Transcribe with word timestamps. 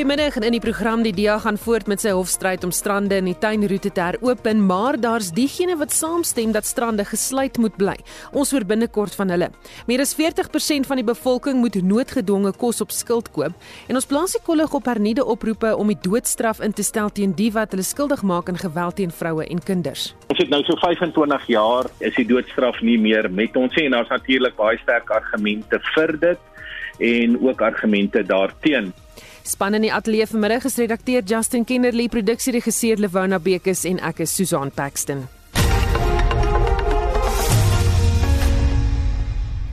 Goeiemiddag 0.00 0.38
en 0.38 0.46
in 0.48 0.54
die 0.54 0.62
program 0.64 1.02
die 1.04 1.10
DIA 1.12 1.34
gaan 1.44 1.58
voort 1.60 1.84
met 1.90 2.00
sy 2.00 2.14
hofstryd 2.16 2.62
om 2.64 2.70
strande 2.72 3.18
in 3.20 3.26
die 3.28 3.34
tuinroete 3.36 3.90
te 3.92 4.00
heropen, 4.00 4.62
maar 4.64 4.96
daar's 4.96 5.26
diegene 5.36 5.74
wat 5.76 5.92
saamstem 5.92 6.54
dat 6.56 6.64
strande 6.64 7.04
gesluit 7.04 7.58
moet 7.60 7.74
bly. 7.76 7.98
Ons 8.32 8.54
hoor 8.54 8.64
binnekort 8.64 9.12
van 9.18 9.28
hulle. 9.28 9.50
Meer 9.90 10.00
as 10.00 10.14
40% 10.16 10.88
van 10.88 11.02
die 11.02 11.04
bevolking 11.04 11.60
moet 11.60 11.76
noodgedwonge 11.84 12.54
kos 12.56 12.80
op 12.80 12.94
skuld 12.96 13.28
koop 13.34 13.52
en 13.92 14.00
ons 14.00 14.08
plaas 14.08 14.38
die 14.38 14.40
kollig 14.46 14.72
op 14.78 14.88
hernieude 14.88 15.26
oproepe 15.34 15.74
om 15.76 15.92
die 15.92 15.98
doodstraf 16.00 16.64
in 16.64 16.72
te 16.72 16.86
stel 16.88 17.12
teen 17.12 17.36
die 17.36 17.50
wat 17.52 17.76
hulle 17.76 17.84
skuldig 17.84 18.24
maak 18.24 18.48
aan 18.48 18.62
geweld 18.62 18.96
teen 19.02 19.12
vroue 19.12 19.44
en 19.44 19.60
kinders. 19.60 20.14
Ons 20.32 20.40
het 20.40 20.48
nou 20.48 20.62
so 20.64 20.80
25 20.80 21.44
jaar 21.52 21.92
is 22.00 22.16
die 22.16 22.24
doodstraf 22.32 22.80
nie 22.80 22.96
meer 22.96 23.28
met 23.28 23.52
ons 23.60 23.76
nie 23.76 23.84
en 23.90 23.98
daar's 23.98 24.16
natuurlik 24.16 24.56
baie 24.56 24.80
sterk 24.80 25.12
argumente 25.20 25.84
vir 25.92 26.16
dit 26.24 26.50
en 27.12 27.38
ook 27.44 27.68
argumente 27.68 28.24
daarteenoor. 28.24 28.99
Span 29.42 29.74
in 29.74 29.86
die 29.86 29.92
ateljee 29.92 30.26
vanmiddag 30.26 30.64
is 30.68 30.76
redakteur 30.76 31.22
Justin 31.26 31.64
Kennerly, 31.64 32.08
produksieregisseur 32.08 33.00
Lewona 33.00 33.40
Bekes 33.40 33.84
en 33.88 34.00
ek 34.04 34.24
is 34.26 34.34
Susan 34.36 34.70
Paxton. 34.70 35.28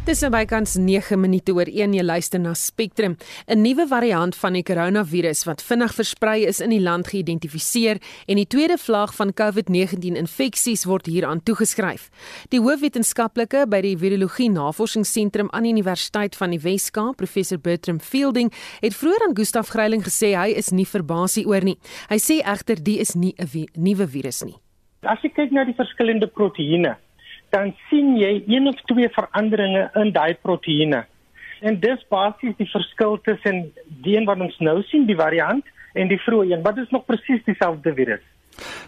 Dis 0.07 0.21
nou 0.23 0.29
bykans 0.31 0.77
9 0.79 1.17
minute 1.19 1.51
oor 1.51 1.67
1 1.67 1.91
jy 1.97 2.03
luister 2.05 2.39
na 2.39 2.53
Spectrum. 2.55 3.17
'n 3.51 3.59
Nuwe 3.59 3.85
variant 3.87 4.35
van 4.39 4.53
die 4.53 4.63
koronavirus 4.63 5.43
wat 5.43 5.61
vinnig 5.61 5.91
versprei 5.91 6.45
is 6.47 6.61
in 6.61 6.69
die 6.69 6.79
land 6.79 7.07
geïdentifiseer 7.11 7.99
en 8.27 8.35
die 8.39 8.47
tweede 8.47 8.77
vlaag 8.77 9.11
van 9.15 9.33
COVID-19 9.33 10.15
infeksies 10.15 10.85
word 10.85 11.05
hieraan 11.11 11.43
toegeskryf. 11.43 12.07
Die 12.49 12.61
hoofwetenskaplike 12.61 13.67
by 13.67 13.81
die 13.81 13.97
Virologie 13.97 14.49
Navorsingsentrum 14.49 15.49
aan 15.51 15.63
die 15.63 15.73
Universiteit 15.75 16.37
van 16.37 16.51
die 16.51 16.59
Wes-Kaap, 16.59 17.17
professor 17.17 17.59
Bertram 17.59 17.99
Fielding, 17.99 18.53
het 18.79 18.95
vroeër 18.95 19.27
aan 19.27 19.35
Gustaf 19.35 19.67
Greiling 19.67 20.03
gesê 20.03 20.37
hy 20.39 20.55
is 20.55 20.71
nie 20.71 20.87
verbaas 20.87 21.35
hieroor 21.35 21.63
nie. 21.63 21.77
Hy 22.09 22.17
sê 22.17 22.39
egter 22.45 22.79
die 22.79 22.99
is 22.99 23.13
nie 23.13 23.35
'n 23.37 23.67
nuwe 23.75 24.07
virus 24.07 24.45
nie. 24.45 24.55
As 25.03 25.19
jy 25.21 25.29
kyk 25.29 25.51
na 25.51 25.65
die 25.65 25.75
verskillende 25.75 26.27
proteïene 26.27 26.95
dan 27.49 27.75
sien 27.89 28.15
jy 28.17 28.43
een 28.47 28.67
of 28.67 28.81
twee 28.91 29.09
veranderinge 29.09 29.89
in 29.93 30.11
daai 30.11 30.35
proteïene. 30.41 31.05
En 31.61 31.79
dis 31.79 32.05
basies 32.09 32.55
die 32.57 32.69
verskil 32.69 33.19
tussen 33.25 33.63
die 34.03 34.17
een 34.17 34.27
wat 34.29 34.39
ons 34.39 34.57
nou 34.59 34.81
sien, 34.89 35.07
die 35.09 35.17
variant 35.17 35.65
en 35.93 36.11
die 36.11 36.19
vroeë 36.21 36.51
een. 36.51 36.65
Wat 36.65 36.77
is 36.77 36.89
nog 36.93 37.05
presies 37.05 37.43
dieselfde 37.45 37.93
virus? 37.93 38.25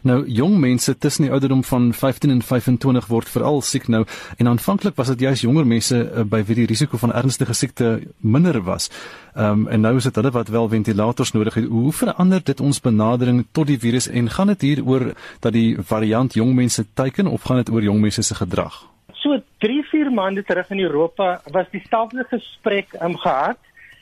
Nou 0.01 0.23
jong 0.27 0.57
mense 0.59 0.97
tussen 0.97 1.23
die 1.23 1.31
ouderdom 1.31 1.63
van 1.63 1.93
15 1.93 2.29
en 2.29 2.41
25 2.41 3.07
word 3.07 3.29
veral 3.29 3.61
siek 3.61 3.87
nou 3.87 4.05
en 4.37 4.47
aanvanklik 4.47 4.95
was 4.95 5.07
dit 5.13 5.19
juist 5.19 5.43
jonger 5.43 5.67
mense 5.67 5.97
uh, 5.97 6.23
by 6.23 6.43
wie 6.47 6.55
die 6.61 6.67
risiko 6.69 6.97
van 6.97 7.13
ernstige 7.13 7.53
siekte 7.53 7.99
minder 8.17 8.61
was. 8.63 8.89
Ehm 9.35 9.65
um, 9.65 9.67
en 9.67 9.81
nou 9.81 9.95
is 9.97 10.03
dit 10.03 10.15
hulle 10.15 10.31
wat 10.31 10.47
wel 10.47 10.69
ventilators 10.69 11.31
nodig 11.31 11.53
het. 11.53 11.65
Hoe 11.69 11.93
verander 11.93 12.43
dit 12.43 12.59
ons 12.59 12.81
benadering 12.81 13.45
tot 13.51 13.67
die 13.67 13.79
virus 13.79 14.07
en 14.07 14.29
gaan 14.29 14.47
dit 14.47 14.61
hier 14.61 14.85
oor 14.85 15.13
dat 15.39 15.53
die 15.53 15.77
variant 15.79 16.33
jong 16.33 16.55
mense 16.55 16.85
teiken 16.93 17.27
of 17.27 17.43
gaan 17.43 17.61
dit 17.63 17.69
oor 17.69 17.83
jong 17.83 18.01
mense 18.01 18.21
se 18.21 18.35
gedrag? 18.35 18.85
So 19.13 19.41
3-4 19.65 20.13
maande 20.13 20.43
terug 20.43 20.69
in 20.69 20.79
Europa 20.79 21.41
was 21.51 21.67
dieselfde 21.71 22.25
gesprek 22.29 22.95
um, 23.01 23.17
gehad 23.17 23.57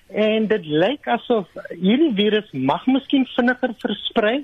en 0.07 0.47
dit 0.47 0.65
lyk 0.65 1.07
asof 1.07 1.47
hierdie 1.69 2.13
virus 2.15 2.51
mag 2.51 2.85
miskien 2.87 3.25
vinniger 3.35 3.73
versprei 3.81 4.37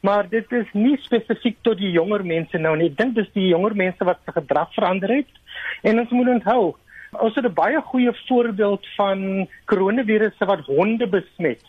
maar 0.00 0.28
dit 0.28 0.52
is 0.52 0.68
nie 0.72 0.96
spesifiek 1.02 1.56
tot 1.66 1.78
die 1.78 1.90
jonger 1.90 2.24
mense 2.24 2.58
nou 2.58 2.76
nie. 2.76 2.90
Ek 2.92 2.98
dink 2.98 3.16
dis 3.16 3.30
die 3.34 3.48
jonger 3.50 3.74
mense 3.74 4.04
wat 4.04 4.20
se 4.24 4.34
gedrag 4.36 4.70
verander 4.74 5.14
het. 5.18 5.40
En 5.82 5.98
ons 6.02 6.14
moet 6.14 6.30
onthou, 6.36 6.74
ons 7.12 7.34
het 7.34 7.44
'n 7.44 7.54
baie 7.54 7.80
goeie 7.80 8.12
voorbeeld 8.28 8.86
van 8.96 9.48
koronavirusse 9.64 10.44
wat 10.44 10.66
honde 10.66 11.06
besmet. 11.06 11.62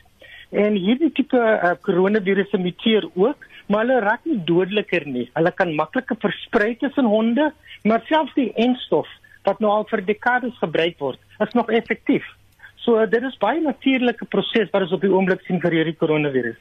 En 0.52 0.74
hierdie 0.74 1.12
tipe 1.12 1.38
uh, 1.38 1.72
koronavirusse 1.82 2.58
muteer 2.58 3.10
ook, 3.14 3.46
maar 3.68 3.86
hulle 3.86 4.00
raak 4.00 4.26
nie 4.26 4.44
dodeliker 4.44 5.06
nie. 5.06 5.30
Hulle 5.34 5.52
kan 5.52 5.76
makliker 5.76 6.18
versprei 6.20 6.76
tussen 6.78 7.06
honde, 7.06 7.54
maar 7.84 8.02
selfs 8.06 8.34
die 8.34 8.54
enstof 8.54 9.08
wat 9.44 9.60
nou 9.60 9.72
al 9.72 9.86
vir 9.90 10.06
dekades 10.06 10.58
gebruik 10.58 10.98
word, 11.00 11.20
is 11.40 11.54
nog 11.54 11.70
effektief. 11.70 12.26
So 12.90 12.98
dit 13.06 13.22
is 13.22 13.36
baie 13.38 13.60
natuurlike 13.62 14.26
proses 14.34 14.72
wat 14.74 14.82
ons 14.82 14.94
op 14.96 15.04
die 15.06 15.12
oomblik 15.14 15.44
sien 15.46 15.60
vir 15.62 15.76
hierdie 15.78 15.94
koronavirus. 16.00 16.58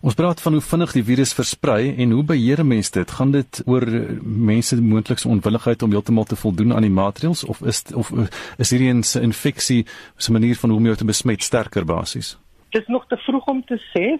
Ons 0.00 0.14
praat 0.16 0.40
van 0.40 0.54
hoe 0.56 0.62
vinnig 0.64 0.94
die 0.96 1.02
virus 1.04 1.34
versprei 1.36 1.90
en 2.00 2.14
hoe 2.16 2.22
beheer 2.24 2.62
mense 2.64 2.94
dit? 2.94 3.10
Gaan 3.18 3.34
dit 3.34 3.60
oor 3.68 3.84
mense 4.24 4.78
moontlikse 4.80 5.28
onwilligheid 5.28 5.84
om 5.84 5.92
heeltemal 5.92 6.24
te 6.30 6.38
voldoen 6.40 6.72
aan 6.72 6.86
die 6.86 6.94
maatreëls 6.94 7.44
of 7.52 7.60
is 7.68 7.82
of 7.92 8.08
is 8.56 8.72
hierdie 8.72 8.94
'n 8.94 9.04
infeksie 9.28 9.84
'n 9.84 10.32
manier 10.32 10.56
van 10.56 10.70
hoe 10.70 10.78
om 10.78 10.88
jou 10.88 10.96
te 10.96 11.04
besmet 11.04 11.42
sterker 11.42 11.84
basies? 11.84 12.38
Dit 12.72 12.82
is 12.82 12.88
nog 12.88 13.04
te 13.06 13.16
vroeg 13.16 13.44
om 13.46 13.64
te 13.64 13.78
sê. 13.92 14.16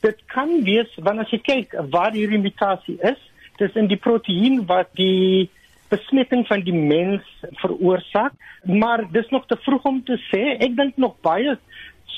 Dit 0.00 0.18
kan 0.26 0.48
wees 0.64 0.90
wanneer 0.96 1.28
jy 1.30 1.38
kyk 1.38 1.78
waar 1.90 2.12
hierdie 2.12 2.42
mutasie 2.42 2.98
is, 3.02 3.20
dis 3.58 3.74
in 3.74 3.86
die 3.86 3.96
proteïen 3.96 4.66
wat 4.66 4.88
die 4.94 5.50
besmetting 5.88 6.46
van 6.46 6.64
die 6.66 6.74
mens 6.74 7.24
veroorsaak, 7.62 8.32
maar 8.64 9.04
dis 9.12 9.28
nog 9.34 9.46
te 9.46 9.56
vroeg 9.64 9.84
om 9.88 10.02
te 10.04 10.18
sê. 10.28 10.42
Ek 10.58 10.76
dink 10.76 10.96
nog 10.96 11.16
baie 11.24 11.56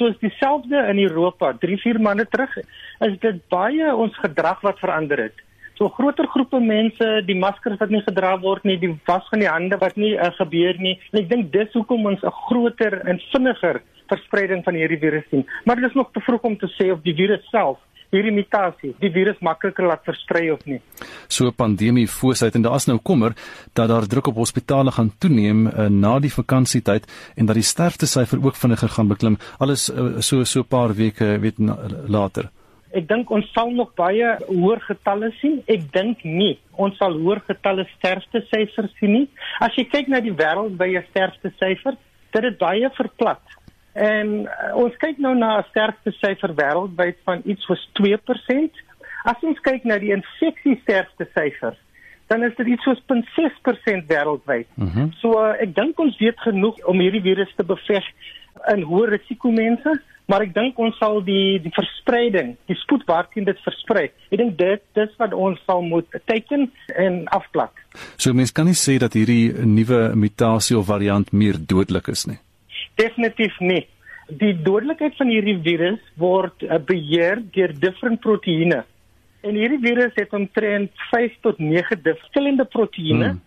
soos 0.00 0.16
dieselfde 0.22 0.80
in 0.88 0.98
Europa 0.98 1.52
3-4 1.64 2.00
maande 2.00 2.26
terug 2.32 2.56
is 3.06 3.16
dit 3.20 3.40
baie 3.52 3.94
ons 3.94 4.16
gedrag 4.24 4.60
wat 4.64 4.80
verander 4.80 5.28
het. 5.28 5.46
So 5.80 5.88
groter 5.96 6.28
groepe 6.28 6.60
mense, 6.60 7.06
die 7.24 7.36
maskers 7.40 7.78
wat 7.80 7.92
nie 7.92 8.02
gedra 8.04 8.34
word 8.40 8.66
nie, 8.68 8.76
die 8.80 8.92
was 9.08 9.24
van 9.32 9.40
die 9.40 9.48
hande 9.48 9.78
wat 9.80 9.96
nie 9.96 10.12
uh, 10.12 10.28
gebeur 10.36 10.76
nie. 10.76 10.98
En 11.12 11.22
ek 11.22 11.30
dink 11.30 11.52
dis 11.54 11.72
hoekom 11.76 12.04
ons 12.12 12.24
'n 12.24 12.36
groter 12.48 13.00
en 13.08 13.20
vinniger 13.32 13.80
verspreiding 14.12 14.64
van 14.64 14.76
hierdie 14.76 15.00
virus 15.00 15.24
sien. 15.30 15.46
Maar 15.64 15.80
dit 15.80 15.88
is 15.88 15.96
nog 15.96 16.10
te 16.12 16.20
vroeg 16.20 16.42
om 16.42 16.56
te 16.58 16.68
sê 16.76 16.90
of 16.92 17.00
die 17.02 17.14
virus 17.14 17.44
self 17.48 17.78
hierdie 18.10 18.34
mutasie 18.34 18.94
die 19.00 19.10
virus 19.14 19.38
makliker 19.40 19.86
laat 19.86 20.04
versprei 20.04 20.50
of 20.50 20.64
nie. 20.66 20.80
So 21.28 21.46
'n 21.46 21.54
pandemie 21.54 22.08
vooruit 22.08 22.54
en 22.54 22.62
daar's 22.62 22.86
nou 22.86 22.98
kommer 22.98 23.34
dat 23.74 23.88
daar 23.88 24.06
druk 24.06 24.26
op 24.26 24.34
hospitale 24.34 24.90
gaan 24.90 25.12
toeneem 25.18 25.66
uh, 25.66 25.88
na 25.88 26.18
die 26.18 26.32
vakansietyd 26.32 27.06
en 27.36 27.46
dat 27.46 27.54
die 27.54 27.62
sterftesyfer 27.62 28.44
ook 28.44 28.56
vinniger 28.56 28.88
gaan 28.88 29.08
beklim 29.08 29.36
alles 29.58 29.90
uh, 29.90 30.20
so 30.20 30.44
so 30.44 30.60
'n 30.60 30.68
paar 30.68 30.94
weke 30.94 31.38
weet 31.40 31.58
na, 31.58 31.76
later. 32.06 32.50
Ek 32.90 33.06
dink 33.08 33.30
ons 33.30 33.46
sal 33.54 33.70
nog 33.70 33.92
baie 33.94 34.36
hoër 34.48 34.80
getalle 34.80 35.30
sien. 35.38 35.62
Ek 35.70 35.92
dink 35.92 36.24
nie 36.24 36.58
ons 36.74 36.96
sal 36.98 37.12
hoër 37.12 37.40
getalle 37.46 37.86
sterftesyfers 37.96 38.94
sien 38.98 39.12
nie. 39.12 39.28
As 39.60 39.76
jy 39.76 39.84
kyk 39.84 40.08
na 40.08 40.20
die 40.20 40.34
wêreld 40.34 40.76
by 40.80 40.88
'n 40.96 41.04
sterftesyfer, 41.10 41.94
dit 42.32 42.42
het 42.42 42.58
baie 42.58 42.90
verplat. 42.96 43.42
En 43.92 44.26
uh, 44.46 44.76
ons 44.78 44.96
kyk 45.02 45.18
nou 45.18 45.34
na 45.34 45.58
'n 45.58 45.66
sterfte 45.70 46.12
syfer 46.20 46.54
wêreldwyd 46.54 47.16
van 47.24 47.42
iets 47.44 47.64
soos 47.66 47.82
2%. 47.98 48.82
As 49.24 49.40
ons 49.42 49.60
kyk 49.60 49.84
na 49.84 49.98
die 49.98 50.12
infeksie 50.14 50.78
sterfte 50.82 51.26
syfer, 51.34 51.74
dan 52.26 52.42
is 52.42 52.54
dit 52.56 52.66
iets 52.66 52.82
soos 52.82 53.02
0.6% 53.10 54.06
wêreldwyd. 54.06 54.66
Mm 54.74 54.90
-hmm. 54.92 55.12
So 55.20 55.32
uh, 55.32 55.58
ek 55.60 55.74
dink 55.74 55.98
ons 55.98 56.18
weet 56.18 56.38
genoeg 56.40 56.78
om 56.86 57.00
hierdie 57.00 57.22
virus 57.22 57.52
te 57.56 57.64
beveg 57.64 58.06
in 58.68 58.82
hoë 58.82 59.08
risiko 59.08 59.50
mense, 59.50 60.00
maar 60.26 60.42
ek 60.42 60.54
dink 60.54 60.78
ons 60.78 60.96
sal 60.98 61.24
die 61.24 61.58
die 61.58 61.72
verspreiding, 61.74 62.56
die 62.66 62.76
spoed 62.76 63.02
waarteen 63.06 63.44
dit 63.44 63.58
versprei. 63.66 64.04
Ek 64.30 64.38
dink 64.38 64.58
dit 64.58 64.82
dis 64.94 65.16
wat 65.18 65.34
ons 65.34 65.58
sal 65.66 65.82
moet 65.82 66.06
teken 66.24 66.70
en 66.94 67.26
afplak. 67.26 67.82
So 68.16 68.32
mense 68.32 68.52
kan 68.52 68.66
nie 68.70 68.78
sê 68.78 68.98
dat 68.98 69.12
hierdie 69.18 69.50
nuwe 69.66 70.14
mutasie 70.14 70.78
of 70.78 70.86
variant 70.86 71.32
meer 71.32 71.58
dodelik 71.58 72.08
is 72.08 72.26
nie. 72.26 72.38
Definitief 73.00 73.58
nie. 73.64 73.84
Die 74.40 74.54
dodelikheid 74.62 75.16
van 75.18 75.30
hierdie 75.32 75.58
virus 75.64 76.02
word 76.20 76.62
uh, 76.66 76.78
beheer 76.86 77.42
deur 77.54 77.74
different 77.82 78.20
proteïene. 78.22 78.84
En 79.40 79.56
hierdie 79.56 79.80
virus 79.82 80.12
het 80.18 80.34
omtrent 80.36 80.92
5 81.10 81.40
tot 81.46 81.58
9 81.58 81.98
verskillende 82.04 82.66
proteïene. 82.68 83.32
Hmm. 83.32 83.42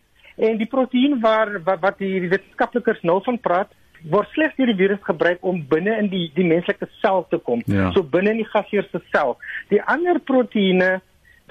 En 0.50 0.58
die 0.58 0.68
proteïen 0.68 1.20
waar 1.22 1.60
wat, 1.64 1.80
wat 1.86 2.02
die 2.02 2.26
wetenskaplikes 2.26 3.04
nou 3.06 3.20
van 3.24 3.38
praat, 3.40 3.72
word 4.10 4.28
slegs 4.34 4.58
deur 4.58 4.74
die 4.74 4.82
virus 4.82 5.00
gebruik 5.06 5.46
om 5.48 5.62
binne 5.70 5.94
in 6.02 6.10
die 6.12 6.26
die 6.36 6.48
menslike 6.48 6.90
sel 7.00 7.24
te 7.30 7.40
kom. 7.40 7.62
Ja. 7.70 7.92
So 7.96 8.04
binne 8.04 8.34
in 8.34 8.42
die 8.42 8.50
gasheerse 8.50 9.00
sel. 9.14 9.38
Die 9.72 9.82
ander 9.82 10.20
proteïene 10.20 11.00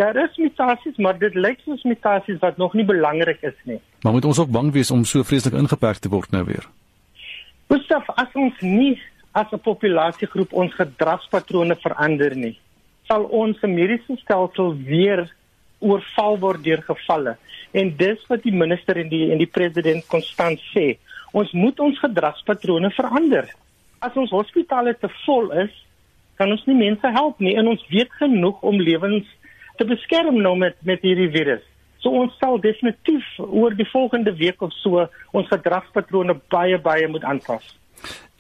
Daar 0.00 0.16
is 0.16 0.36
mutasies, 0.36 0.96
maar 0.96 1.18
dit 1.18 1.34
lyk 1.34 1.58
soos 1.64 1.82
mutasies 1.82 2.38
wat 2.40 2.56
nog 2.56 2.72
nie 2.74 2.84
belangrik 2.84 3.42
is 3.44 3.58
nie. 3.68 3.80
Maar 4.00 4.12
moet 4.12 4.24
ons 4.24 4.38
ook 4.38 4.50
bang 4.50 4.72
wees 4.72 4.90
om 4.90 5.04
so 5.04 5.22
vreeslik 5.22 5.54
ingeperk 5.54 6.00
te 6.00 6.08
word 6.08 6.32
nou 6.32 6.44
weer? 6.48 6.64
Gustav, 7.68 8.08
as 8.16 8.28
ons 8.34 8.60
nie 8.62 9.00
as 9.32 9.46
'n 9.52 9.58
populasiegroep 9.58 10.52
ons 10.52 10.74
gedragspatrone 10.74 11.76
verander 11.76 12.34
nie, 12.36 12.58
sal 13.08 13.24
ons 13.24 13.60
mediese 13.62 14.16
stelsel 14.22 14.74
weer 14.76 15.28
oorval 15.80 16.38
word 16.38 16.62
deur 16.64 16.82
gevalle. 16.82 17.36
En 17.72 17.96
dis 17.96 18.20
wat 18.28 18.42
die 18.42 18.52
minister 18.52 18.96
en 18.96 19.08
die 19.08 19.30
en 19.32 19.38
die 19.38 19.50
president 19.50 20.06
konstant 20.06 20.60
sê. 20.74 20.98
Ons 21.32 21.52
moet 21.52 21.80
ons 21.80 21.98
gedragspatrone 21.98 22.90
verander. 22.90 23.48
As 24.00 24.16
ons 24.16 24.30
hospitale 24.30 24.94
te 24.94 25.08
vol 25.24 25.50
is, 25.64 25.72
kan 26.36 26.50
ons 26.50 26.64
nie 26.66 26.76
mense 26.76 27.12
help 27.16 27.40
nie 27.40 27.56
en 27.56 27.68
ons 27.68 27.88
weet 27.88 28.10
genoeg 28.20 28.62
om 28.62 28.80
lewens 28.80 29.26
te 29.78 29.84
beskerm 29.88 30.42
nou 30.42 30.56
met 30.56 30.76
met 30.84 31.00
hierdie 31.02 31.30
virus. 31.30 31.64
So 32.02 32.10
ons 32.10 32.34
sal 32.42 32.58
definitief 32.60 33.24
oor 33.38 33.74
die 33.78 33.86
volgende 33.92 34.34
week 34.34 34.62
of 34.62 34.74
so 34.82 35.06
ons 35.32 35.48
gedragspatrone 35.48 36.34
baie 36.50 36.78
baie 36.82 37.08
moet 37.08 37.24
aanpas. 37.24 37.64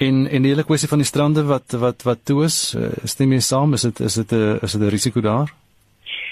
En 0.02 0.26
en 0.26 0.42
die 0.42 0.50
hele 0.50 0.66
kwessie 0.66 0.90
van 0.90 1.02
die 1.02 1.06
strande 1.06 1.44
wat 1.46 1.76
wat 1.78 2.02
wat 2.02 2.24
toe 2.26 2.42
is, 2.44 2.74
uh, 2.74 2.90
stem 3.06 3.32
jy 3.32 3.42
saam? 3.46 3.76
Is 3.78 3.86
dit 3.86 4.00
is 4.00 4.14
dit 4.14 4.32
'n 4.32 4.58
is 4.62 4.72
dit 4.72 4.82
'n 4.82 4.94
risiko 4.96 5.20
daar? 5.20 5.52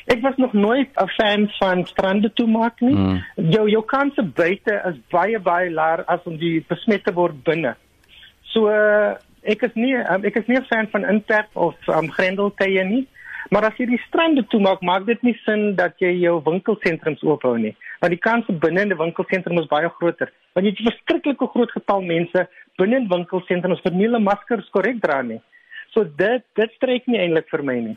Ek 0.06 0.22
was 0.22 0.36
nog 0.36 0.52
nooit 0.52 0.90
'n 0.96 1.08
fan 1.08 1.48
van 1.58 1.86
strande 1.86 2.32
toe 2.32 2.46
maak 2.46 2.80
nie. 2.80 2.94
Mm. 2.94 3.22
Jou 3.36 3.68
jou 3.70 3.84
kanse 3.84 4.22
buite 4.22 4.82
is 4.90 4.96
baie 5.10 5.38
baie 5.38 5.70
laer 5.70 6.04
as 6.06 6.20
om 6.24 6.36
die 6.36 6.64
besmette 6.68 7.12
word 7.14 7.44
binne. 7.44 7.76
So 8.42 8.66
uh, 8.66 9.14
ek 9.42 9.62
is 9.62 9.74
nie 9.74 9.94
um, 9.94 10.24
ek 10.24 10.36
is 10.36 10.46
nie 10.46 10.58
'n 10.58 10.64
fan 10.64 10.88
van 10.90 11.04
intap 11.04 11.48
of 11.54 11.76
um, 11.88 12.10
grendeltye 12.10 12.84
nie. 12.84 13.06
Maar 13.48 13.70
as 13.70 13.78
jy 13.80 13.86
die 13.86 14.02
strande 14.06 14.44
toemaak, 14.52 14.82
maak 14.84 15.06
dit 15.06 15.22
nie 15.22 15.34
sin 15.44 15.74
dat 15.78 15.96
jy 16.02 16.12
jou 16.20 16.36
winkelsentrums 16.44 17.22
oophou 17.24 17.56
nie, 17.58 17.72
want 18.02 18.12
die 18.12 18.20
kans 18.20 18.50
binne 18.64 18.84
in 18.84 18.92
die 18.92 18.98
winkelsentrum 19.00 19.58
is 19.62 19.70
baie 19.70 19.88
groter. 19.96 20.32
Want 20.54 20.66
jy 20.66 20.74
het 20.74 20.80
'n 20.80 20.90
verskriklike 20.90 21.48
groot 21.54 21.72
getal 21.72 22.02
mense 22.02 22.48
binne 22.76 22.96
in 22.96 23.08
winkelsentrums 23.08 23.82
wat 23.84 23.94
nie 23.94 24.06
hulle 24.06 24.20
maskers 24.20 24.70
korrek 24.70 25.00
dra 25.00 25.22
nie. 25.22 25.40
So 25.94 26.04
dit 26.04 26.44
dit 26.54 26.70
strek 26.76 27.06
nie 27.06 27.18
eintlik 27.18 27.48
vir 27.48 27.62
my 27.62 27.80
nie. 27.80 27.96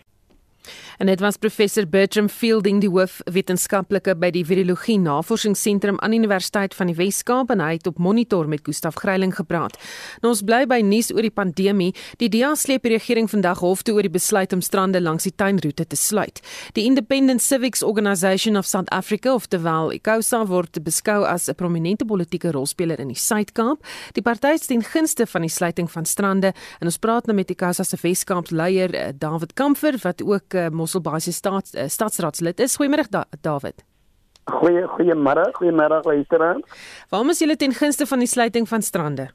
En 0.98 1.08
dit 1.08 1.20
was 1.20 1.38
professor 1.38 1.88
Bertram 1.88 2.30
Fielding, 2.30 2.80
die 2.82 2.90
hoof 2.90 3.20
wetenskaplike 3.26 4.16
by 4.20 4.30
die 4.34 4.44
Virologie 4.46 4.98
Navorsingsentrum 5.02 6.00
aan 6.00 6.14
Universiteit 6.14 6.76
van 6.78 6.92
die 6.92 6.96
Wes-Kaap 6.96 7.52
en 7.54 7.64
hy 7.64 7.74
het 7.78 7.88
op 7.90 7.98
Monitor 7.98 8.48
met 8.48 8.64
Gustaf 8.64 8.96
Greiling 9.02 9.34
gepraat. 9.36 9.78
Nou 10.22 10.32
ons 10.34 10.44
bly 10.46 10.64
by 10.70 10.80
nuus 10.86 11.12
oor 11.14 11.26
die 11.26 11.34
pandemie. 11.34 11.92
Die 12.22 12.30
DEA 12.32 12.54
sleep 12.60 12.86
die 12.88 12.94
regering 12.96 13.30
vandag 13.30 13.64
hof 13.64 13.84
toe 13.84 13.98
oor 13.98 14.08
die 14.08 14.14
besluit 14.14 14.54
om 14.54 14.62
strande 14.62 15.02
langs 15.02 15.28
die 15.28 15.34
tuinroete 15.36 15.88
te 15.90 16.00
sluit. 16.00 16.42
Die 16.78 16.86
Independent 16.88 17.42
Civics 17.42 17.84
Organisation 17.84 18.58
of 18.58 18.70
South 18.70 18.90
Africa 18.92 19.34
of 19.34 19.48
terwyl 19.48 19.92
ICOSA 19.94 20.46
word 20.48 20.80
beskou 20.84 21.24
as 21.26 21.50
'n 21.50 21.56
prominente 21.56 22.06
politieke 22.06 22.52
rolspeler 22.52 23.00
in 23.00 23.08
die 23.08 23.20
Suid-Kaap. 23.20 23.84
Die 24.14 24.22
party 24.22 24.58
steen 24.58 24.84
gunste 24.84 25.28
van 25.28 25.42
die 25.42 25.50
sluiting 25.50 25.92
van 25.92 26.06
strande 26.06 26.54
en 26.80 26.88
ons 26.88 26.98
praat 26.98 27.26
nou 27.26 27.36
met 27.36 27.50
ICOSA 27.50 27.84
se 27.84 27.98
Wes-Kaap 28.02 28.52
leier 28.52 28.94
eh, 28.94 29.12
David 29.18 29.54
Kamfer 29.54 29.98
wat 30.04 30.22
ook 30.24 30.53
uh, 30.54 30.70
Mosselbaai 30.72 31.22
se 31.22 31.32
staats 31.32 31.76
uh, 31.76 31.88
stadsraadslid 31.88 32.60
is. 32.60 32.78
Goeiemôre 32.78 33.08
da 33.10 33.26
David. 33.42 33.84
Goeie 34.52 34.88
goeiemôre, 34.88 35.46
goeiemôre 35.56 36.02
luisteraars. 36.04 36.62
Waarom 37.10 37.30
is 37.30 37.40
julle 37.40 37.56
ten 37.56 37.74
gunste 37.74 38.06
van 38.06 38.20
die 38.20 38.28
sluiting 38.28 38.68
van 38.68 38.82
strande? 38.82 39.30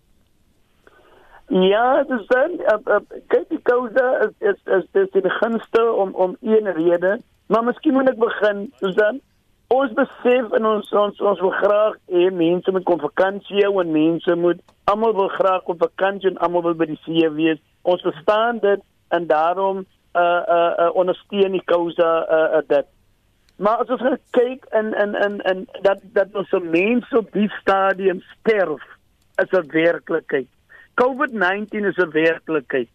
Ja, 1.48 2.02
dis 2.04 2.26
dan 2.28 2.58
uh, 2.60 2.76
uh, 2.84 3.00
kyk 3.32 3.46
die 3.48 3.62
kouse 3.64 4.04
is 4.26 4.34
is 4.52 4.58
is 4.76 4.84
dis 4.92 5.08
die 5.14 5.30
gunste 5.40 5.84
om 5.92 6.12
om 6.14 6.36
een 6.40 6.68
rede, 6.76 7.16
maar 7.46 7.64
miskien 7.64 7.96
moet 7.96 8.10
ek 8.12 8.20
begin, 8.20 8.66
Susan. 8.82 9.22
Ons 9.72 9.92
besef 9.96 10.52
en 10.56 10.66
ons 10.68 10.92
ons 10.92 11.22
ons 11.30 11.40
wil 11.44 11.54
graag 11.56 11.96
hê 12.12 12.28
mense 12.32 12.72
moet 12.72 12.84
kom 12.88 13.00
vakansie 13.00 13.64
hou 13.64 13.80
en 13.80 13.92
mense 13.92 14.36
moet 14.36 14.60
almal 14.92 15.16
wil 15.16 15.28
graag 15.28 15.64
op 15.72 15.80
vakansie 15.80 16.30
en 16.30 16.38
almal 16.44 16.66
wil 16.68 16.76
by 16.76 16.88
die 16.92 17.00
see 17.06 17.28
wees. 17.36 17.60
Ons 17.88 18.04
verstaan 18.04 18.60
dit 18.60 18.84
en 19.16 19.26
daarom 19.28 19.86
uh 20.18 20.42
uh, 20.56 20.72
uh 20.84 20.94
ondersteun 20.94 21.52
die 21.52 21.64
kouse 21.64 22.08
uh, 22.38 22.58
uh 22.58 22.62
dit. 22.68 22.86
Maar 23.58 23.82
as 23.82 23.90
ons 23.90 24.20
kyk 24.36 24.64
en 24.70 24.94
en 24.94 25.14
en 25.14 25.40
en 25.40 25.66
dat 25.82 26.02
dat 26.12 26.34
ons 26.34 26.48
se 26.48 26.60
mense 26.60 27.18
op 27.18 27.32
die 27.32 27.50
stadium 27.60 28.22
sterf 28.34 28.84
is 29.42 29.50
'n 29.50 29.70
werklikheid. 29.70 30.48
COVID-19 31.02 31.84
is 31.90 31.96
'n 31.96 32.10
werklikheid. 32.10 32.94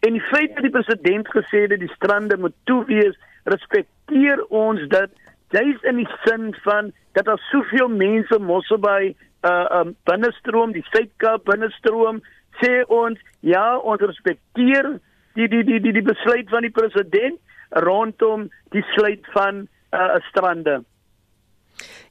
En 0.00 0.12
die 0.12 0.26
feit 0.32 0.54
dat 0.54 0.62
die 0.62 0.70
president 0.70 1.28
gesê 1.28 1.60
het 1.64 1.78
die 1.80 1.94
strande 1.94 2.36
moet 2.36 2.54
toe 2.64 2.84
wees, 2.84 3.16
respekteer 3.44 4.44
ons 4.48 4.80
dit 4.88 5.10
juis 5.48 5.82
in 5.82 5.96
die 5.96 6.08
sin 6.24 6.54
van 6.62 6.92
dat 7.12 7.24
daar 7.24 7.42
soveel 7.50 7.88
mense 7.88 8.38
Mosselbaai 8.38 9.16
uh 9.44 9.66
um 9.80 9.96
binnestroom, 10.04 10.72
die 10.72 10.86
Suid-Kaap 10.90 11.44
binnestroom, 11.44 12.22
sê 12.60 12.84
ons 12.86 13.20
ja, 13.40 13.78
ons 13.78 14.00
respekteer 14.00 15.00
die 15.34 15.48
die 15.48 15.64
die 15.64 15.80
die 15.80 15.92
die 15.92 16.06
besluit 16.06 16.48
van 16.50 16.62
die 16.62 16.70
president 16.70 17.40
rondom 17.84 18.48
die 18.74 18.84
sluit 18.94 19.26
van 19.34 19.66
uh 19.94 20.18
strande. 20.30 20.82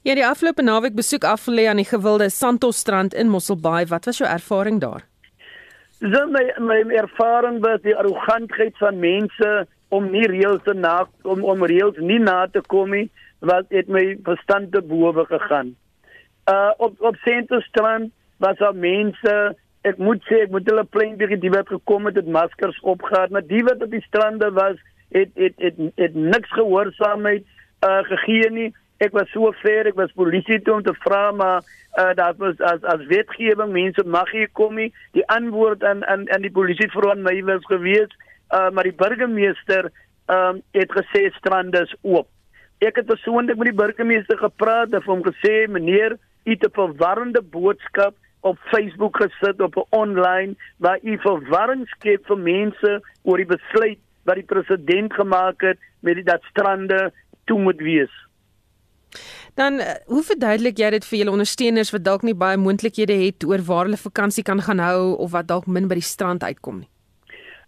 Ja, 0.04 0.14
die 0.14 0.26
afgelope 0.26 0.62
naweek 0.62 0.94
besoek 0.94 1.24
afgelê 1.24 1.66
aan 1.68 1.80
die 1.80 1.88
gewilde 1.88 2.28
Santos 2.30 2.76
strand 2.76 3.14
in 3.14 3.28
Mosselbaai. 3.32 3.86
Wat 3.88 4.04
was 4.04 4.18
jou 4.20 4.28
ervaring 4.28 4.80
daar? 4.80 5.06
So 6.00 6.26
my 6.28 6.44
my 6.60 6.82
ervaring 6.92 7.62
was 7.64 7.80
die 7.82 7.96
arrogantheid 7.96 8.76
van 8.78 8.98
mense 9.00 9.66
om 9.88 10.10
nie 10.10 10.26
reëls 10.28 10.62
te 10.66 10.74
na 10.74 11.06
om 11.22 11.44
om 11.44 11.64
reëls 11.64 11.96
nie 11.96 12.18
na 12.20 12.44
te 12.46 12.60
kom 12.68 12.92
nie, 12.92 13.08
wat 13.40 13.70
het 13.72 13.88
my 13.88 14.04
verstand 14.26 14.72
te 14.72 14.82
bowe 14.82 15.24
gegaan. 15.30 15.72
Uh 16.50 16.72
op 16.76 17.00
op 17.00 17.16
Santos 17.24 17.64
strand 17.64 18.12
was 18.36 18.58
daar 18.58 18.74
mense 18.76 19.56
ek 19.84 19.98
moet 20.00 20.22
sê 20.28 20.40
ek 20.46 20.52
moet 20.54 20.68
hulle 20.70 20.84
plein 20.88 21.18
bietjie 21.20 21.40
die 21.42 21.52
wat 21.52 21.68
gekom 21.68 22.08
het 22.08 22.16
met 22.20 22.30
maskers 22.38 22.78
opgehad, 22.94 23.32
maar 23.34 23.44
die 23.44 23.62
wat 23.66 23.82
op 23.84 23.92
die 23.92 24.04
strande 24.06 24.48
was, 24.56 24.80
het 25.12 25.30
het 25.36 25.60
het 25.60 25.76
het, 25.76 25.92
het 26.00 26.14
niks 26.16 26.52
gehoorsaamheid 26.56 27.44
uh 27.84 28.00
gegee 28.08 28.50
nie. 28.50 28.70
Ek 29.04 29.12
was 29.12 29.28
so 29.34 29.50
ver, 29.60 29.90
ek 29.90 29.98
was 29.98 30.14
polisie 30.16 30.60
toe 30.64 30.78
om 30.78 30.84
te 30.86 30.94
vra 31.04 31.26
maar 31.36 31.68
uh 32.00 32.14
dat 32.16 32.40
was 32.40 32.60
as 32.72 32.82
as 32.94 33.04
wetgewing 33.12 33.74
mense 33.76 34.06
mag 34.16 34.32
hier 34.32 34.48
kom 34.52 34.80
nie. 34.80 34.88
Die 35.12 35.26
antwoord 35.36 35.84
aan 35.84 36.04
aan 36.08 36.24
aan 36.32 36.46
die 36.46 36.54
polisie 36.54 36.88
aan 37.12 37.22
my 37.22 37.36
was 37.44 37.68
gewees, 37.68 38.10
uh 38.56 38.70
maar 38.70 38.88
die 38.88 38.96
burgemeester 39.04 39.92
um 40.32 40.62
het 40.72 40.96
gesê 40.96 41.28
strande 41.36 41.84
is 41.84 41.94
oop. 42.02 42.28
Ek 42.80 42.96
het 42.96 43.06
persoonlik 43.06 43.60
met 43.60 43.68
die 43.72 43.80
burgemeester 43.84 44.38
gepraat 44.38 44.92
en 44.92 45.04
hom 45.04 45.22
gesê 45.22 45.68
meneer, 45.68 46.16
u 46.44 46.50
het 46.50 46.64
'n 46.64 46.72
verwarrende 46.72 47.42
boodskap 47.42 48.14
op 48.44 48.58
Facebook 48.70 49.16
gesit 49.16 49.60
op 49.60 49.76
'n 49.76 49.86
online 49.90 50.54
waar 50.76 50.98
u 51.02 51.18
verwarring 51.18 51.88
skep 51.88 52.26
vir 52.26 52.38
mense 52.38 53.00
oor 53.22 53.36
die 53.36 53.52
besluit 53.56 53.98
wat 54.24 54.34
die 54.34 54.50
president 54.52 55.12
gemaak 55.12 55.60
het 55.60 55.78
met 56.00 56.14
die 56.14 56.24
dat 56.24 56.42
strande 56.42 57.12
toe 57.44 57.60
moet 57.60 57.80
wees. 57.80 58.12
Dan 59.54 59.78
eh, 59.78 59.94
hoe 60.06 60.22
verduidelik 60.22 60.78
jy 60.78 60.90
dit 60.90 61.04
vir 61.04 61.18
julle 61.18 61.30
ondersteuners 61.30 61.92
wat 61.94 62.04
dalk 62.04 62.22
nie 62.22 62.34
baie 62.34 62.56
moontlikhede 62.56 63.16
het 63.24 63.44
oor 63.44 63.62
waar 63.62 63.84
hulle 63.84 63.96
vakansie 63.96 64.42
kan 64.42 64.62
gaan 64.62 64.78
hou 64.78 65.16
of 65.16 65.30
wat 65.30 65.48
dalk 65.48 65.66
min 65.66 65.88
by 65.88 65.94
die 65.94 66.10
strand 66.14 66.42
uitkom 66.42 66.78
nie? 66.78 66.88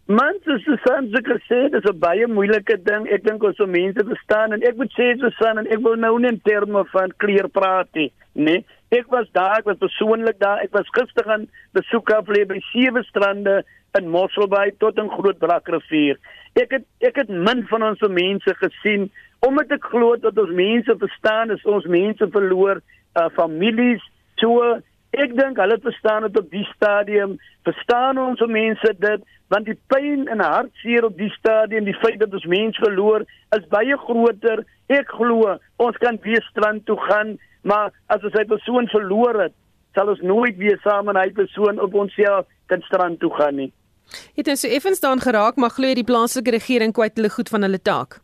Man, 0.07 0.37
dis 0.47 0.61
so 0.63 0.77
soms 0.85 1.15
ek 1.19 1.27
sê 1.49 1.65
dit 1.67 1.75
is 1.75 1.91
'n 1.91 1.99
baie 1.99 2.27
moeilike 2.31 2.77
ding. 2.89 3.09
Ek 3.11 3.25
dink 3.25 3.43
ons 3.43 3.57
so 3.57 3.67
mense 3.67 3.99
verstaan 3.99 4.53
en 4.53 4.63
ek 4.63 4.77
moet 4.77 4.93
sê 4.95 5.19
so 5.19 5.31
son 5.31 5.59
en 5.59 5.67
ek 5.67 5.83
wil 5.83 5.97
nou 5.97 6.19
nie 6.19 6.29
in 6.29 6.41
terme 6.47 6.85
van 6.93 7.11
kleer 7.19 7.49
praat 7.49 7.89
nie, 7.95 8.13
nee. 8.35 8.65
Ek 8.93 9.11
was 9.11 9.27
daar, 9.33 9.59
ek 9.59 9.65
was 9.65 9.83
persoonlik 9.83 10.39
daar. 10.39 10.63
Ek 10.63 10.71
was 10.71 10.87
gister 10.95 11.27
aan 11.27 11.49
besoek 11.75 12.11
af 12.11 12.29
lê 12.29 12.47
by 12.47 12.61
sewe 12.71 13.03
strande 13.03 13.65
in 13.99 14.09
Mosselbaai 14.09 14.79
tot 14.79 14.97
in 14.97 15.11
Groot 15.11 15.39
Brakrivier. 15.39 16.17
Ek 16.55 16.71
het 16.71 16.85
ek 17.01 17.17
het 17.17 17.29
min 17.29 17.67
van 17.67 17.83
ons 17.83 18.01
mense 18.01 18.55
gesien 18.63 19.11
omdat 19.41 19.73
ek 19.73 19.91
glo 19.91 20.17
dat 20.17 20.39
ons 20.39 20.55
mense 20.55 20.99
verstaan 20.99 21.51
is 21.51 21.65
ons 21.65 21.85
mense 21.85 22.31
verloor 22.31 22.79
uh, 23.19 23.29
families 23.35 24.03
toe 24.37 24.83
ek 25.17 25.35
dink 25.37 25.59
hulle 25.59 25.79
verstaan 25.83 26.23
dit 26.27 26.39
op 26.39 26.51
die 26.51 26.67
stadium 26.75 27.39
verstaan 27.65 28.19
ons 28.19 28.43
mense 28.47 28.93
dit 29.01 29.23
want 29.53 29.67
die 29.67 29.79
pyn 29.93 30.27
en 30.33 30.41
hartseer 30.43 31.05
op 31.07 31.19
die 31.19 31.31
stadium 31.39 31.85
die 31.87 31.99
feit 32.03 32.19
dat 32.21 32.35
ons 32.35 32.47
mense 32.51 32.83
verloor 32.83 33.27
is 33.57 33.69
baie 33.71 33.99
groter 34.07 34.65
ek 34.93 35.11
glo 35.19 35.59
ons 35.83 35.99
kan 36.03 36.19
weer 36.23 36.43
strand 36.51 36.87
toe 36.87 36.99
gaan 37.09 37.37
maar 37.67 37.91
as 38.13 38.23
ons 38.27 38.37
hy 38.39 38.45
persoon 38.49 38.87
verloor 38.93 39.41
het, 39.47 39.55
sal 39.97 40.13
ons 40.13 40.23
nooit 40.23 40.57
weer 40.61 40.79
saam 40.85 41.09
met 41.11 41.19
hy 41.19 41.31
persoon 41.35 41.81
op 41.83 41.95
ons 41.99 42.15
ja 42.21 42.39
kan 42.71 42.83
strand 42.87 43.21
toe 43.23 43.33
gaan 43.35 43.59
nie. 43.63 43.71
Het 44.39 44.49
ons 44.53 44.63
so 44.63 44.71
effens 44.71 45.03
daan 45.03 45.23
geraak, 45.23 45.59
maar 45.59 45.75
glo 45.75 45.91
jy 45.91 45.99
die 45.99 46.07
plaaslike 46.07 46.55
regering 46.55 46.95
kwyt 46.95 47.19
hulle 47.19 47.33
goed 47.35 47.51
van 47.51 47.67
hulle 47.67 47.83
taak? 47.83 48.21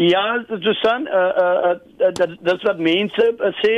Ja, 0.00 0.24
dit 0.48 0.68
is 0.72 0.80
son 0.80 1.04
uh 1.12 1.24
uh 1.44 1.74
dat 2.16 2.38
dat 2.40 2.62
wat 2.68 2.78
mense 2.80 3.26
uh, 3.36 3.50
sê. 3.60 3.74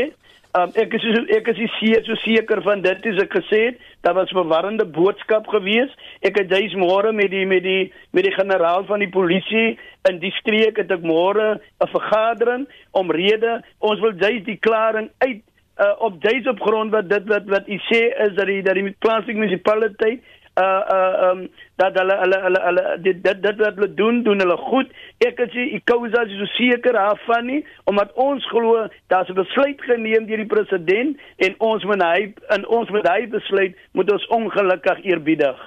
Um, 0.53 0.69
ek 0.77 0.93
is 0.99 1.05
ek 1.33 1.47
is 1.49 1.61
seker 1.79 2.03
so 2.05 2.15
seker 2.21 2.61
van 2.61 2.83
dit 2.85 3.07
is 3.09 3.21
ek 3.23 3.33
gesê 3.39 3.61
dat 4.05 4.13
was 4.19 4.29
'n 4.29 4.37
verwarrende 4.37 4.85
boodskap 4.85 5.47
gewees. 5.49 5.89
Ek 6.21 6.37
het 6.37 6.51
juis 6.53 6.75
môre 6.77 7.13
met 7.13 7.31
die 7.31 7.47
met 7.47 7.63
die 7.63 7.93
met 8.13 8.25
die 8.25 8.35
generaal 8.37 8.85
van 8.85 9.01
die 9.01 9.09
polisie 9.09 9.79
in 10.11 10.19
die 10.19 10.35
streek 10.41 10.77
het 10.77 10.91
ek 10.91 11.01
môre 11.01 11.57
'n 11.57 11.89
vergadering 11.89 12.69
omrede 12.93 13.63
ons 13.81 14.01
wil 14.01 14.13
juis 14.13 14.45
die 14.45 14.59
klaring 14.61 15.09
uit 15.25 15.41
uh, 15.81 15.95
op 15.99 16.21
juis 16.23 16.47
op 16.47 16.61
grond 16.61 16.93
wat 16.93 17.09
dit 17.09 17.25
wat 17.29 17.49
wat 17.49 17.69
u 17.69 17.79
sê 17.89 18.13
is 18.27 18.35
dat 18.37 18.47
die 18.47 18.63
dat 18.63 18.75
die 18.75 18.95
plaaslike 18.99 19.39
munisipaliteit 19.39 20.21
uh 20.61 20.83
uh 20.95 21.31
um 21.31 21.49
dat 21.77 21.95
hulle 21.97 22.17
hulle 22.21 22.39
hulle 22.45 22.61
hulle 22.61 22.83
dit 23.03 23.23
dit 23.25 23.43
dit 23.43 23.57
wat 23.57 23.75
hulle 23.75 23.95
doen 23.95 24.23
doen 24.23 24.39
hulle 24.45 24.57
goed 24.57 24.91
ek 25.25 25.39
is 25.47 25.55
ek 25.63 25.85
kousa 25.89 26.25
is 26.29 26.39
so 26.39 26.49
seker 26.57 26.93
daarvan 26.93 27.47
nie 27.47 27.61
omdat 27.89 28.13
ons 28.15 28.45
glo 28.53 28.87
daar's 29.09 29.31
'n 29.31 29.41
besluit 29.41 29.81
geneem 29.81 30.27
deur 30.27 30.45
die 30.45 30.55
president 30.55 31.17
en 31.37 31.55
ons 31.59 31.85
moet 31.85 32.03
hy 32.03 32.35
in 32.57 32.67
ons 32.67 32.91
moet 32.91 33.09
hy 33.09 33.27
besluit 33.27 33.77
moet 33.93 34.13
ons 34.13 34.27
ongelukkig 34.29 35.05
eerbiedig 35.05 35.63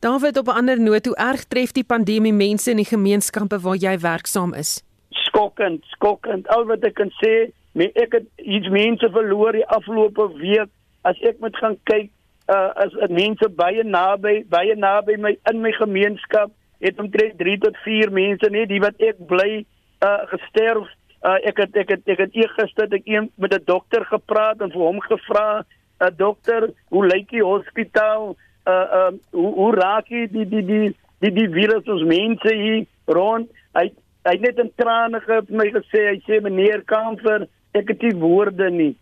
David 0.00 0.38
op 0.38 0.46
'n 0.46 0.58
ander 0.60 0.80
noot, 0.80 1.06
hoe 1.06 1.16
erg 1.16 1.44
tref 1.44 1.72
die 1.72 1.84
pandemie 1.84 2.32
mense 2.32 2.70
in 2.70 2.76
die 2.76 2.90
gemeenskappe 2.94 3.60
waar 3.60 3.76
jy 3.76 3.98
werksaam 3.98 4.54
is? 4.54 4.82
Skokkend, 5.10 5.84
skokkend. 5.84 6.48
Al 6.48 6.64
wat 6.64 6.84
ek 6.84 6.94
kan 6.94 7.12
sê, 7.22 7.52
ek 7.76 8.12
het 8.12 8.26
iets 8.36 8.68
mense 8.68 9.08
verloor 9.10 9.52
die 9.52 9.66
afgelope 9.66 10.32
week 10.36 10.68
as 11.02 11.20
ek 11.20 11.38
moet 11.40 11.56
gaan 11.56 11.78
kyk 11.82 12.10
uh, 12.50 12.70
as 12.84 12.94
as 13.04 13.10
mense 13.10 13.48
baie 13.62 13.84
naby 13.84 14.34
baie 14.54 14.74
naby 14.76 15.16
my 15.18 15.34
in 15.50 15.60
my 15.62 15.72
gemeenskap 15.78 16.50
het 16.80 16.98
omtrent 16.98 17.38
3 17.38 17.58
tot 17.64 17.76
4 17.84 18.12
mense 18.12 18.50
net 18.50 18.70
die 18.72 18.80
wat 18.82 19.04
ek 19.10 19.20
bly 19.28 19.50
uh, 19.60 20.22
gesterf. 20.32 20.88
Uh, 21.20 21.36
ek 21.50 21.60
het 21.60 21.76
ek 21.76 21.90
het 21.94 22.14
ek 22.14 22.22
het 22.24 22.38
eergister 22.42 22.88
ek 22.96 23.08
een 23.08 23.28
met 23.36 23.54
'n 23.54 23.64
dokter 23.68 24.06
gepraat 24.08 24.62
en 24.64 24.72
vir 24.72 24.86
hom 24.86 25.00
gevra 25.04 25.64
uh, 26.00 26.08
dokter 26.16 26.70
hoe 26.88 27.04
lyk 27.06 27.28
die 27.30 27.44
hospitaal? 27.44 28.34
Uh, 28.64 28.86
uh, 28.98 29.12
hoe 29.30 29.52
hoe 29.54 29.74
raak 29.74 30.08
die 30.08 30.28
die 30.28 30.48
die 30.48 30.64
die 30.64 30.96
die, 31.20 31.32
die 31.32 31.50
virus 31.52 31.84
ons 31.84 32.04
mense 32.08 32.54
hier 32.54 32.86
rond? 33.04 33.50
Hy 33.76 33.92
hy 34.24 34.32
het 34.36 34.40
net 34.40 34.58
in 34.58 34.72
trane 34.76 35.20
ge 35.20 35.42
my 35.48 35.68
gesê 35.76 36.08
hy 36.08 36.18
sê 36.24 36.40
meneer 36.40 36.82
Kamfer 36.84 37.46
ek 37.72 37.88
het 37.92 38.02
nie 38.02 38.16
woorde 38.16 38.70
nie 38.70 38.94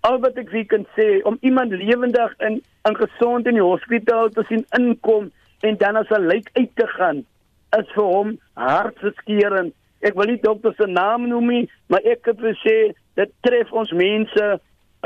al 0.00 0.18
wat 0.20 0.38
ek 0.40 0.50
vir 0.50 0.64
kan 0.66 0.86
sê 0.96 1.08
om 1.28 1.38
iemand 1.40 1.72
lewendig 1.72 2.34
in 2.48 2.62
in 2.88 2.96
gesond 2.96 3.46
in 3.46 3.58
die 3.58 3.66
hospitaal 3.66 4.30
te 4.30 4.44
sien 4.48 4.64
inkom 4.78 5.30
en 5.60 5.76
dan 5.76 5.96
as 5.96 6.10
'n 6.10 6.26
lijk 6.26 6.48
uit 6.52 6.72
te 6.74 6.86
gaan 6.86 7.24
is 7.78 7.88
vir 7.94 8.04
hom 8.04 8.38
hartverskeurende 8.54 9.74
ek 10.00 10.16
wil 10.16 10.30
nie 10.30 10.40
dokter 10.40 10.74
se 10.76 10.88
naam 10.88 11.28
noem 11.28 11.52
nie, 11.52 11.64
maar 11.92 12.04
ek 12.08 12.30
het 12.32 12.40
gesê 12.42 12.76
dit 13.20 13.32
tref 13.44 13.72
ons 13.76 13.92
mense 13.92 14.46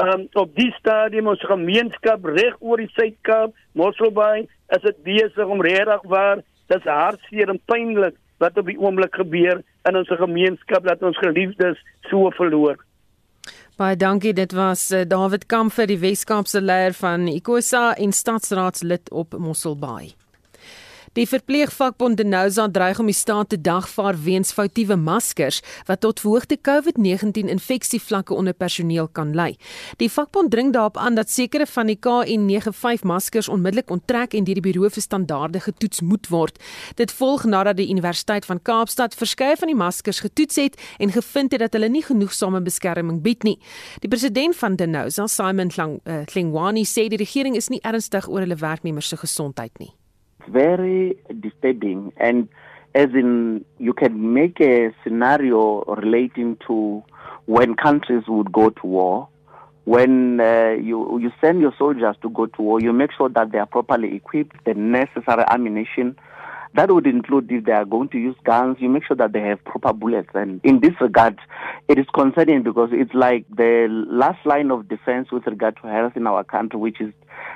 um, 0.00 0.26
op 0.40 0.54
die 0.58 0.70
stadium 0.78 1.30
ons 1.32 1.46
gemeenskap 1.50 2.26
reg 2.30 2.56
oor 2.60 2.82
die 2.82 2.90
Suid-Kaap, 2.94 3.54
Mosselbaai, 3.78 4.46
is 4.74 4.84
dit 4.86 5.00
besig 5.06 5.50
om 5.50 5.62
regtig 5.64 6.06
waar 6.10 6.42
dis 6.72 6.88
hartseer 6.88 7.50
en 7.50 7.60
pynlik 7.70 8.16
wat 8.42 8.58
op 8.58 8.70
die 8.70 8.78
oomblik 8.80 9.14
gebeur 9.18 9.62
in 9.88 9.98
ons 9.98 10.10
gemeenskap 10.10 10.86
dat 10.86 11.02
ons 11.02 11.18
geliefdes 11.22 11.80
so 12.10 12.30
verloor. 12.38 12.78
Baie 13.74 13.96
dankie, 13.98 14.32
dit 14.32 14.52
was 14.54 14.90
uh, 14.94 15.00
David 15.02 15.48
Kamfer, 15.50 15.88
die 15.90 15.98
Weskaapse 15.98 16.60
leier 16.62 16.94
van 16.94 17.26
Ikosa 17.26 17.88
en 17.98 18.12
stadsraadslid 18.14 19.10
op 19.10 19.34
Mosselbaai. 19.34 20.14
Die 21.14 21.28
verpleegvakbond 21.30 22.16
Denosa 22.18 22.64
dreig 22.66 22.98
om 22.98 23.06
die 23.06 23.14
staat 23.14 23.52
te 23.52 23.58
dagvaar 23.60 24.16
weens 24.18 24.50
foutiewe 24.52 24.96
maskers 24.98 25.60
wat 25.86 26.00
tot 26.02 26.18
verhoogde 26.20 26.58
COVID-19 26.58 27.52
infeksievlakke 27.54 28.34
onder 28.34 28.52
personeel 28.52 29.06
kan 29.06 29.30
lei. 29.34 29.54
Die 30.02 30.10
vakbond 30.10 30.50
dring 30.50 30.72
daarop 30.74 30.98
aan 30.98 31.14
dat 31.14 31.30
sekere 31.30 31.68
van 31.70 31.86
die 31.86 31.98
KN95 32.06 33.06
maskers 33.06 33.48
onmiddellik 33.48 33.94
onttrek 33.94 34.34
en 34.34 34.44
deur 34.44 34.58
die 34.58 34.66
Buro 34.66 34.90
vir 34.90 35.06
Standaarde 35.06 35.62
getoets 35.62 36.02
moet 36.02 36.26
word. 36.34 36.58
Dit 36.98 37.14
volg 37.14 37.46
nadat 37.46 37.78
die 37.78 37.90
Universiteit 37.94 38.50
van 38.50 38.62
Kaapstad 38.62 39.14
verskeie 39.14 39.54
van 39.56 39.70
die 39.70 39.78
maskers 39.78 40.18
getoets 40.26 40.58
het 40.58 40.78
en 40.98 41.14
gevind 41.14 41.54
het 41.54 41.62
dat 41.68 41.78
hulle 41.78 41.94
nie 41.94 42.02
genoegsame 42.02 42.58
beskerming 42.60 43.22
bied 43.22 43.46
nie. 43.46 43.60
Die 44.02 44.10
president 44.10 44.58
van 44.58 44.74
Denosa, 44.76 45.30
Simon 45.30 45.70
Klingwani, 45.70 46.82
uh, 46.82 46.90
sê 46.90 47.06
die 47.06 47.22
regering 47.22 47.54
is 47.54 47.70
nie 47.70 47.84
ernstig 47.86 48.26
oor 48.26 48.42
hulle 48.42 48.58
werknemers 48.58 49.14
se 49.14 49.16
gesondheid 49.16 49.78
nie. 49.78 49.94
Very 50.48 51.16
disturbing. 51.40 52.12
And 52.16 52.48
as 52.94 53.08
in, 53.10 53.64
you 53.78 53.92
can 53.92 54.34
make 54.34 54.60
a 54.60 54.94
scenario 55.02 55.82
relating 55.84 56.56
to 56.66 57.02
when 57.46 57.74
countries 57.74 58.24
would 58.28 58.52
go 58.52 58.70
to 58.70 58.86
war. 58.86 59.28
When 59.84 60.40
uh, 60.40 60.76
you 60.80 61.18
you 61.18 61.30
send 61.42 61.60
your 61.60 61.74
soldiers 61.76 62.16
to 62.22 62.30
go 62.30 62.46
to 62.46 62.62
war, 62.62 62.80
you 62.80 62.92
make 62.92 63.10
sure 63.12 63.28
that 63.28 63.52
they 63.52 63.58
are 63.58 63.66
properly 63.66 64.16
equipped, 64.16 64.64
the 64.64 64.72
necessary 64.72 65.44
ammunition, 65.48 66.16
That 66.74 66.90
would 66.90 67.06
include 67.06 67.50
if 67.52 67.64
they 67.64 67.72
are 67.72 67.84
going 67.84 68.08
to 68.08 68.18
use 68.18 68.34
guns, 68.44 68.78
you 68.80 68.88
make 68.88 69.04
sure 69.06 69.16
that 69.16 69.32
they 69.32 69.40
have 69.40 69.64
proper 69.64 69.92
bullets. 69.92 70.30
And 70.34 70.60
in 70.64 70.80
this 70.80 70.94
regard, 71.00 71.38
it 71.86 71.98
is 71.98 72.06
concerning 72.12 72.64
because 72.64 72.90
it's 72.92 73.14
like 73.14 73.44
the 73.48 73.86
last 74.08 74.44
line 74.44 74.72
of 74.72 74.88
defense 74.88 75.30
with 75.30 75.46
regard 75.46 75.76
to 75.82 75.88
health 75.88 76.16
in 76.16 76.26
our 76.26 76.42
country, 76.42 76.80
which 76.80 77.00
is 77.00 77.12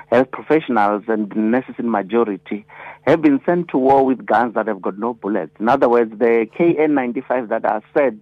health 0.09 0.31
professionals 0.31 1.03
and 1.09 1.35
nurses 1.35 1.75
in 1.77 1.91
majority, 1.91 2.65
have 3.07 3.21
been 3.21 3.41
sent 3.45 3.67
to 3.69 3.77
war 3.77 4.05
with 4.05 4.25
guns 4.25 4.53
that 4.53 4.67
have 4.67 4.81
got 4.81 4.97
no 4.97 5.13
bullets. 5.13 5.51
In 5.59 5.67
other 5.67 5.89
words, 5.89 6.17
the 6.17 6.47
KN95 6.57 7.49
that 7.49 7.65
are 7.65 7.83
said 7.93 8.19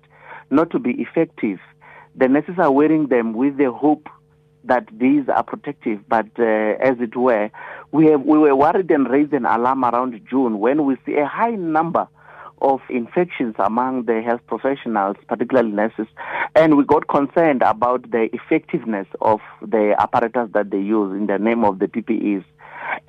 not 0.50 0.72
to 0.72 0.80
be 0.80 0.92
effective, 1.00 1.60
the 2.16 2.28
nurses 2.28 2.56
are 2.58 2.72
wearing 2.72 3.08
them 3.08 3.34
with 3.34 3.58
the 3.58 3.72
hope 3.72 4.10
that 4.68 4.88
these 4.92 5.28
are 5.30 5.44
protective, 5.44 6.00
but 6.08 6.28
uh, 6.40 6.44
as 6.44 6.96
it 7.00 7.16
were, 7.16 7.50
we 7.92 8.08
have, 8.08 8.22
we 8.22 8.38
were 8.38 8.56
worried 8.56 8.92
and 8.92 9.10
raised 9.10 9.34
an 9.34 9.46
alarm 9.46 9.84
around 9.84 10.20
June 10.30 10.60
when 10.60 10.86
we 10.86 10.98
see 11.06 11.16
a 11.16 11.26
high 11.26 11.56
number 11.56 12.08
of 12.62 12.82
infections 12.90 13.56
among 13.60 14.06
the 14.06 14.22
health 14.22 14.42
professionals, 14.48 15.16
particularly 15.28 15.72
nurses, 15.72 16.08
and 16.56 16.76
we 16.76 16.84
got 16.84 17.08
concerned 17.08 17.62
about 17.62 18.10
the 18.12 18.30
effectiveness 18.34 19.08
of 19.22 19.40
the 19.62 19.96
apparatus 20.00 20.50
that 20.54 20.72
they 20.72 20.80
use 20.80 21.14
in 21.14 21.28
the 21.28 21.38
name 21.38 21.64
of 21.64 21.80
the 21.80 21.88
PPEs. 21.88 22.44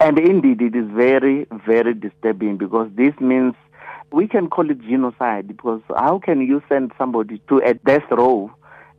And 0.01 0.19
indeed, 0.19 0.61
it 0.61 0.77
is 0.77 0.91
very, 0.91 1.47
very 1.67 1.95
disturbing 1.95 2.59
because 2.59 2.91
this 2.95 3.15
means 3.21 3.55
we 4.13 4.27
can 4.27 4.49
call 4.49 4.71
it 4.71 4.81
genocide 4.83 5.47
because 5.47 5.81
how 5.97 6.19
can 6.19 6.41
you 6.41 6.63
send 6.69 6.93
somebody 6.99 7.41
to 7.49 7.59
a 7.59 7.75
death 7.75 8.11
row 8.11 8.51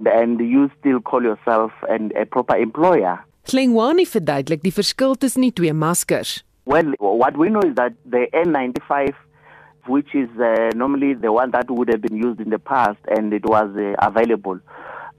and 0.06 0.40
you 0.40 0.70
still 0.80 1.00
call 1.00 1.24
yourself 1.24 1.72
an, 1.90 2.12
a 2.16 2.26
proper 2.26 2.56
employer? 2.56 3.20
Klingwani 3.50 4.06
verduidelik 4.06 4.62
die 4.64 4.72
verskil 4.72 5.16
tussen 5.16 5.42
die 5.42 5.52
twee 5.52 5.74
maskers. 5.74 6.44
Well, 6.66 6.94
what 7.00 7.38
we 7.38 7.50
know 7.50 7.62
is 7.66 7.76
that 7.76 7.94
the 8.06 8.28
N95 8.34 9.16
which 9.88 10.14
is 10.14 10.30
uh, 10.40 10.70
normally 10.76 11.14
the 11.16 11.32
one 11.32 11.52
that 11.52 11.70
would 11.70 11.90
have 11.90 12.02
been 12.02 12.16
used 12.16 12.40
in 12.40 12.50
the 12.50 12.60
past 12.60 13.00
and 13.08 13.34
it 13.34 13.44
was 13.46 13.70
uh, 13.76 13.96
available 14.06 14.60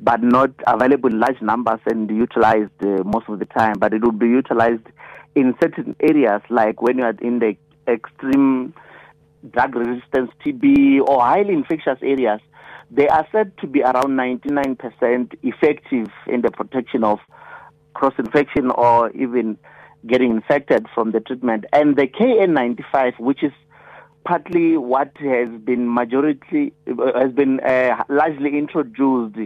but 0.01 0.23
not 0.23 0.51
available 0.67 1.11
in 1.11 1.19
large 1.19 1.41
numbers 1.43 1.81
and 1.87 2.09
utilized 2.11 2.71
uh, 2.83 3.03
most 3.05 3.29
of 3.29 3.39
the 3.39 3.47
time 3.47 3.75
but 3.79 3.93
it 3.93 4.03
would 4.03 4.19
be 4.19 4.29
utilized 4.29 4.87
in 5.35 5.55
certain 5.61 5.97
areas 6.01 6.41
like 6.51 6.81
when 6.81 6.99
you 6.99 7.05
are 7.05 7.17
in 7.21 7.41
the 7.41 7.57
extreme 7.89 8.73
drug 9.53 9.75
resistance 9.75 10.31
TB 10.45 11.01
or 11.01 11.21
highly 11.21 11.55
infectious 11.55 11.99
areas 12.03 12.41
they 12.91 13.09
are 13.09 13.27
said 13.31 13.53
to 13.59 13.67
be 13.67 13.83
around 13.83 14.19
99% 14.19 15.35
effective 15.43 16.09
in 16.27 16.43
the 16.43 16.51
protection 16.51 17.05
of 17.05 17.19
cross 17.95 18.15
infection 18.19 18.71
or 18.71 19.11
even 19.11 19.59
getting 20.07 20.31
infected 20.31 20.87
from 20.95 21.13
the 21.13 21.21
treatment. 21.21 21.65
And 21.73 21.97
the 21.97 22.07
KN95, 22.07 23.21
which 23.21 23.43
is 23.43 23.53
partly 24.25 24.77
what 24.77 25.13
has 25.19 25.49
been 25.63 25.93
majority 25.93 26.73
has 26.87 27.33
been 27.33 27.61
uh, 27.61 28.03
largely 28.09 28.59
introduced 28.59 29.37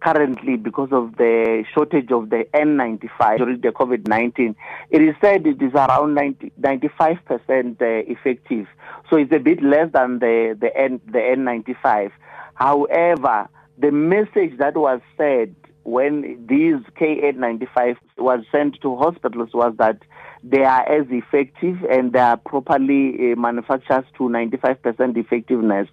currently 0.00 0.56
because 0.56 0.90
of 0.92 1.16
the 1.16 1.64
shortage 1.74 2.10
of 2.10 2.30
the 2.30 2.44
N95 2.54 3.38
during 3.38 3.60
the 3.60 3.68
COVID-19. 3.68 4.54
It 4.90 5.02
is 5.02 5.14
said 5.20 5.46
it 5.46 5.60
is 5.62 5.72
around 5.74 6.14
90, 6.14 6.52
95% 6.60 7.00
uh, 7.00 7.84
effective. 8.10 8.66
So 9.10 9.16
it's 9.16 9.32
a 9.32 9.38
bit 9.38 9.62
less 9.62 9.90
than 9.92 10.18
the, 10.18 10.56
the, 10.58 10.76
N, 10.76 11.00
the 11.06 11.18
N95. 11.18 12.10
However, 12.54 13.48
the 13.78 13.90
message 13.90 14.58
that 14.58 14.76
was 14.76 15.00
said 15.16 15.54
when 15.84 16.46
these 16.48 16.82
K895 17.00 17.96
was 18.18 18.40
sent 18.50 18.80
to 18.82 18.96
hospitals 18.96 19.50
was 19.54 19.74
that 19.78 19.98
they 20.42 20.64
are 20.64 20.82
as 20.88 21.06
effective 21.10 21.76
and 21.90 22.12
they 22.12 22.18
are 22.18 22.36
properly 22.36 23.32
uh, 23.32 23.36
manufactured 23.36 24.04
to 24.16 24.24
95% 24.24 25.16
effectiveness. 25.16 25.88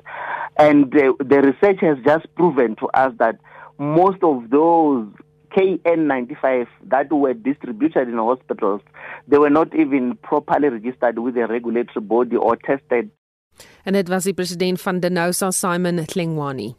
And 0.58 0.86
uh, 0.96 1.14
the 1.20 1.42
research 1.42 1.80
has 1.82 1.98
just 2.06 2.34
proven 2.36 2.76
to 2.78 2.88
us 2.88 3.14
that 3.20 3.40
most 3.78 4.24
of 4.24 4.50
those 4.50 5.08
KN95 5.56 6.68
that 6.90 7.12
were 7.12 7.34
distributed 7.34 8.08
in 8.08 8.18
hospitals, 8.18 8.82
they 9.28 9.38
were 9.38 9.50
not 9.50 9.76
even 9.76 10.18
properly 10.22 10.70
registered 10.70 11.20
with 11.20 11.38
a 11.38 11.48
regulatory 11.48 12.06
body 12.06 12.36
or 12.36 12.56
tested. 12.56 13.10
En 13.84 13.94
dit 13.94 14.08
was 14.10 14.24
die 14.24 14.34
president 14.34 14.82
van 14.82 15.00
Denosa 15.00 15.52
Simon 15.52 16.06
Klingwani. 16.06 16.74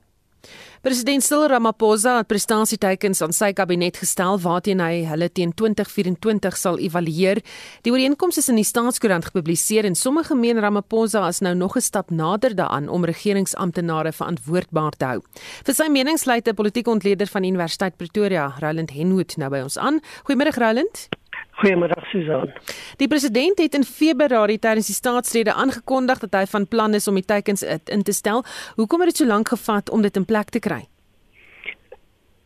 President 0.85 1.25
Cyril 1.25 1.47
Ramaphosa 1.49 2.19
het 2.19 2.27
prestasieteikens 2.29 3.23
aan 3.25 3.33
sy 3.33 3.55
kabinet 3.57 3.97
gestel 3.97 4.37
waarteen 4.45 4.83
hy 4.85 4.99
hulle 5.09 5.31
teen 5.33 5.55
2024 5.57 6.59
sal 6.61 6.77
evalueer. 6.77 7.41
Die 7.89 7.95
ooreenkoms 7.95 8.43
is 8.43 8.51
in 8.53 8.61
die 8.61 8.67
staatskoerant 8.69 9.31
gepubliseer 9.31 9.89
en 9.89 9.97
sommige 9.97 10.37
meen 10.37 10.61
Ramaphosa 10.61 11.25
is 11.33 11.41
nou 11.41 11.55
nog 11.57 11.79
'n 11.79 11.81
stap 11.81 12.11
nader 12.11 12.53
daaraan 12.55 12.89
om 12.89 13.05
regeringsamptenare 13.05 14.13
verantwoordbaar 14.13 14.93
te 14.99 15.05
hou. 15.05 15.21
Vir 15.65 15.75
sy 15.75 15.89
mening 15.89 16.19
sluit 16.19 16.47
'n 16.49 16.55
politieke 16.55 16.91
ontleder 16.91 17.27
van 17.27 17.45
Universiteit 17.45 17.97
Pretoria, 17.97 18.53
Roland 18.61 18.91
Henwood, 18.91 19.37
nou 19.37 19.49
by 19.49 19.63
ons 19.63 19.79
aan. 19.79 20.01
Goeiemôre 20.29 20.53
Roland. 20.53 21.09
Goeiemôre 21.55 22.01
Susan. 22.11 22.51
Die 22.99 23.09
president 23.09 23.59
het 23.59 23.75
in 23.75 23.85
Februarie 23.85 24.59
tydens 24.59 24.87
die 24.91 24.97
staatsrede 24.97 25.53
aangekondig 25.53 26.19
dat 26.19 26.35
hy 26.35 26.47
van 26.51 26.67
plan 26.69 26.95
is 26.95 27.07
om 27.09 27.15
die 27.15 27.25
teikens 27.25 27.63
in 27.63 28.03
te 28.03 28.13
stel. 28.13 28.45
Hoekom 28.75 29.01
het 29.05 29.15
dit 29.15 29.23
so 29.23 29.27
lank 29.27 29.49
gevat 29.49 29.91
om 29.91 30.03
dit 30.03 30.17
in 30.17 30.25
plek 30.25 30.51
te 30.51 30.59
kry? 30.59 30.83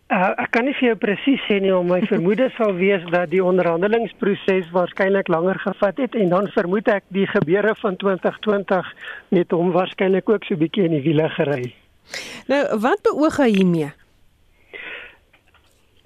Uh, 0.08 0.32
ek 0.40 0.54
kan 0.56 0.64
nie 0.64 0.72
vir 0.78 0.86
jou 0.86 0.96
presies 0.96 1.42
sê 1.44 1.58
nie, 1.60 1.68
maar 1.68 1.84
my 1.84 1.98
vermoede 2.12 2.46
sal 2.56 2.72
wees 2.78 3.02
dat 3.12 3.28
die 3.28 3.42
onderhandelingsproses 3.44 4.70
waarskynlik 4.72 5.28
langer 5.28 5.60
gevat 5.60 6.00
het 6.00 6.16
en 6.16 6.32
dan 6.32 6.48
vermoed 6.54 6.88
ek 6.88 7.04
die 7.12 7.26
gebeure 7.28 7.74
van 7.76 7.98
2020 8.00 8.88
met 9.36 9.52
hom 9.52 9.74
waarskynlik 9.76 10.32
ook 10.32 10.48
so 10.48 10.56
'n 10.56 10.62
bietjie 10.64 10.88
in 10.88 10.96
die 10.96 11.04
wiele 11.04 11.28
gery. 11.36 11.74
Nou, 12.48 12.62
wat 12.80 13.04
beoog 13.04 13.36
hy 13.36 13.50
hiermee? 13.52 13.92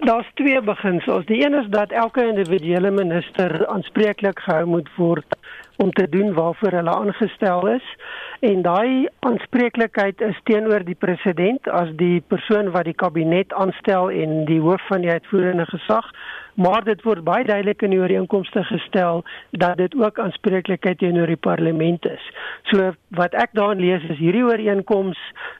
Daar's 0.03 0.31
twee 0.33 0.61
beginsels. 0.61 1.25
Die 1.25 1.45
een 1.45 1.53
is 1.53 1.67
dat 1.69 1.91
elke 1.91 2.27
individuele 2.27 2.91
minister 2.91 3.67
aanspreeklik 3.67 4.39
gehou 4.39 4.65
moet 4.65 4.89
word 4.95 5.35
om 5.75 5.91
te 5.91 6.09
doen 6.09 6.33
waarvoor 6.33 6.71
hulle 6.71 6.95
aangestel 6.95 7.67
is 7.67 7.95
en 8.39 8.61
daai 8.61 9.07
aanspreeklikheid 9.19 10.21
is 10.21 10.39
teenoor 10.43 10.83
die 10.83 10.95
president 10.95 11.69
as 11.69 11.95
die 11.95 12.23
persoon 12.27 12.71
wat 12.71 12.83
die 12.83 12.93
kabinet 12.93 13.53
aanstel 13.53 14.11
en 14.11 14.43
die 14.45 14.59
hoof 14.59 14.87
van 14.87 15.01
die 15.01 15.11
uitvoerende 15.11 15.65
gesag 15.65 16.11
maar 16.53 16.83
dit 16.83 17.01
word 17.01 17.23
baie 17.23 17.45
duidelik 17.45 17.81
in 17.81 17.93
die 17.95 17.99
ooreenkomste 17.99 18.63
gestel 18.63 19.23
dat 19.51 19.77
dit 19.77 19.95
ook 19.95 20.19
aanspreeklikheid 20.19 20.97
teenoor 20.97 21.27
die 21.27 21.39
parlement 21.39 22.05
is. 22.05 22.25
So 22.71 22.93
wat 23.17 23.33
ek 23.33 23.53
daarin 23.57 23.81
lees 23.81 24.05
is 24.09 24.19
hierdie 24.21 24.45
ooreenkoms 24.45 25.19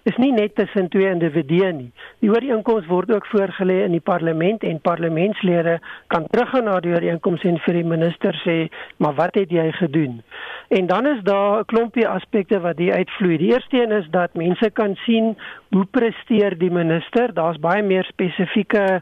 is 0.10 0.18
nie 0.22 0.32
net 0.32 0.56
tussen 0.56 0.90
twee 0.94 1.10
individue 1.10 1.72
nie. 1.74 1.90
Die 2.22 2.32
ooreenkoms 2.32 2.88
word 2.92 3.14
ook 3.14 3.28
voorgelê 3.32 3.84
in 3.86 3.96
die 3.96 4.04
parlement 4.04 4.64
en 4.64 4.82
parlementslede 4.82 5.80
kan 6.14 6.28
teruggaan 6.32 6.70
na 6.70 6.80
die 6.84 6.94
ooreenkoms 6.94 7.46
en 7.48 7.60
vir 7.66 7.80
die 7.80 7.88
minister 7.96 8.34
sê, 8.46 8.70
"Maar 8.98 9.14
wat 9.16 9.36
het 9.36 9.50
jy 9.50 9.72
gedoen?" 9.72 10.22
En 10.70 10.88
dan 10.88 11.08
is 11.08 11.24
daar 11.24 11.60
'n 11.60 11.66
klompie 11.66 12.08
aspekte 12.08 12.60
wat 12.60 12.78
hier 12.78 12.94
uitvloei. 12.94 13.38
Die 13.38 13.54
eerste 13.54 13.84
een 13.84 13.92
is 13.92 14.08
dat 14.10 14.34
mense 14.34 14.70
kan 14.70 14.96
sien 14.96 15.38
hoe 15.70 15.86
presteer 15.86 16.58
die 16.58 16.72
minister. 16.72 17.34
Daar's 17.34 17.60
baie 17.60 17.84
meer 17.84 18.04
spesifieke 18.04 19.02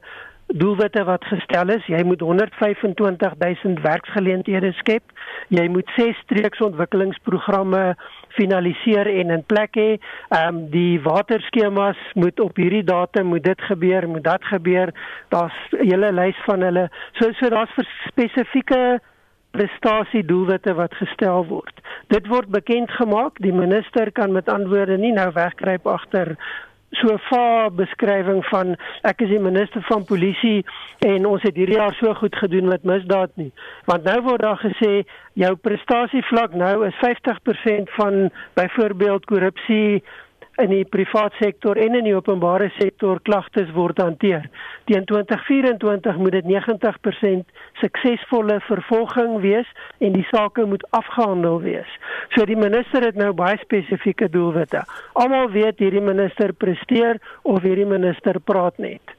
doelwitte 0.53 1.03
wat 1.03 1.25
gestel 1.25 1.69
is. 1.69 1.85
Jy 1.85 2.03
moet 2.03 2.21
125000 2.21 3.81
werksgeleenthede 3.81 4.71
skep. 4.71 5.03
Jy 5.47 5.67
moet 5.71 5.91
6 5.95 6.17
streeksontwikkelingsprogramme 6.25 7.95
finaliseer 8.37 9.07
en 9.07 9.35
in 9.37 9.45
plek 9.45 9.75
hê. 9.79 9.89
Ehm 10.29 10.47
um, 10.47 10.59
die 10.71 11.01
waterskemas 11.03 11.99
moet 12.13 12.39
op 12.39 12.55
hierdie 12.55 12.83
datum 12.83 13.31
moet 13.33 13.43
dit 13.43 13.61
gebeur, 13.61 14.07
moet 14.09 14.23
dat 14.23 14.43
gebeur. 14.43 14.93
Daar's 15.29 15.57
'n 15.71 15.87
hele 15.87 16.11
lys 16.11 16.39
van 16.45 16.61
hulle. 16.61 16.89
So 17.19 17.31
so 17.31 17.49
daar's 17.49 17.75
spesifieke 18.07 18.99
prestasiedoelwitte 19.51 20.73
wat 20.73 20.93
gestel 20.95 21.45
word. 21.45 21.79
Dit 22.07 22.27
word 22.27 22.47
bekend 22.47 22.91
gemaak. 22.91 23.39
Die 23.43 23.53
minister 23.53 24.11
kan 24.11 24.31
met 24.31 24.49
antwoorde 24.49 24.97
nie 24.97 25.11
nou 25.11 25.31
wegkruip 25.33 25.87
agter 25.87 26.37
so 26.99 27.13
'n 27.13 27.19
va 27.29 27.69
beskrywing 27.69 28.43
van 28.45 28.75
ek 29.03 29.21
is 29.21 29.29
die 29.29 29.39
minister 29.39 29.81
van 29.81 30.03
polisie 30.05 30.65
en 30.99 31.25
ons 31.25 31.41
het 31.41 31.55
hierdie 31.55 31.77
jaar 31.77 31.93
so 31.93 32.13
goed 32.13 32.35
gedoen 32.35 32.67
met 32.67 32.83
misdaad 32.83 33.31
nie. 33.35 33.51
Want 33.85 34.03
nou 34.03 34.21
word 34.21 34.41
daar 34.41 34.59
gesê 34.59 35.03
jou 35.33 35.55
prestasievlak 35.55 36.53
nou 36.53 36.87
is 36.87 36.95
50% 36.99 37.89
van 37.99 38.29
byvoorbeeld 38.53 39.25
korrupsie 39.25 40.03
in 40.61 40.71
die 40.73 40.85
privaat 40.85 41.33
sektor 41.39 41.77
en 41.79 41.95
in 41.97 42.05
die 42.07 42.15
openbare 42.15 42.69
sektor 42.77 43.19
klagtes 43.27 43.71
word 43.75 43.99
hanteer. 44.01 44.47
Teen 44.89 45.05
2024 45.09 46.17
moet 46.21 46.37
dit 46.37 46.49
90% 46.49 47.55
suksesvolle 47.81 48.59
vervolging 48.67 49.39
wees 49.43 49.69
en 49.99 50.15
die 50.17 50.25
sake 50.29 50.65
moet 50.65 50.85
afgehandel 50.97 51.61
wees. 51.65 51.97
So 52.35 52.45
die 52.45 52.59
minister 52.59 53.05
het 53.05 53.19
nou 53.19 53.31
baie 53.37 53.57
spesifieke 53.63 54.29
doelwitte. 54.29 54.83
Almal 55.13 55.51
weet 55.55 55.81
hierdie 55.81 56.03
minister 56.03 56.53
presteer 56.53 57.19
of 57.41 57.65
hierdie 57.65 57.89
minister 57.89 58.39
praat 58.39 58.77
net. 58.77 59.17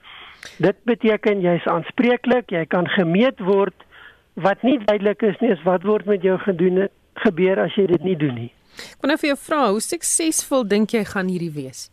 Dit 0.63 0.79
beteken 0.89 1.43
jy's 1.43 1.67
aanspreeklik, 1.71 2.51
jy 2.51 2.65
kan 2.67 2.89
gemeet 2.97 3.43
word. 3.43 3.77
Wat 4.35 4.63
nie 4.67 4.79
duidelik 4.83 5.23
is 5.27 5.39
nie 5.43 5.53
is 5.55 5.63
wat 5.67 5.85
word 5.87 6.09
met 6.09 6.25
jou 6.25 6.39
gedoen 6.47 6.87
gebeur 7.23 7.61
as 7.63 7.75
jy 7.77 7.87
dit 7.91 8.05
nie 8.07 8.19
doen 8.19 8.35
nie. 8.47 8.51
Ek 8.77 9.03
wil 9.03 9.13
nou 9.13 9.19
vir 9.21 9.29
jou 9.33 9.39
vra, 9.47 9.63
hoe 9.71 9.81
suksesvol 9.81 10.65
dink 10.69 10.95
jy 10.97 11.05
gaan 11.05 11.29
hierdie 11.29 11.53
wees? 11.55 11.91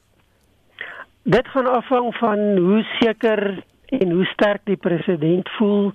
Dit 1.29 1.47
gaan 1.53 1.67
afhang 1.67 2.13
van 2.17 2.39
hoe 2.57 2.83
seker 2.99 3.63
en 3.99 4.11
hoe 4.11 4.25
sterk 4.25 4.63
die 4.65 4.77
president 4.77 5.49
voel 5.57 5.91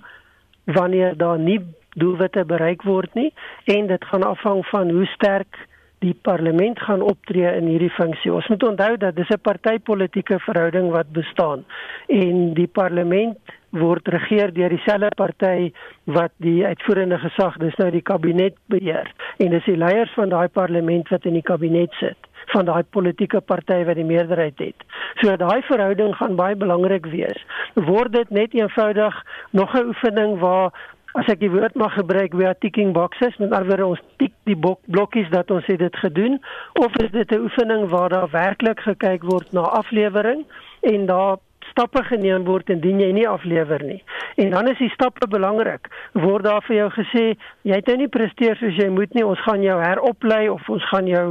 wanneer 0.65 1.17
daar 1.17 1.39
nie 1.39 1.59
doelwitte 1.95 2.43
bereik 2.45 2.83
word 2.83 3.13
nie 3.15 3.31
en 3.71 3.87
dit 3.87 4.05
gaan 4.11 4.23
afhang 4.23 4.65
van 4.71 4.91
hoe 4.91 5.05
sterk 5.13 5.59
die 6.03 6.15
parlement 6.27 6.79
gaan 6.79 7.01
optree 7.01 7.47
in 7.57 7.69
hierdie 7.71 7.93
funksie. 7.95 8.33
Ons 8.33 8.47
moet 8.51 8.63
onthou 8.63 8.97
dat 8.97 9.15
dis 9.15 9.29
'n 9.29 9.41
partytetiese 9.41 10.39
verhouding 10.39 10.91
wat 10.91 11.11
bestaan 11.11 11.65
en 12.07 12.53
die 12.53 12.67
parlement 12.67 13.37
word 13.79 14.07
regeer 14.07 14.53
deur 14.53 14.69
dieselfde 14.69 15.11
party 15.15 15.71
wat 16.03 16.31
die 16.43 16.65
uitvoerende 16.65 17.17
gesag, 17.17 17.57
dis 17.63 17.75
nou 17.81 17.89
die 17.91 18.01
kabinet 18.01 18.55
beheer. 18.71 19.11
En 19.37 19.51
dis 19.55 19.67
die 19.67 19.77
leiers 19.77 20.13
van 20.15 20.29
daai 20.29 20.47
parlement 20.47 21.09
wat 21.09 21.25
in 21.25 21.33
die 21.33 21.45
kabinet 21.45 21.93
sit 21.99 22.31
van 22.53 22.67
daai 22.67 22.83
politieke 22.93 23.41
party 23.41 23.79
wat 23.87 23.97
die 23.97 24.05
meerderheid 24.05 24.59
het. 24.61 24.83
So 25.21 25.33
daai 25.41 25.61
verhouding 25.65 26.13
gaan 26.15 26.35
baie 26.37 26.55
belangrik 26.55 27.07
wees. 27.09 27.39
Word 27.73 28.13
dit 28.13 28.29
net 28.29 28.53
eenvoudig 28.53 29.15
nog 29.51 29.73
'n 29.73 29.87
oefening 29.87 30.39
waar 30.39 30.71
as 31.15 31.29
ek 31.31 31.39
die 31.39 31.51
woord 31.51 31.75
mag 31.79 31.93
gebruik 31.95 32.33
we 32.35 32.45
are 32.45 32.57
ticking 32.59 32.91
boxes 32.93 33.37
met 33.39 33.53
alweer 33.55 33.85
ons 33.85 34.01
tik 34.19 34.33
die 34.49 34.57
blokkies 34.59 35.29
dat 35.31 35.51
ons 35.51 35.65
dit 35.65 35.97
gedoen 36.03 36.41
of 36.83 36.97
is 37.03 37.11
dit 37.11 37.31
'n 37.31 37.43
oefening 37.47 37.87
waar 37.89 38.09
daar 38.09 38.29
werklik 38.31 38.79
gekyk 38.79 39.23
word 39.23 39.51
na 39.51 39.61
aflewering 39.61 40.43
en 40.81 41.05
daar 41.05 41.37
stappe 41.75 42.03
geneem 42.07 42.45
word 42.47 42.71
indien 42.71 43.01
jy 43.03 43.11
nie 43.11 43.27
aflewer 43.27 43.83
nie. 43.83 43.99
En 44.39 44.55
dan 44.55 44.71
is 44.71 44.79
die 44.79 44.91
stappe 44.95 45.27
belangrik. 45.27 45.91
Word 46.15 46.47
daar 46.47 46.63
vir 46.63 46.77
jou 46.79 46.89
gesê 46.95 47.25
jy 47.67 47.75
het 47.75 47.91
nou 47.91 47.97
nie 47.99 48.11
presteer 48.11 48.55
soos 48.61 48.79
jy 48.79 48.87
moet 48.95 49.11
nie, 49.13 49.27
ons 49.27 49.43
gaan 49.43 49.63
jou 49.63 49.75
heroplei 49.83 50.47
of 50.49 50.63
ons 50.71 50.87
gaan 50.93 51.11
jou 51.11 51.27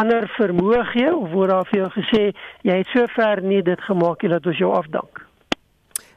ander 0.00 0.26
vermoë 0.34 0.84
gee 0.90 1.14
of 1.14 1.30
word 1.30 1.54
daar 1.54 1.68
vir 1.70 1.84
jou 1.84 1.90
gesê 2.00 2.22
jy 2.66 2.82
het 2.82 2.90
sover 2.94 3.44
nie 3.46 3.62
dit 3.62 3.86
gemaak 3.86 4.24
nie 4.24 4.32
dat 4.34 4.46
ons 4.50 4.58
jou 4.58 4.72
afdank. 4.74 5.22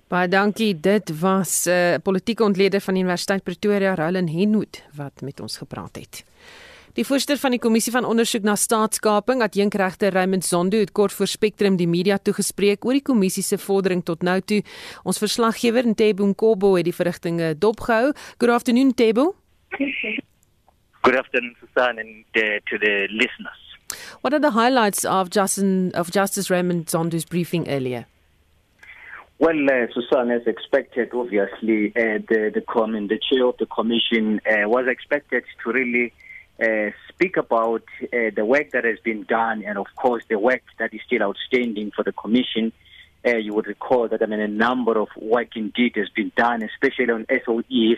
Baie 0.09 0.27
dankie. 0.29 0.73
Dit 0.73 1.09
was 1.19 1.65
'n 1.65 1.69
uh, 1.69 1.97
politieke 2.03 2.43
ontleder 2.43 2.81
van 2.81 2.95
Universiteit 2.95 3.43
Pretoria, 3.43 3.95
Roland 3.95 4.29
Henwood 4.29 4.83
wat 4.97 5.21
met 5.21 5.39
ons 5.39 5.57
gepraat 5.57 5.95
het. 5.95 6.25
Die 6.93 7.05
voorsteur 7.05 7.39
van 7.41 7.55
die 7.55 7.57
kommissie 7.57 7.89
van 7.89 8.05
ondersoek 8.05 8.43
na 8.45 8.53
staatskaping, 8.53 9.39
adjunkregter 9.41 10.13
Raymond 10.13 10.45
Zondo 10.45 10.77
het 10.77 10.91
kort 10.93 11.13
voor 11.17 11.27
Spectrum 11.27 11.79
die 11.79 11.87
media 11.89 12.19
toegespreek 12.21 12.85
oor 12.85 12.93
die 12.93 13.01
kommissie 13.01 13.41
se 13.41 13.57
vordering 13.57 14.03
tot 14.05 14.21
nou 14.21 14.35
toe. 14.45 14.59
Ons 15.01 15.17
verslaggewer 15.17 15.87
Ntebo 15.89 16.27
Nkobo 16.29 16.75
het 16.77 16.85
die 16.85 16.93
verrigtinge 16.93 17.55
dopgehou. 17.57 18.11
Good 18.37 18.53
afternoon 18.53 18.93
Ntebo. 18.93 19.31
Good 21.01 21.17
afternoon 21.17 21.55
Susan 21.63 21.97
and 21.97 22.37
uh, 22.37 22.61
to 22.69 22.77
the 22.77 23.09
listeners. 23.09 23.61
What 24.21 24.33
are 24.33 24.39
the 24.39 24.53
highlights 24.53 25.03
of 25.03 25.33
Justin 25.33 25.91
of 25.97 26.13
Justice 26.13 26.53
Raymond 26.53 26.93
Zondo's 26.93 27.25
briefing 27.25 27.67
earlier? 27.69 28.05
Well, 29.39 29.65
uh, 29.65 29.87
Susan, 29.93 30.29
as 30.29 30.45
expected, 30.45 31.09
obviously, 31.11 31.89
uh, 31.97 32.21
the 32.29 32.51
the, 32.53 32.61
com- 32.61 33.07
the 33.07 33.17
chair 33.17 33.47
of 33.47 33.57
the 33.57 33.65
commission 33.65 34.39
uh, 34.45 34.69
was 34.69 34.85
expected 34.87 35.43
to 35.63 35.71
really 35.71 36.13
uh, 36.63 36.91
speak 37.09 37.37
about 37.37 37.83
uh, 38.03 38.29
the 38.35 38.45
work 38.45 38.71
that 38.71 38.85
has 38.85 38.99
been 38.99 39.23
done 39.23 39.63
and, 39.65 39.77
of 39.77 39.87
course, 39.95 40.23
the 40.29 40.39
work 40.39 40.61
that 40.79 40.93
is 40.93 41.01
still 41.05 41.21
outstanding 41.21 41.91
for 41.91 42.03
the 42.03 42.13
Commission. 42.13 42.71
Uh, 43.25 43.37
you 43.37 43.53
would 43.53 43.67
recall 43.67 44.07
that 44.07 44.21
I 44.21 44.25
mean, 44.25 44.39
a 44.39 44.47
number 44.47 44.97
of 44.97 45.09
work 45.19 45.55
indeed 45.55 45.93
has 45.95 46.09
been 46.09 46.31
done, 46.35 46.63
especially 46.63 47.11
on 47.11 47.25
SOEs. 47.25 47.97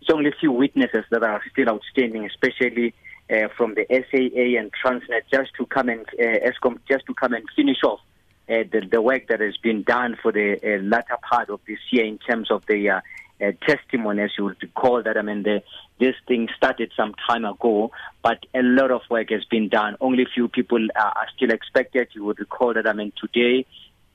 It's 0.00 0.10
only 0.12 0.30
a 0.30 0.34
few 0.38 0.52
witnesses 0.52 1.04
that 1.10 1.22
are 1.22 1.42
still 1.50 1.68
outstanding, 1.68 2.26
especially 2.26 2.94
uh, 3.30 3.48
from 3.56 3.74
the 3.74 3.86
SAA 3.88 4.60
and 4.60 4.70
Transnet, 4.72 5.22
just 5.32 5.54
to 5.58 5.66
come 5.66 5.88
and 5.88 6.06
uh, 6.18 6.50
ESCOM, 6.50 6.78
just 6.88 7.06
to 7.06 7.14
come 7.14 7.32
and 7.34 7.44
finish 7.54 7.82
off 7.84 8.00
the, 8.48 8.86
the 8.90 9.00
work 9.00 9.28
that 9.28 9.40
has 9.40 9.56
been 9.56 9.82
done 9.82 10.16
for 10.20 10.32
the 10.32 10.58
latter 10.82 11.16
part 11.22 11.48
of 11.48 11.60
this 11.66 11.78
year 11.90 12.04
in 12.04 12.18
terms 12.18 12.50
of 12.50 12.66
the 12.66 13.00
uh, 13.42 13.48
uh, 13.48 13.52
testimony, 13.66 14.22
as 14.22 14.30
you 14.38 14.44
would 14.44 14.62
recall 14.62 15.02
that. 15.02 15.16
I 15.16 15.22
mean, 15.22 15.42
the, 15.42 15.62
this 15.98 16.14
thing 16.26 16.48
started 16.56 16.92
some 16.96 17.14
time 17.28 17.44
ago, 17.44 17.90
but 18.22 18.44
a 18.54 18.62
lot 18.62 18.90
of 18.90 19.02
work 19.10 19.30
has 19.30 19.44
been 19.44 19.68
done. 19.68 19.96
Only 20.00 20.26
few 20.32 20.48
people 20.48 20.86
are, 20.96 21.12
are 21.12 21.28
still 21.36 21.50
expected. 21.50 22.08
You 22.12 22.24
would 22.24 22.38
recall 22.38 22.74
that. 22.74 22.86
I 22.86 22.92
mean, 22.92 23.12
today, 23.20 23.66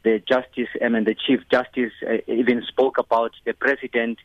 the 0.03 0.19
justice, 0.19 0.69
I 0.83 0.89
mean, 0.89 1.03
the 1.03 1.15
chief 1.15 1.41
justice 1.51 1.91
uh, 2.07 2.17
even 2.27 2.63
spoke 2.67 2.97
about 2.97 3.31
the 3.45 3.53
president 3.53 4.19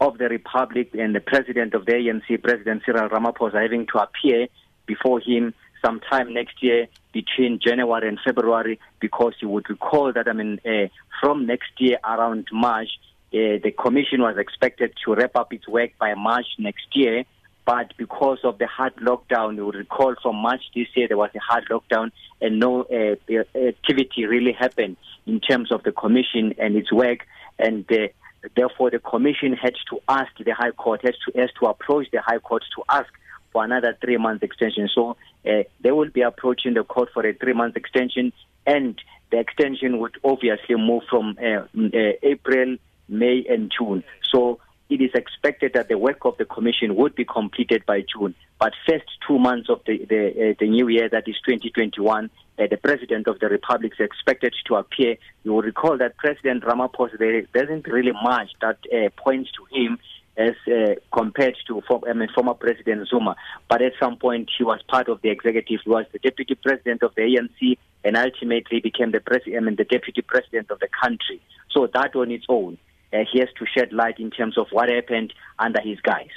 of 0.00 0.18
the 0.18 0.28
republic 0.28 0.90
and 0.94 1.14
the 1.14 1.20
president 1.20 1.74
of 1.74 1.86
the 1.86 1.92
ANC, 1.92 2.42
President 2.42 2.82
Cyril 2.84 3.08
Ramaphosa, 3.08 3.62
having 3.62 3.86
to 3.86 3.98
appear 3.98 4.46
before 4.86 5.20
him 5.20 5.54
sometime 5.84 6.34
next 6.34 6.62
year 6.62 6.86
between 7.12 7.58
January 7.58 8.08
and 8.08 8.18
February, 8.24 8.78
because 9.00 9.34
you 9.40 9.48
would 9.48 9.68
recall 9.70 10.12
that 10.12 10.28
I 10.28 10.32
mean, 10.32 10.60
uh, 10.66 10.88
from 11.20 11.46
next 11.46 11.70
year 11.78 11.98
around 12.04 12.46
March, 12.52 12.90
uh, 13.32 13.58
the 13.62 13.74
commission 13.76 14.20
was 14.22 14.36
expected 14.38 14.92
to 15.04 15.14
wrap 15.14 15.36
up 15.36 15.52
its 15.52 15.66
work 15.68 15.90
by 15.98 16.14
March 16.14 16.46
next 16.58 16.86
year. 16.94 17.24
but 17.66 17.92
because 17.96 18.38
of 18.44 18.58
the 18.58 18.66
hard 18.66 18.94
lockdown, 18.96 19.56
you 19.56 19.70
recall 19.72 20.14
from 20.22 20.36
March 20.36 20.62
this 20.74 20.86
year 20.94 21.08
there 21.08 21.16
was 21.16 21.30
a 21.34 21.40
hard 21.40 21.64
lockdown 21.68 22.12
and 22.40 22.60
no 22.60 22.82
uh, 22.84 23.58
activity 23.58 24.24
really 24.24 24.52
happened 24.52 24.96
in 25.26 25.40
terms 25.40 25.72
of 25.72 25.82
the 25.82 25.92
commission 25.92 26.54
and 26.58 26.76
its 26.76 26.92
work, 26.92 27.26
and 27.58 27.84
uh, 27.90 28.06
therefore 28.54 28.90
the 28.90 29.00
commission 29.00 29.52
had 29.52 29.74
to 29.90 30.00
ask 30.08 30.30
the 30.38 30.54
High 30.54 30.70
Court, 30.70 31.00
has 31.02 31.14
to 31.24 31.40
has 31.40 31.50
to 31.58 31.66
approach 31.66 32.06
the 32.12 32.20
High 32.20 32.38
Court 32.38 32.62
to 32.76 32.84
ask 32.88 33.12
for 33.52 33.64
another 33.64 33.96
three 34.00 34.16
month 34.16 34.42
extension. 34.42 34.88
So 34.94 35.16
uh, 35.44 35.64
they 35.80 35.90
will 35.90 36.10
be 36.10 36.20
approaching 36.20 36.74
the 36.74 36.84
court 36.84 37.08
for 37.12 37.26
a 37.26 37.32
three 37.34 37.54
month 37.54 37.76
extension, 37.76 38.32
and 38.66 39.00
the 39.30 39.38
extension 39.40 39.98
would 39.98 40.16
obviously 40.22 40.76
move 40.76 41.02
from 41.10 41.36
uh, 41.42 41.66
uh, 41.76 42.12
April, 42.22 42.76
May, 43.08 43.44
and 43.48 43.72
June. 43.76 44.04
So 44.30 44.60
it 44.88 45.00
is 45.00 45.10
expected 45.14 45.72
that 45.74 45.88
the 45.88 45.98
work 45.98 46.24
of 46.24 46.36
the 46.38 46.44
commission 46.44 46.94
would 46.96 47.14
be 47.14 47.24
completed 47.24 47.84
by 47.86 48.02
June. 48.02 48.34
But 48.58 48.72
first 48.88 49.04
two 49.26 49.38
months 49.38 49.68
of 49.68 49.80
the 49.86 50.04
the, 50.04 50.50
uh, 50.50 50.54
the 50.58 50.68
new 50.68 50.88
year, 50.88 51.08
that 51.08 51.28
is 51.28 51.36
2021, 51.44 52.30
uh, 52.58 52.66
the 52.70 52.76
president 52.76 53.26
of 53.26 53.38
the 53.40 53.48
republic 53.48 53.92
is 53.98 54.04
expected 54.04 54.54
to 54.66 54.76
appear. 54.76 55.16
You 55.44 55.54
will 55.54 55.62
recall 55.62 55.98
that 55.98 56.16
President 56.16 56.64
Ramaphosa 56.64 57.52
doesn't 57.52 57.86
really 57.86 58.12
much 58.12 58.50
that 58.60 58.78
uh, 58.92 59.10
points 59.16 59.50
to 59.52 59.76
him 59.76 59.98
as 60.36 60.54
uh, 60.68 60.94
compared 61.12 61.56
to 61.66 61.82
I 62.06 62.12
mean, 62.12 62.28
former 62.34 62.54
President 62.54 63.08
Zuma. 63.08 63.36
But 63.68 63.82
at 63.82 63.92
some 63.98 64.16
point, 64.16 64.50
he 64.56 64.64
was 64.64 64.80
part 64.88 65.08
of 65.08 65.20
the 65.22 65.30
executive. 65.30 65.80
He 65.82 65.90
was 65.90 66.06
the 66.12 66.18
deputy 66.18 66.54
president 66.54 67.02
of 67.02 67.14
the 67.14 67.22
ANC, 67.22 67.78
and 68.04 68.16
ultimately 68.16 68.80
became 68.80 69.10
the 69.10 69.20
president. 69.20 69.56
I 69.56 69.60
mean, 69.60 69.76
the 69.76 69.84
deputy 69.84 70.22
president 70.22 70.70
of 70.70 70.78
the 70.78 70.88
country. 70.88 71.40
So 71.70 71.88
that 71.92 72.14
on 72.14 72.30
its 72.30 72.46
own 72.48 72.78
uh, 73.12 73.18
he 73.30 73.38
has 73.40 73.48
to 73.58 73.66
shed 73.66 73.92
light 73.92 74.18
in 74.18 74.30
terms 74.30 74.58
of 74.58 74.66
what 74.70 74.88
happened 74.88 75.32
under 75.58 75.80
his 75.80 76.00
guise. 76.00 76.28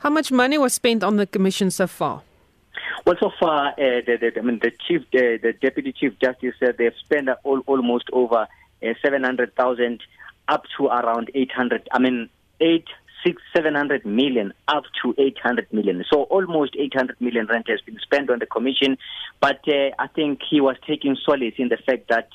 How 0.00 0.10
much 0.10 0.32
money 0.32 0.56
was 0.56 0.72
spent 0.72 1.04
on 1.04 1.16
the 1.16 1.26
commission 1.26 1.70
so 1.70 1.86
far? 1.86 2.22
Well, 3.04 3.16
so 3.20 3.30
far, 3.38 3.68
uh, 3.68 3.74
the, 3.76 4.16
the, 4.20 4.38
I 4.38 4.42
mean, 4.42 4.60
the 4.62 4.72
chief, 4.86 5.02
the, 5.12 5.38
the 5.42 5.52
deputy 5.52 5.92
chief 5.92 6.18
justice 6.18 6.54
said 6.58 6.76
they've 6.78 6.92
spent 7.04 7.28
all, 7.44 7.60
almost 7.66 8.08
over 8.12 8.46
uh, 8.82 8.94
seven 9.02 9.24
hundred 9.24 9.54
thousand, 9.56 10.02
up 10.46 10.64
to 10.76 10.86
around 10.86 11.30
eight 11.34 11.52
hundred. 11.52 11.88
I 11.92 11.98
mean, 11.98 12.30
eight, 12.60 12.86
six, 13.24 13.42
seven 13.54 13.74
hundred 13.74 14.06
million, 14.06 14.52
up 14.68 14.84
to 15.02 15.14
eight 15.18 15.38
hundred 15.38 15.72
million. 15.72 16.04
So 16.10 16.22
almost 16.22 16.76
eight 16.78 16.94
hundred 16.94 17.20
million 17.20 17.46
rent 17.46 17.68
has 17.68 17.80
been 17.82 17.98
spent 18.00 18.30
on 18.30 18.38
the 18.38 18.46
commission. 18.46 18.96
But 19.40 19.60
uh, 19.68 19.90
I 19.98 20.06
think 20.06 20.40
he 20.48 20.60
was 20.60 20.76
taking 20.86 21.16
solace 21.24 21.54
in 21.58 21.68
the 21.68 21.78
fact 21.78 22.08
that. 22.08 22.30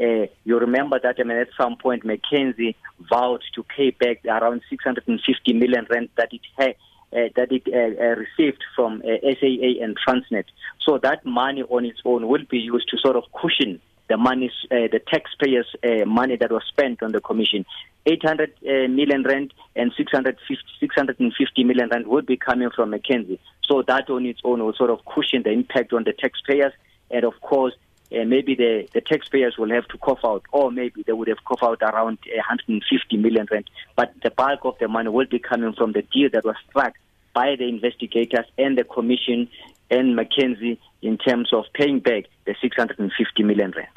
Uh, 0.00 0.26
you 0.44 0.58
remember 0.58 0.98
that 1.02 1.16
I 1.18 1.22
mean, 1.22 1.38
at 1.38 1.48
some 1.56 1.76
point 1.76 2.04
McKenzie 2.04 2.74
vowed 3.08 3.42
to 3.54 3.62
pay 3.62 3.90
back 3.90 4.24
around 4.26 4.62
650 4.68 5.52
million 5.52 5.86
rent 5.90 6.10
that 6.16 6.32
it 6.32 6.40
had. 6.58 6.74
Uh, 7.12 7.28
that 7.36 7.52
it 7.52 7.62
uh, 7.72 8.20
received 8.20 8.60
from 8.74 9.00
SAA 9.00 9.84
and 9.84 9.96
Transnet. 9.96 10.46
So 10.80 10.98
that 10.98 11.24
money 11.24 11.62
on 11.62 11.84
its 11.84 12.00
own 12.04 12.26
will 12.26 12.44
be 12.50 12.58
used 12.58 12.88
to 12.88 12.98
sort 12.98 13.14
of 13.14 13.22
cushion 13.40 13.80
the 14.08 14.16
money, 14.16 14.50
the 14.68 15.00
taxpayers' 15.06 15.76
money 16.06 16.36
that 16.36 16.50
was 16.50 16.64
spent 16.68 17.04
on 17.04 17.12
the 17.12 17.20
commission. 17.20 17.64
800 18.06 18.50
uh, 18.50 18.88
million 18.88 19.22
rand 19.22 19.54
and 19.76 19.92
650, 19.96 20.58
650 20.80 21.64
million 21.64 21.88
rand 21.88 22.06
would 22.06 22.26
be 22.26 22.36
coming 22.36 22.70
from 22.74 22.90
McKenzie. 22.90 23.38
So 23.62 23.82
that 23.82 24.10
on 24.10 24.26
its 24.26 24.40
own 24.44 24.62
will 24.62 24.74
sort 24.74 24.90
of 24.90 25.04
cushion 25.04 25.42
the 25.42 25.50
impact 25.50 25.92
on 25.92 26.04
the 26.04 26.12
taxpayers. 26.12 26.72
And 27.10 27.24
of 27.24 27.40
course, 27.40 27.74
uh, 28.14 28.24
maybe 28.24 28.54
the, 28.54 28.88
the 28.92 29.00
taxpayers 29.00 29.56
will 29.58 29.70
have 29.70 29.86
to 29.88 29.98
cough 29.98 30.20
out, 30.24 30.42
or 30.52 30.70
maybe 30.70 31.02
they 31.02 31.12
would 31.12 31.28
have 31.28 31.44
cough 31.44 31.62
out 31.62 31.82
around 31.82 32.18
150 32.26 33.16
million 33.16 33.46
rand. 33.50 33.68
But 33.96 34.12
the 34.22 34.30
bulk 34.30 34.60
of 34.64 34.78
the 34.78 34.88
money 34.88 35.08
will 35.08 35.26
be 35.26 35.38
coming 35.38 35.72
from 35.74 35.92
the 35.92 36.02
deal 36.02 36.30
that 36.32 36.44
was 36.44 36.56
struck 36.68 36.94
by 37.34 37.56
the 37.56 37.68
investigators 37.68 38.46
and 38.58 38.78
the 38.78 38.84
commission 38.84 39.48
and 39.90 40.18
McKenzie 40.18 40.78
in 41.02 41.18
terms 41.18 41.52
of 41.52 41.64
paying 41.74 42.00
back 42.00 42.24
the 42.46 42.54
650 42.60 43.42
million 43.42 43.72
rand. 43.76 43.88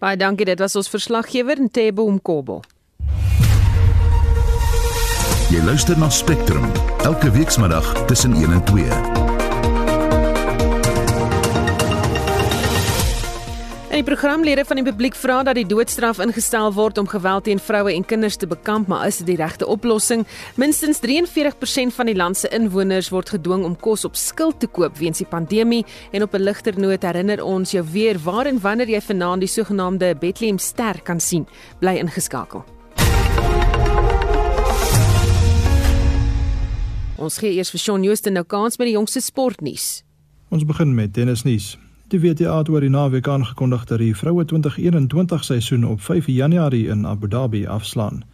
Baie 0.00 0.16
dankie, 0.16 0.46
dit 0.48 0.60
was 0.60 0.76
ons 0.80 0.88
verslaggewer 0.88 1.60
Ntebo 1.60 2.06
Mkobo. 2.08 2.62
Jy 5.50 5.60
luister 5.66 5.98
na 5.98 6.08
Spectrum 6.08 6.64
elke 7.04 7.30
weekmiddag 7.34 8.06
tussen 8.06 8.32
1 8.38 8.52
en 8.52 8.64
2. 8.64 9.19
Die 14.00 14.08
programlede 14.08 14.62
van 14.64 14.78
die 14.78 14.84
publiek 14.86 15.12
vra 15.12 15.42
dat 15.44 15.58
die 15.58 15.66
doodstraf 15.68 16.22
ingestel 16.24 16.70
word 16.72 16.96
om 16.96 17.08
geweld 17.10 17.44
teen 17.44 17.58
vroue 17.60 17.92
en 17.92 18.04
kinders 18.08 18.38
te 18.40 18.46
bekamp, 18.48 18.86
maar 18.88 19.02
is 19.04 19.18
dit 19.20 19.26
die 19.28 19.36
regte 19.36 19.66
oplossing? 19.68 20.22
Minstens 20.56 21.02
43% 21.04 21.92
van 21.92 22.08
die 22.08 22.14
land 22.16 22.38
se 22.40 22.48
inwoners 22.48 23.10
word 23.12 23.28
gedwing 23.34 23.66
om 23.68 23.74
kos 23.76 24.06
op 24.08 24.16
skuld 24.16 24.56
te 24.64 24.70
koop 24.72 24.96
weens 24.96 25.20
die 25.20 25.26
pandemie 25.28 25.82
en 26.16 26.24
op 26.24 26.32
'n 26.32 26.40
ligter 26.40 26.80
noot 26.80 27.02
herinner 27.02 27.44
ons 27.44 27.70
jou 27.76 27.84
weer 27.92 28.16
waar 28.24 28.46
en 28.46 28.60
wanneer 28.60 28.88
jy 28.88 29.00
vanaand 29.00 29.40
die 29.40 29.52
sogenaamde 29.52 30.16
Bethlehem 30.16 30.58
ster 30.58 31.02
kan 31.02 31.20
sien. 31.20 31.46
Bly 31.80 31.98
ingeskakel. 31.98 32.64
Ons 37.18 37.38
gee 37.38 37.52
eers 37.52 37.70
vir 37.70 37.78
Shaun 37.80 38.02
Jooste 38.02 38.30
nou 38.30 38.44
kans 38.44 38.78
met 38.78 38.86
die 38.86 38.96
jongste 38.96 39.20
sportnuus. 39.20 40.04
Ons 40.48 40.64
begin 40.64 40.94
met 40.94 41.12
tennisnuus. 41.12 41.89
Die 42.10 42.18
WTA 42.18 42.56
het 42.58 42.68
oor 42.68 42.82
die 42.82 42.90
naweek 42.90 43.28
aangekondig 43.30 43.84
dat 43.86 44.00
die 44.02 44.16
vroue 44.18 44.42
2021 44.44 45.44
seisoen 45.44 45.84
op 45.86 46.00
5 46.02 46.26
Januarie 46.26 46.88
in 46.90 47.06
Abu 47.06 47.28
Dhabi 47.28 47.66
afslaan. 47.66 48.24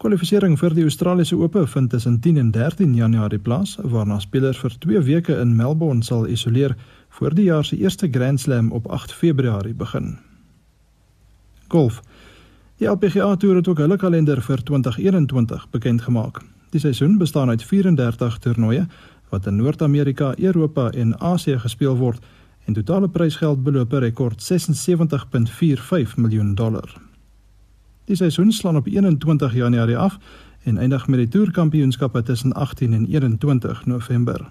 Kwalifikasie 0.00 0.56
vir 0.56 0.74
die 0.74 0.86
Australiese 0.88 1.36
Ope 1.36 1.66
vind 1.66 1.90
tussen 1.90 2.20
10 2.20 2.38
en 2.40 2.50
13 2.50 2.94
Januarie 2.94 3.38
plaas, 3.38 3.76
waarna 3.82 4.18
spelers 4.20 4.58
vir 4.58 4.72
2 4.78 5.02
weke 5.04 5.36
in 5.36 5.56
Melbourne 5.56 6.02
sal 6.02 6.24
isoleer 6.26 6.76
voor 7.08 7.34
die 7.34 7.44
jaar 7.44 7.64
se 7.64 7.76
eerste 7.76 8.08
Grand 8.10 8.40
Slam 8.40 8.72
op 8.72 8.86
8 8.86 9.12
Februarie 9.12 9.74
begin. 9.74 10.16
Golf. 11.68 12.00
Die 12.78 12.88
LPGA 12.88 13.36
Tour 13.36 13.56
het 13.56 13.68
ook 13.68 13.78
hulle 13.78 13.96
kalender 13.96 14.40
vir 14.42 14.62
2021 14.62 15.68
bekend 15.70 16.02
gemaak. 16.02 16.40
Die 16.70 16.80
seisoen 16.80 17.18
bestaan 17.18 17.48
uit 17.48 17.62
34 17.62 18.38
toernooie 18.38 18.86
wat 19.28 19.46
in 19.46 19.56
Noord-Amerika, 19.56 20.32
Europa 20.38 20.90
en 20.90 21.20
Asië 21.20 21.58
gespeel 21.58 21.96
word 21.96 22.24
en 22.64 22.72
totale 22.72 23.08
prysgeld 23.08 23.62
beloop 23.62 23.92
'n 23.92 23.96
rekord 23.96 24.42
76.45 24.42 26.16
miljoen 26.16 26.54
dollar. 26.54 27.00
Die 28.04 28.16
seisoen 28.16 28.52
slaan 28.52 28.76
op 28.76 28.86
21 28.86 29.54
Januarie 29.54 29.96
af 29.96 30.18
en 30.62 30.78
eindig 30.78 31.06
met 31.06 31.18
die 31.18 31.28
toerkampioenskappe 31.28 32.22
tussen 32.22 32.52
18 32.52 32.92
en 32.92 33.06
21 33.06 33.86
November. 33.86 34.50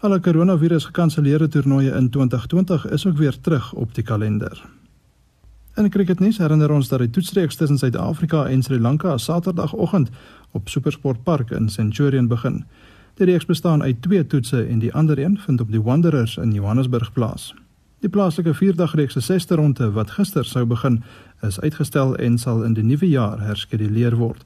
Alle 0.00 0.20
koronavirus 0.20 0.84
gekanselleerde 0.84 1.48
toernooie 1.48 1.90
in 1.90 2.10
2020 2.10 2.88
is 2.88 3.06
ook 3.06 3.16
weer 3.16 3.40
terug 3.40 3.72
op 3.72 3.94
die 3.94 4.04
kalender. 4.04 4.68
In 5.74 5.90
cricketnuus 5.90 6.38
herinner 6.38 6.70
ons 6.70 6.88
dat 6.88 6.98
die 6.98 7.10
toetsreeks 7.10 7.56
tussen 7.56 7.78
Suid-Afrika 7.78 8.46
en 8.46 8.62
Sri 8.62 8.80
Lanka 8.80 9.18
Saterdagoggend 9.18 10.08
op 10.50 10.68
Supersport 10.68 11.22
Park 11.22 11.50
in 11.50 11.68
Centurion 11.68 12.28
begin. 12.28 12.64
Die 13.20 13.26
reeks 13.28 13.44
bestaan 13.44 13.82
uit 13.82 14.02
twee 14.02 14.26
toetse 14.26 14.62
en 14.64 14.78
die 14.78 14.94
ander 14.94 15.18
een 15.18 15.38
vind 15.38 15.60
op 15.60 15.70
die 15.70 15.82
Wanderers 15.82 16.36
in 16.36 16.52
Johannesburg 16.52 17.12
plaas. 17.12 17.54
Die 18.00 18.08
plaaslike 18.08 18.54
vierdagreeks 18.54 19.12
se 19.12 19.20
sesde 19.20 19.54
ronde 19.54 19.90
wat 19.92 20.10
gister 20.10 20.44
sou 20.44 20.64
begin, 20.64 21.02
is 21.44 21.60
uitgestel 21.60 22.16
en 22.16 22.38
sal 22.38 22.62
in 22.64 22.72
die 22.72 22.84
nuwe 22.84 23.08
jaar 23.08 23.42
herskeduleer 23.44 24.16
word. 24.16 24.40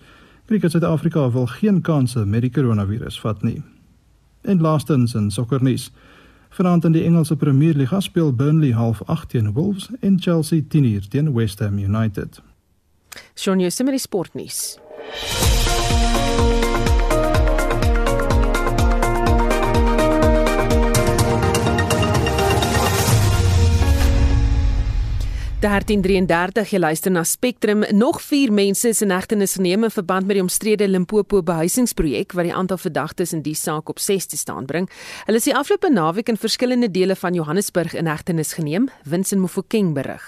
Kriket 0.51 0.75
Suid-Afrika 0.75 1.31
wil 1.31 1.47
geen 1.47 1.81
kansse 1.87 2.25
met 2.27 2.43
die 2.43 2.51
koronavirus 2.51 3.21
vat 3.23 3.47
nie. 3.47 3.63
En 4.43 4.61
laastens 4.61 5.15
in 5.15 5.31
sokkernuus. 5.31 5.93
Vanaand 6.49 6.85
in 6.85 6.93
die 6.99 7.05
Engelse 7.05 7.37
Premier 7.37 7.75
Liga 7.79 8.01
speel 8.01 8.33
Burnley 8.33 8.73
half 8.73 9.03
8 9.07 9.29
teen 9.29 9.53
Wolves 9.53 9.87
en 10.01 10.19
Chelsea 10.21 10.63
10:00 10.69 11.09
teen 11.09 11.35
West 11.35 11.59
Ham 11.59 11.79
United. 11.79 12.43
Shaun 13.35 13.61
Yosemite 13.61 13.99
Sportnuus. 13.99 14.79
Die 15.15 15.64
1333 25.65 26.75
jy 26.75 26.79
luister 26.79 27.13
na 27.13 27.23
Spectrum. 27.25 27.85
Nog 27.97 28.19
4 28.21 28.53
mense 28.53 28.91
is 28.93 29.01
in 29.01 29.13
hegtenis 29.15 29.55
geneem 29.57 29.87
in 29.87 29.93
verband 29.93 30.27
met 30.29 30.37
die 30.37 30.43
omstrede 30.43 30.85
Limpopo 30.89 31.41
behuisingsprojek 31.43 32.35
wat 32.37 32.45
die 32.45 32.53
aantal 32.53 32.77
verdagtes 32.83 33.33
in 33.33 33.41
die 33.47 33.55
saak 33.57 33.89
op 33.89 33.99
6 33.99 34.27
te 34.27 34.37
staan 34.37 34.67
bring. 34.69 34.91
Hulle 35.25 35.41
is 35.41 35.49
die 35.49 35.55
afgelope 35.57 35.89
naweek 35.89 36.29
in 36.29 36.37
verskillende 36.37 36.91
dele 36.93 37.17
van 37.17 37.35
Johannesburg 37.35 37.95
in 37.97 38.11
hegtenis 38.13 38.53
geneem, 38.59 38.91
Winsin 39.09 39.41
Mofokeng 39.41 39.95
berig. 39.97 40.27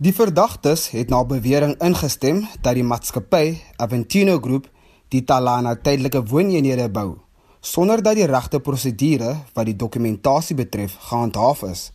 Die 0.00 0.14
verdagtes 0.16 0.88
het 0.96 1.12
na 1.12 1.20
bewering 1.24 1.76
ingestem 1.84 2.46
dat 2.62 2.80
die 2.80 2.84
maatskappy 2.84 3.58
Aventino 3.76 4.38
Groep 4.40 4.70
die 5.12 5.24
Talana 5.24 5.76
tydelike 5.76 6.24
wooneenhede 6.32 6.88
bou 6.88 7.18
sonder 7.60 8.00
dat 8.02 8.16
die 8.16 8.28
regte 8.30 8.60
prosedure 8.62 9.34
wat 9.52 9.68
die 9.68 9.76
dokumentasie 9.76 10.56
betref 10.56 10.96
gehandhaaf 11.10 11.62
is 11.68 11.90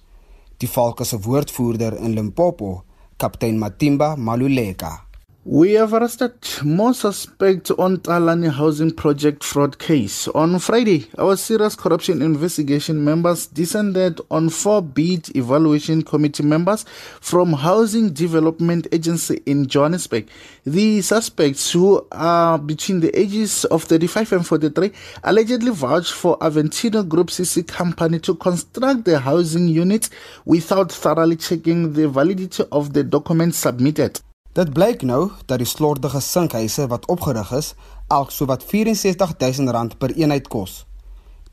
die 0.61 0.69
Valke 0.69 1.05
se 1.05 1.17
woordvoerder 1.19 1.97
in 2.05 2.13
Limpopo, 2.13 2.83
kaptein 3.17 3.57
Matimba 3.57 4.15
Maluleka. 4.15 5.10
We 5.43 5.71
have 5.71 5.93
arrested 5.93 6.33
more 6.61 6.93
suspects 6.93 7.71
on 7.71 7.97
Talani 7.97 8.51
housing 8.51 8.91
project 8.91 9.43
fraud 9.43 9.79
case. 9.79 10.27
On 10.27 10.59
Friday, 10.59 11.07
our 11.17 11.35
serious 11.35 11.75
corruption 11.75 12.21
investigation 12.21 13.03
members 13.03 13.47
descended 13.47 14.21
on 14.29 14.49
four 14.49 14.83
bid 14.83 15.35
evaluation 15.35 16.03
committee 16.03 16.43
members 16.43 16.85
from 17.21 17.53
Housing 17.53 18.13
Development 18.13 18.85
Agency 18.91 19.41
in 19.47 19.65
Johannesburg. 19.65 20.27
The 20.63 21.01
suspects, 21.01 21.71
who 21.71 22.05
are 22.11 22.59
between 22.59 22.99
the 22.99 23.19
ages 23.19 23.65
of 23.65 23.85
35 23.85 24.33
and 24.33 24.45
43, 24.45 24.91
allegedly 25.23 25.71
vouched 25.71 26.11
for 26.13 26.37
Aventino 26.37 27.01
Group 27.09 27.29
CC 27.29 27.67
company 27.67 28.19
to 28.19 28.35
construct 28.35 29.05
the 29.05 29.17
housing 29.17 29.67
units 29.67 30.11
without 30.45 30.91
thoroughly 30.91 31.35
checking 31.35 31.93
the 31.93 32.07
validity 32.07 32.63
of 32.71 32.93
the 32.93 33.03
documents 33.03 33.57
submitted. 33.57 34.21
Dit 34.51 34.73
blyk 34.75 35.05
nou 35.07 35.29
dat 35.47 35.61
die 35.61 35.67
slordige 35.67 36.19
sinkhuise 36.19 36.83
wat 36.91 37.05
opgerig 37.07 37.53
is, 37.55 37.69
elk 38.11 38.33
sowat 38.35 38.65
R64000 38.67 39.95
per 39.97 40.11
eenheid 40.11 40.49
kos. 40.51 40.81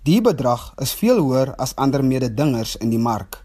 Die 0.02 0.18
bedrag 0.20 0.72
is 0.82 0.96
veel 0.98 1.20
hoër 1.22 1.52
as 1.62 1.76
ander 1.78 2.02
mededingers 2.02 2.74
in 2.82 2.90
die 2.90 2.98
mark. 2.98 3.44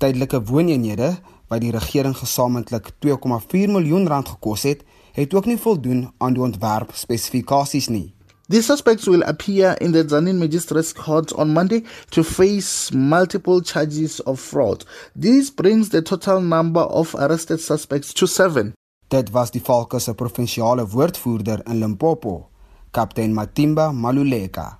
Tydelike 0.00 0.40
wooneenhede 0.40 1.18
wat 1.52 1.60
die 1.60 1.72
regering 1.74 2.16
gesamentlik 2.16 2.94
2,4 3.04 3.68
miljoen 3.76 4.08
rand 4.08 4.28
gekos 4.28 4.64
het, 4.64 4.84
het 5.12 5.34
ook 5.34 5.44
nie 5.44 5.60
voldoen 5.60 6.06
aan 6.18 6.32
die 6.32 6.42
ontwerp 6.42 6.96
spesifikasies 6.96 7.88
nie. 7.92 8.14
The 8.50 8.62
suspects 8.62 9.06
will 9.06 9.22
appear 9.24 9.76
in 9.78 9.92
the 9.92 10.04
Zanin 10.04 10.38
Magistrates 10.38 10.94
Court 10.94 11.34
on 11.34 11.52
Monday 11.52 11.82
to 12.12 12.24
face 12.24 12.90
multiple 12.94 13.60
charges 13.60 14.20
of 14.20 14.40
fraud. 14.40 14.86
This 15.14 15.50
brings 15.50 15.90
the 15.90 16.00
total 16.00 16.40
number 16.40 16.80
of 16.80 17.14
arrested 17.14 17.60
suspects 17.60 18.14
to 18.14 18.26
7. 18.26 18.72
Dit 19.10 19.34
was 19.34 19.50
die 19.50 19.60
Falke 19.60 20.00
se 20.00 20.14
provinsiale 20.14 20.86
woordvoerder 20.86 21.60
in 21.68 21.80
Limpopo, 21.80 22.48
Kaptein 22.90 23.34
Matimba 23.34 23.92
Maluleka. 23.92 24.78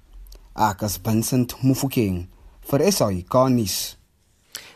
Ek 0.57 0.83
is 0.83 0.96
Vincent 0.96 1.54
Mufokeng 1.62 2.26
vir 2.70 2.90
SAI 2.90 3.22
Garnis. 3.28 3.98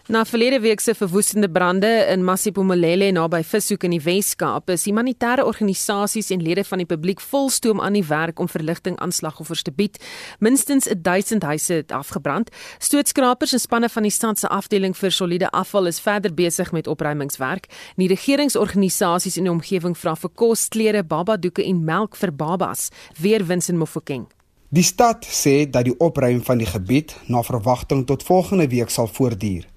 Na 0.07 0.25
verlede 0.25 0.61
week 0.61 0.81
se 0.81 0.95
verwoestende 0.95 1.51
brande 1.51 2.07
in 2.11 2.25
Masiphumelele 2.25 3.13
naby 3.13 3.39
Vishoek 3.47 3.85
in 3.87 3.93
die 3.95 4.01
Wes-Kaap, 4.03 4.73
is 4.75 4.83
humanitêre 4.89 5.45
organisasies 5.47 6.33
en 6.35 6.43
lede 6.43 6.65
van 6.67 6.83
die 6.83 6.87
publiek 6.91 7.23
volstoom 7.23 7.81
aan 7.81 7.95
die 7.95 8.03
werk 8.09 8.43
om 8.43 8.49
verligting 8.51 8.99
aan 8.99 9.15
slagoffers 9.15 9.63
te 9.63 9.71
bied. 9.71 10.01
Minstens 10.43 10.91
1000 10.91 11.47
huise 11.47 11.79
het 11.85 11.95
afgebrand. 11.95 12.51
Stootskrapers 12.83 13.55
en 13.55 13.63
spanne 13.63 13.89
van 13.89 14.03
die 14.03 14.11
stad 14.11 14.43
se 14.43 14.51
afdeling 14.51 14.99
vir 14.99 15.15
soliede 15.15 15.51
afval 15.51 15.87
is 15.87 16.03
verder 16.03 16.35
besig 16.35 16.73
met 16.73 16.91
opruimingswerk. 16.91 17.71
Die 17.95 18.11
regeringsorganisasies 18.11 19.39
in 19.39 19.47
die 19.47 19.55
omgewing 19.55 19.95
vra 19.95 20.17
vir 20.19 20.35
kos, 20.35 20.67
klere, 20.69 21.07
babadoeke 21.07 21.63
en 21.63 21.85
melk 21.87 22.19
vir 22.19 22.35
babas. 22.35 22.89
Weer 23.23 23.47
Winsin 23.47 23.79
Mofokeng. 23.79 24.27
Die 24.75 24.83
stad 24.83 25.23
sê 25.29 25.71
dat 25.71 25.87
die 25.87 25.99
opruim 26.01 26.43
van 26.43 26.59
die 26.59 26.67
gebied 26.67 27.15
na 27.31 27.43
verwagting 27.47 28.07
tot 28.09 28.27
volgende 28.27 28.67
week 28.73 28.91
sal 28.91 29.07
voortduur. 29.07 29.71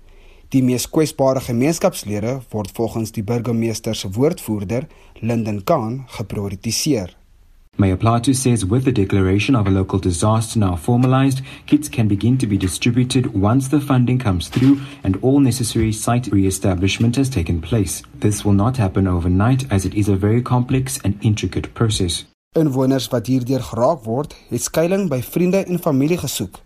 Die 0.55 0.63
mees 0.63 0.85
kwesbare 0.87 1.41
gemeenskapslede 1.43 2.37
word 2.49 2.69
volgens 2.71 3.09
die 3.11 3.23
burgemeester 3.27 3.95
se 3.95 4.07
woordvoerder, 4.15 4.85
Linden 5.19 5.63
Khan, 5.67 6.05
geprioritiseer. 6.07 7.11
Mayor 7.75 7.97
Plato 7.97 8.31
says 8.31 8.63
with 8.63 8.85
the 8.85 8.91
declaration 8.91 9.55
of 9.55 9.67
a 9.67 9.69
local 9.69 9.99
disaster 9.99 10.59
now 10.59 10.77
formalized, 10.77 11.41
kits 11.65 11.89
can 11.89 12.07
begin 12.07 12.37
to 12.37 12.47
be 12.47 12.57
distributed 12.57 13.33
once 13.33 13.67
the 13.69 13.81
funding 13.81 14.17
comes 14.23 14.47
through 14.47 14.79
and 15.03 15.17
all 15.21 15.41
necessary 15.41 15.91
site 15.91 16.31
re-establishment 16.31 17.15
has 17.17 17.29
taken 17.29 17.59
place. 17.59 18.01
This 18.19 18.45
will 18.45 18.55
not 18.55 18.77
happen 18.77 19.07
overnight 19.07 19.65
as 19.69 19.83
it 19.83 19.93
is 19.93 20.07
a 20.07 20.15
very 20.15 20.41
complex 20.41 21.01
and 21.03 21.15
intricate 21.19 21.73
process. 21.73 22.25
Inwoners 22.55 23.09
wat 23.11 23.27
hierdeur 23.27 23.59
geraak 23.59 24.07
word, 24.07 24.35
het 24.49 24.63
skuilings 24.63 25.11
by 25.11 25.19
vriende 25.21 25.65
en 25.65 25.79
familie 25.79 26.17
gesoek. 26.17 26.63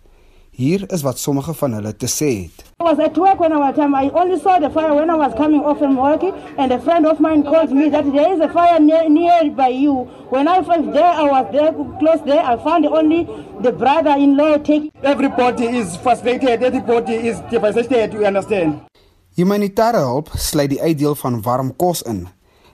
Hier 0.60 0.82
is 0.91 1.02
wat 1.02 1.19
sommige 1.19 1.54
van 1.54 1.74
hulle 1.74 1.95
te 1.95 2.08
sê 2.12 2.30
het. 2.36 2.63
I 2.82 2.84
was 2.84 3.00
at 3.00 3.17
work 3.17 3.39
when 3.39 3.54
I 3.54 3.60
was 3.60 3.76
time. 3.76 3.95
I 3.95 4.10
only 4.12 4.39
saw 4.39 4.60
the 4.60 4.69
fire 4.69 4.93
when 4.93 5.10
I 5.10 5.15
was 5.15 5.34
coming 5.38 5.63
off 5.63 5.78
from 5.78 5.95
work 5.95 6.24
and 6.58 6.74
a 6.74 6.80
friend 6.80 7.08
of 7.08 7.22
mine 7.22 7.43
called 7.43 7.72
me 7.72 7.88
that 7.89 8.04
there 8.12 8.34
is 8.34 8.41
a 8.41 8.50
fire 8.50 8.80
near, 8.80 9.08
near 9.08 9.56
by 9.56 9.69
you. 9.69 10.04
When 10.36 10.50
I 10.50 10.60
was 10.60 10.84
there, 10.91 11.13
I 11.24 11.24
was 11.32 11.48
there 11.56 11.72
close 12.02 12.19
there. 12.28 12.43
I 12.43 12.58
found 12.67 12.86
only 12.91 13.24
the 13.63 13.72
brother-in-law 13.72 14.58
taking. 14.58 14.91
Everybody 15.02 15.65
is 15.80 15.95
frustrated. 16.04 16.62
Everybody 16.62 17.15
is 17.32 17.39
devastated. 17.50 18.19
You 18.19 18.28
understand? 18.28 18.84
Humanitêre 19.39 20.04
hulp 20.12 20.36
sluit 20.36 20.76
die 20.76 20.84
uitdeel 20.84 21.15
van 21.15 21.41
warm 21.41 21.72
kos 21.76 22.04
in. 22.04 22.26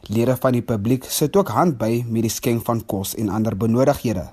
Lede 0.09 0.33
van 0.41 0.57
die 0.57 0.65
publiek 0.65 1.05
sit 1.05 1.37
ook 1.37 1.53
hand 1.53 1.77
by 1.77 2.01
met 2.09 2.25
die 2.25 2.33
skenk 2.33 2.65
van 2.65 2.81
kos 2.85 3.13
en 3.13 3.29
ander 3.29 3.53
benodighede. 3.53 4.31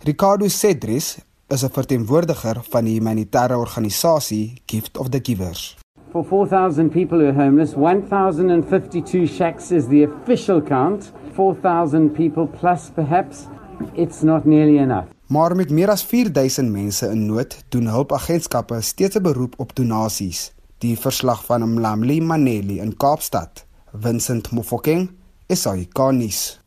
Ricardo 0.00 0.48
Cedris 0.48 1.18
is 1.50 1.64
'n 1.64 1.72
verteenwoordiger 1.72 2.62
van 2.70 2.84
die 2.84 2.94
humanitêre 3.00 3.56
organisasie 3.56 4.62
Gift 4.66 4.98
of 4.98 5.08
the 5.08 5.20
Givers. 5.22 5.76
For 6.10 6.24
4000 6.24 6.90
people 6.90 7.18
who 7.18 7.26
are 7.26 7.44
homeless, 7.44 7.74
1052 7.74 9.26
shacks 9.26 9.70
is 9.70 9.86
the 9.86 10.08
official 10.08 10.62
count. 10.62 11.12
4000 11.32 12.12
people 12.12 12.46
plus 12.46 12.90
perhaps 12.94 13.46
it's 13.94 14.22
not 14.22 14.44
nearly 14.44 14.78
enough. 14.78 15.06
Maar 15.26 15.56
met 15.56 15.70
meer 15.70 15.90
as 15.90 16.02
4000 16.02 16.70
mense 16.70 17.06
in 17.06 17.26
nood, 17.26 17.64
doen 17.68 17.86
hulpagentskappe 17.86 18.80
steeds 18.80 19.16
'n 19.16 19.22
beroep 19.22 19.54
op 19.56 19.76
donasies. 19.76 20.52
Die 20.78 20.98
verslag 20.98 21.44
van 21.44 21.74
Mlamli 21.74 22.20
Maneli 22.20 22.80
in 22.80 22.96
Kaapstad, 22.96 23.66
Vincent 23.92 24.50
Mofokeng, 24.50 25.10
SAK-nuus. 25.46 26.60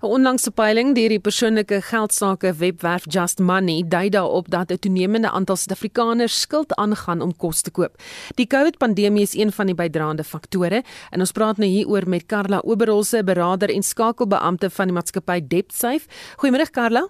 'n 0.00 0.08
Onlangse 0.08 0.50
peiling 0.50 0.94
deur 0.96 1.12
die 1.12 1.20
persoonlike 1.20 1.82
geldsaake 1.84 2.54
webwerf 2.56 3.04
Just 3.04 3.38
Money 3.38 3.82
dui 3.84 4.08
daarop 4.08 4.48
dat 4.48 4.70
'n 4.72 4.78
toenemende 4.78 5.30
aantal 5.30 5.56
Suid-Afrikaners 5.56 6.40
skuld 6.40 6.74
aangaan 6.74 7.20
om 7.20 7.36
kos 7.36 7.60
te 7.60 7.70
koop. 7.70 8.00
Die 8.34 8.46
COVID-pandemie 8.46 9.22
is 9.22 9.34
een 9.34 9.52
van 9.52 9.66
die 9.66 9.74
bydraende 9.74 10.24
faktore 10.24 10.82
en 11.10 11.20
ons 11.20 11.32
praat 11.32 11.56
nou 11.56 11.68
hieroor 11.68 12.08
met 12.08 12.26
Karla 12.26 12.60
Oberholse, 12.64 13.24
beraader 13.24 13.68
en 13.68 13.82
skakelbeampte 13.82 14.70
van 14.70 14.86
die 14.86 14.94
maatskappy 14.94 15.40
DebtSafe. 15.48 16.08
Goeiemôre 16.36 16.70
Karla. 16.70 17.08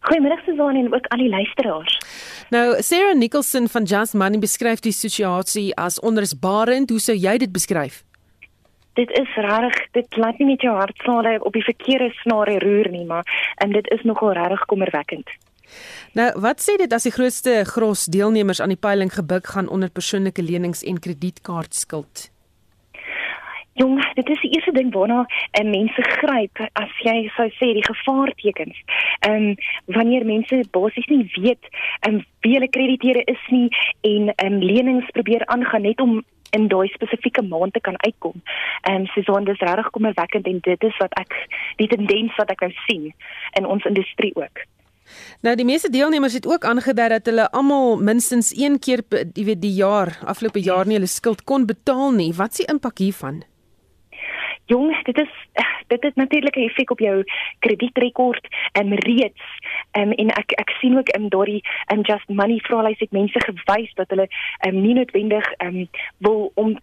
Goeiemôre 0.00 0.38
Susan 0.44 0.76
en 0.76 0.94
ook 0.94 1.06
al 1.06 1.18
die 1.18 1.28
luisteraars. 1.28 1.98
Nou 2.50 2.82
Sarah 2.82 3.16
Nicholson 3.16 3.68
van 3.68 3.82
Just 3.82 4.14
Money 4.14 4.38
beskryf 4.38 4.80
die 4.80 4.92
situasie 4.92 5.74
as 5.76 6.00
onrusbarend. 6.00 6.90
Hoe 6.90 7.00
sou 7.00 7.16
jy 7.16 7.36
dit 7.38 7.52
beskryf? 7.52 8.04
Dit 8.98 9.10
is 9.10 9.36
regtig 9.36 9.90
dit 9.92 10.16
laat 10.16 10.38
nie 10.38 10.46
met 10.46 10.62
jou 10.62 10.74
hartsnare 10.76 11.38
op 11.44 11.52
die 11.52 11.64
verkeerde 11.64 12.10
snare 12.22 12.58
roer 12.58 12.90
nie 12.90 13.04
maar 13.04 13.54
en 13.56 13.72
dit 13.72 13.88
is 13.90 14.02
nogal 14.02 14.32
regtig 14.32 14.64
kommerwekkend. 14.72 15.30
Nou, 16.18 16.30
wat 16.42 16.62
sê 16.64 16.74
dit 16.80 16.92
as 16.92 17.06
die 17.06 17.14
grootste 17.14 17.62
gros 17.68 18.08
deelnemers 18.10 18.60
aan 18.60 18.74
die 18.74 18.80
peiling 18.80 19.12
gebuk 19.14 19.52
gaan 19.54 19.70
onder 19.70 19.90
persoonlike 19.90 20.42
lenings 20.42 20.82
en 20.82 20.98
kredietkaartskuld? 20.98 22.30
Jong, 23.78 24.00
dit 24.14 24.28
is 24.28 24.40
die 24.42 24.50
eerste 24.56 24.72
ding 24.76 24.90
waarna 24.92 25.22
uh, 25.24 25.62
mense 25.64 26.02
gryp 26.18 26.58
as 26.76 26.90
jy 27.06 27.30
sou 27.36 27.46
sê 27.56 27.70
die 27.78 27.86
gevaartekens. 27.86 28.82
Ehm 29.28 29.52
um, 29.52 29.54
wanneer 29.94 30.26
mense 30.26 30.58
basies 30.74 31.06
nie 31.12 31.22
weet 31.36 31.70
ehm 31.70 32.18
um, 32.18 32.24
wie 32.44 32.56
hulle 32.58 32.68
krediteure 32.74 33.22
is 33.30 33.46
nie 33.54 33.68
en 34.10 34.34
ehm 34.34 34.58
um, 34.58 34.60
lenings 34.60 35.14
probeer 35.16 35.46
aangaan 35.46 35.86
net 35.86 36.02
om 36.02 36.20
in 36.56 36.68
daai 36.68 36.88
spesifieke 36.94 37.42
maand 37.42 37.72
te 37.72 37.80
kan 37.80 37.98
uitkom. 38.02 38.42
Ehm 38.82 39.02
um, 39.02 39.06
Susan, 39.14 39.44
dis 39.44 39.58
regtig 39.58 39.90
kommerwekkend 39.90 40.46
en 40.46 40.58
dit 40.66 40.82
is 40.82 40.96
wat 41.02 41.14
ek 41.20 41.34
die 41.76 41.88
tendens 41.88 42.36
wat 42.36 42.50
ek 42.50 42.60
nou 42.66 42.72
sien 42.86 43.10
in 43.58 43.66
ons 43.66 43.84
industrie 43.84 44.34
ook. 44.36 44.64
Nou 45.42 45.54
die 45.58 45.66
meeste 45.66 45.90
deelnemers 45.90 46.36
het 46.38 46.46
ook 46.46 46.64
aangedui 46.64 47.08
dat 47.08 47.26
hulle 47.26 47.50
almal 47.50 47.96
minstens 47.98 48.52
een 48.56 48.78
keer, 48.78 49.02
jy 49.34 49.44
weet, 49.44 49.62
die 49.62 49.74
jaar, 49.74 50.14
afgelope 50.24 50.62
jaar 50.62 50.86
nie 50.86 50.98
hulle 50.98 51.10
skuld 51.10 51.44
kon 51.44 51.66
betaal 51.66 52.12
nie. 52.14 52.32
Wat 52.36 52.54
is 52.54 52.62
die 52.62 52.70
impak 52.70 53.02
hiervan? 53.02 53.42
Jong, 54.70 55.02
dit 55.02 55.18
is 55.18 55.30
dit 55.86 56.02
het 56.02 56.16
natuurlik 56.16 56.56
'n 56.56 56.68
effek 56.68 56.90
op 56.90 56.98
jou 56.98 57.24
kredietrekord 57.58 58.46
en 58.72 58.94
reeds. 58.94 59.42
Um, 59.92 60.12
en 60.12 60.28
ek 60.28 60.52
ek 60.52 60.70
sien 60.70 60.98
ook 60.98 61.08
in 61.08 61.28
daardie 61.28 61.64
um, 61.92 62.00
just 62.00 62.28
money 62.28 62.58
vrae 62.58 62.94
het 62.98 63.10
mense 63.10 63.40
gewys 63.40 63.92
dat 63.94 64.08
hulle 64.08 64.28
um, 64.66 64.80
nie 64.80 64.94
noodwendig 64.94 65.46
um, 65.58 65.88
wil 66.18 66.52
om 66.54 66.78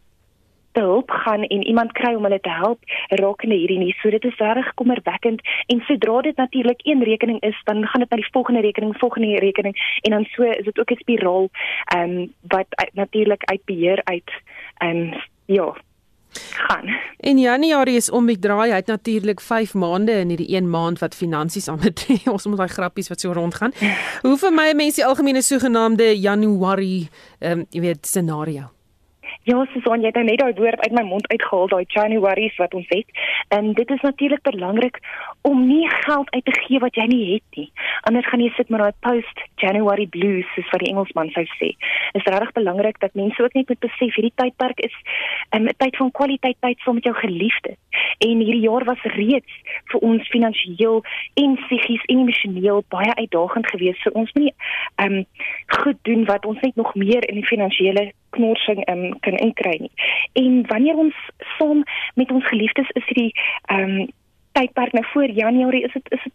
te 0.71 0.81
hulp 0.81 1.11
gaan 1.11 1.43
en 1.43 1.63
iemand 1.63 1.91
kry 1.91 2.13
om 2.13 2.23
hulle 2.23 2.39
te 2.39 2.49
help 2.49 2.79
rakende 3.07 3.55
hierdie 3.55 3.79
nie. 3.79 3.95
So 4.01 4.09
dit 4.09 4.25
is 4.25 4.37
reg 4.37 4.73
kommerwekkend. 4.73 5.41
En 5.67 5.81
sodra 5.87 6.21
dit 6.21 6.35
natuurlik 6.35 6.81
een 6.83 7.03
rekening 7.03 7.39
is, 7.41 7.61
dan 7.63 7.87
gaan 7.87 8.01
dit 8.01 8.09
na 8.09 8.17
die 8.17 8.31
volgende 8.31 8.61
rekening, 8.61 8.97
volgende 8.97 9.39
rekening. 9.39 9.75
En 10.01 10.11
dan 10.11 10.25
so 10.25 10.43
is 10.43 10.65
dit 10.65 10.79
ook 10.79 10.91
'n 10.91 10.95
spiraal 10.95 11.49
ehm 11.85 12.09
um, 12.09 12.33
wat 12.41 12.91
natuurlik 12.93 13.43
uit 13.43 13.65
beheer 13.65 14.01
uit 14.03 14.31
ehm 14.77 14.97
um, 14.97 15.13
ja 15.45 15.75
gaan. 16.39 16.89
In 17.17 17.39
Januarie 17.39 17.95
is 17.95 18.11
om 18.11 18.27
die 18.29 18.39
draai, 18.39 18.69
hy 18.69 18.75
het 18.75 18.87
natuurlik 18.87 19.41
5 19.41 19.73
maande 19.73 20.11
in 20.21 20.29
hierdie 20.29 20.55
1 20.55 20.69
maand 20.69 20.99
wat 20.99 21.15
finansies 21.15 21.67
aanbetref. 21.67 22.27
Ons 22.35 22.45
moet 22.45 22.57
daai 22.57 22.73
grappies 22.75 23.09
wat 23.09 23.19
so 23.19 23.33
rondgaan. 23.33 23.73
Hoe 24.21 24.37
vir 24.37 24.53
my 24.53 24.71
mense 24.77 25.01
die 25.01 25.05
algemene 25.05 25.41
sogenaamde 25.41 26.13
Januarie, 26.19 27.09
ehm 27.39 27.59
um, 27.59 27.65
jy 27.71 27.81
weet 27.81 28.05
scenario. 28.05 28.71
Ja, 29.47 29.61
Susan, 29.71 30.01
jy 30.03 30.09
het 30.11 30.17
nou 30.19 30.25
net 30.27 30.41
daai 30.41 30.57
woord 30.57 30.81
uit 30.83 30.91
my 30.91 31.05
mond 31.07 31.27
uitgehaal, 31.31 31.69
daai 31.71 31.85
Januaries 31.87 32.55
wat 32.59 32.73
ons 32.75 32.89
het. 32.91 33.07
En 33.55 33.69
dit 33.77 33.91
is 33.95 34.01
natuurlik 34.03 34.41
belangrik 34.43 34.99
om 35.47 35.67
nie 35.67 35.89
geld 35.89 36.31
uit 36.31 36.45
te 36.45 36.55
gee 36.59 36.79
wat 36.83 36.95
jy 36.99 37.05
nie 37.07 37.25
het 37.33 37.59
nie. 37.59 37.69
Anders 38.09 38.27
gaan 38.27 38.41
jy 38.43 38.49
sit 38.55 38.69
met 38.73 38.81
daai 38.83 38.97
post 39.05 39.43
January 39.63 40.07
blues, 40.11 40.47
soos 40.55 40.67
wat 40.73 40.83
die 40.83 40.89
Engelsman 40.91 41.31
sou 41.35 41.45
sê. 41.55 41.69
Is 42.19 42.27
regtig 42.27 42.51
belangrik 42.57 42.99
dat 42.99 43.15
mense 43.15 43.43
ook 43.43 43.55
net 43.55 43.71
moet 43.71 43.79
besef 43.85 44.15
hierdie 44.19 44.35
tydperk 44.35 44.83
is 44.89 44.95
'n 45.55 45.61
um, 45.61 45.69
tyd 45.77 45.95
van 45.95 46.11
kwaliteit 46.11 46.57
tyd 46.59 46.79
saam 46.79 46.99
met 46.99 47.03
jou 47.03 47.15
geliefdes. 47.15 47.79
En 48.19 48.43
hierdie 48.43 48.67
jaar 48.67 48.83
was 48.83 49.01
reeds 49.15 49.53
vir 49.91 49.99
ons 49.99 50.27
finansiëel 50.27 51.03
en 51.33 51.55
psigies 51.55 52.03
en 52.05 52.19
emosioneel 52.19 52.83
baie 52.89 53.15
uitdagend 53.15 53.67
geweest. 53.69 54.01
So 54.01 54.09
ons 54.09 54.33
moet 54.33 54.43
nie 54.43 54.53
ehm 54.95 55.13
um, 55.13 55.25
goed 55.67 55.97
doen 56.01 56.25
wat 56.25 56.45
ons 56.45 56.59
net 56.59 56.75
nog 56.75 56.95
meer 56.95 57.29
in 57.29 57.35
die 57.35 57.45
finansiële 57.45 58.11
knorsing 58.29 58.89
um, 58.89 59.19
kan 59.19 59.37
inkry 59.37 59.77
nie. 59.79 59.91
En 60.33 60.65
wanneer 60.67 60.95
ons 60.95 61.15
saam 61.57 61.83
met 62.15 62.31
ons 62.31 62.47
geliefdes 62.47 62.89
is 62.89 63.05
hierdie 63.05 63.33
ehm 63.65 63.99
um, 63.99 64.07
tydperk 64.57 64.91
nou 64.97 65.05
voor 65.13 65.29
Januarie 65.29 65.83
is 65.83 65.93
dit 65.93 66.11
is 66.11 66.23
dit 66.23 66.33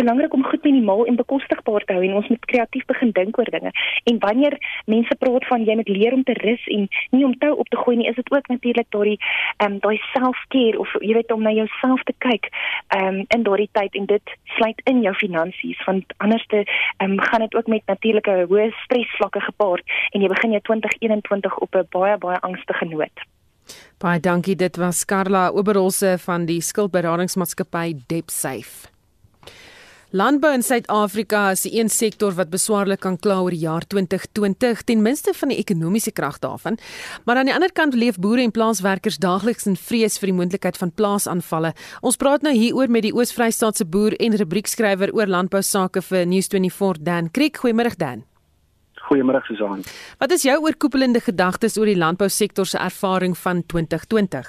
belangrik 0.00 0.32
om 0.32 0.44
goed 0.44 0.62
minimaal 0.64 1.04
en 1.06 1.16
bekostigbaar 1.16 1.84
te 1.84 1.92
hou 1.92 2.04
en 2.04 2.14
ons 2.20 2.28
moet 2.32 2.44
kreatief 2.52 2.84
begin 2.88 3.10
dink 3.18 3.38
oor 3.38 3.50
dinge. 3.52 3.70
En 4.10 4.18
wanneer 4.18 4.56
mense 4.86 5.16
praat 5.22 5.46
van 5.50 5.64
jy 5.68 5.74
moet 5.80 5.88
leer 5.88 6.16
om 6.16 6.22
te 6.24 6.36
rus 6.40 6.66
en 6.76 6.86
nie 7.10 7.24
om 7.26 7.34
tou 7.42 7.52
op 7.62 7.68
te 7.68 7.80
gooi 7.82 7.96
nie, 7.96 8.08
is 8.08 8.16
dit 8.20 8.30
ook 8.32 8.48
natuurlik 8.52 8.88
daardie 8.96 9.18
ehm 9.20 9.72
um, 9.72 9.78
daai 9.84 9.98
self-care 10.12 10.78
of 10.78 10.94
jy 11.00 11.14
weet 11.18 11.32
om 11.32 11.42
na 11.46 11.52
jouself 11.52 12.04
te 12.08 12.14
kyk 12.26 12.48
ehm 12.96 13.08
um, 13.08 13.24
in 13.36 13.44
daardie 13.48 13.70
tyd 13.72 13.98
en 14.00 14.06
dit 14.14 14.36
sluit 14.56 14.80
in 14.92 15.02
jou 15.06 15.14
finansies 15.24 15.84
want 15.88 16.14
anders 16.16 16.46
te 16.46 16.62
ehm 16.64 17.10
um, 17.10 17.20
gaan 17.20 17.44
dit 17.46 17.58
ook 17.60 17.68
met 17.74 17.92
natuurlike 17.92 18.38
hoë 18.54 18.70
stresvlakke 18.84 19.44
gepaard 19.50 19.98
en 20.10 20.24
jy 20.24 20.32
begin 20.32 20.56
jou 20.56 20.62
2021 20.72 21.58
op 21.58 21.76
'n 21.76 21.86
baie 21.98 22.16
baie 22.18 22.40
angstige 22.40 22.88
noot. 22.94 23.28
Baie 24.00 24.20
dankie, 24.20 24.56
dit 24.56 24.76
was 24.76 25.04
Karla 25.04 25.50
Oberholse 25.52 26.16
van 26.22 26.46
die 26.48 26.60
skuldberaadingsmaatskappy 26.64 27.98
DebtSafe. 28.08 28.90
Landbou 30.10 30.50
in 30.50 30.64
Suid-Afrika 30.66 31.52
is 31.54 31.60
die 31.62 31.76
een 31.78 31.88
sektor 31.88 32.34
wat 32.34 32.48
beswaarlik 32.50 33.04
kan 33.04 33.14
kla 33.22 33.36
oor 33.44 33.54
die 33.54 33.62
jaar 33.62 33.84
2020 33.86 34.80
ten 34.88 35.04
minste 35.04 35.30
van 35.38 35.52
die 35.52 35.58
ekonomiese 35.62 36.10
krag 36.10 36.40
daarvan. 36.42 36.80
Maar 37.24 37.38
aan 37.38 37.46
die 37.46 37.54
ander 37.54 37.70
kant 37.70 37.94
leef 37.94 38.18
boere 38.18 38.42
en 38.42 38.50
plaaswerkers 38.50 39.20
daagliks 39.22 39.68
in 39.70 39.78
vrees 39.78 40.18
vir 40.18 40.32
die 40.32 40.38
moontlikheid 40.40 40.80
van 40.82 40.90
plaasaanvalle. 40.90 41.70
Ons 42.02 42.18
praat 42.18 42.42
nou 42.42 42.56
hieroor 42.56 42.90
met 42.90 43.06
die 43.06 43.14
Oos-Vrystaatse 43.14 43.86
boer 43.86 44.18
en 44.18 44.34
rubriekskrywer 44.42 45.14
oor 45.14 45.30
landbou 45.30 45.62
sake 45.62 46.02
vir 46.02 46.26
News24 46.26 47.04
Dan 47.06 47.30
Kriek. 47.30 47.62
Goeiemôre 47.62 47.94
Dan. 47.94 48.26
Goeiemôre 49.10 49.42
Susan. 49.42 49.82
Wat 50.18 50.30
is 50.30 50.44
jou 50.46 50.54
oorkoepelende 50.62 51.18
gedagtes 51.20 51.74
oor 51.78 51.88
die 51.90 51.98
landbousektor 51.98 52.66
se 52.66 52.78
ervaring 52.78 53.34
van 53.38 53.64
2020? 53.66 54.46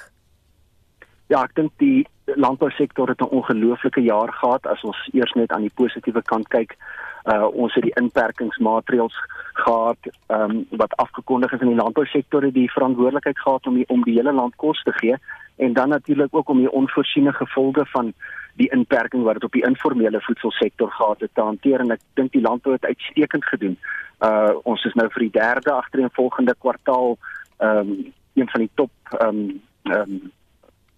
Ja, 1.26 1.40
ek 1.42 1.56
dink 1.58 1.72
die 1.82 2.06
landbousektor 2.38 3.10
het 3.10 3.20
'n 3.20 3.34
ongelooflike 3.38 4.00
jaar 4.00 4.30
gehad 4.32 4.66
as 4.66 4.84
ons 4.84 5.08
eers 5.12 5.32
net 5.32 5.50
aan 5.52 5.66
die 5.66 5.74
positiewe 5.74 6.22
kant 6.22 6.48
kyk. 6.48 6.76
Uh 7.24 7.46
ons 7.54 7.74
het 7.74 7.82
die 7.82 7.98
inperkingsmaatreëls 8.02 9.16
gehad 9.52 9.98
um, 10.28 10.66
wat 10.70 10.96
afgekondig 10.96 11.52
is 11.52 11.60
in 11.60 11.74
die 11.74 11.82
landbousektor 11.82 12.42
het 12.42 12.54
die 12.54 12.70
verantwoordelikheid 12.70 13.38
gehad 13.38 13.66
om 13.66 13.74
die, 13.74 13.88
om 13.88 14.02
die 14.02 14.14
hele 14.14 14.32
land 14.32 14.56
kos 14.56 14.82
te 14.82 14.92
gee 14.92 15.16
en 15.56 15.72
dan 15.72 15.88
natuurlik 15.88 16.34
ook 16.34 16.48
om 16.48 16.58
die 16.58 16.72
onvoorsiene 16.72 17.32
gevolge 17.32 17.86
van 17.86 18.12
die 18.60 18.68
inperking 18.72 19.22
wat 19.22 19.38
dit 19.38 19.44
op 19.44 19.52
die 19.52 19.64
informele 19.66 20.20
voedselsektor 20.20 20.90
gehad 20.90 21.20
het 21.20 21.34
te 21.34 21.40
hanteer 21.40 21.80
en 21.80 21.94
ek 21.94 22.02
dink 22.14 22.32
die 22.32 22.44
landbou 22.44 22.74
het 22.74 22.84
uitstekend 22.84 23.44
gedoen. 23.44 23.78
Uh 24.20 24.52
ons 24.62 24.84
is 24.84 24.94
nou 24.94 25.08
vir 25.14 25.26
die 25.28 25.34
derde 25.38 25.72
agtereenvolgende 25.72 26.54
kwartaal 26.58 27.16
ehm 27.58 27.78
um, 27.78 28.12
een 28.34 28.48
van 28.48 28.60
die 28.60 28.70
top 28.74 29.16
ehm 29.18 29.28
um, 29.28 29.60
ehm 29.82 30.16
um, 30.16 30.32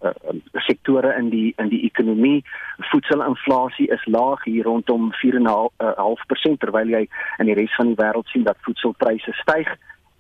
uh, 0.05 0.61
sektore 0.67 1.15
in 1.19 1.31
die 1.31 1.53
in 1.57 1.69
die 1.69 1.83
ekonomie. 1.89 2.45
Voedselinflasie 2.91 3.89
is 3.91 4.07
laag 4.07 4.45
hier 4.45 4.65
rondom 4.65 5.13
4.5% 5.13 6.59
terwyl 6.59 6.93
jy 6.97 7.07
in 7.39 7.51
die 7.51 7.57
res 7.59 7.75
van 7.79 7.93
die 7.93 8.01
wêreld 8.01 8.31
sien 8.33 8.47
dat 8.49 8.61
voedselpryse 8.67 9.33
styg 9.43 9.71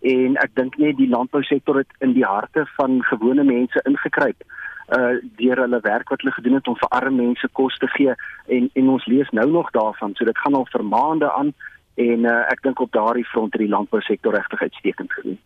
en 0.04 0.36
ek 0.36 0.54
dink 0.54 0.76
net 0.78 0.98
die 1.00 1.08
landbousektor 1.08 1.80
het 1.80 1.98
in 2.04 2.12
die 2.12 2.26
harte 2.28 2.66
van 2.76 3.00
gewone 3.10 3.44
mense 3.44 3.80
ingekruip 3.88 4.44
uh 4.96 5.14
deur 5.40 5.62
hulle 5.64 5.80
werk 5.80 6.10
wat 6.12 6.20
hulle 6.20 6.34
gedoen 6.36 6.58
het 6.58 6.68
om 6.68 6.76
vir 6.76 6.90
arme 6.92 7.22
mense 7.22 7.48
kos 7.52 7.78
te 7.80 7.88
gee 7.96 8.12
en 8.56 8.68
en 8.74 8.90
ons 8.96 9.06
lees 9.06 9.30
nou 9.32 9.46
nog 9.50 9.70
daarvan 9.76 10.12
so 10.14 10.28
dit 10.28 10.42
gaan 10.44 10.58
al 10.60 10.68
vir 10.72 10.84
maande 10.84 11.30
aan 11.32 11.54
en 11.94 12.26
uh, 12.26 12.38
ek 12.50 12.62
dink 12.66 12.80
op 12.80 12.92
daardie 12.92 13.26
front 13.30 13.52
het 13.54 13.62
die 13.62 13.70
landbousektor 13.70 14.34
regtig 14.34 14.62
uitstekend 14.62 15.12
gedoen. 15.12 15.38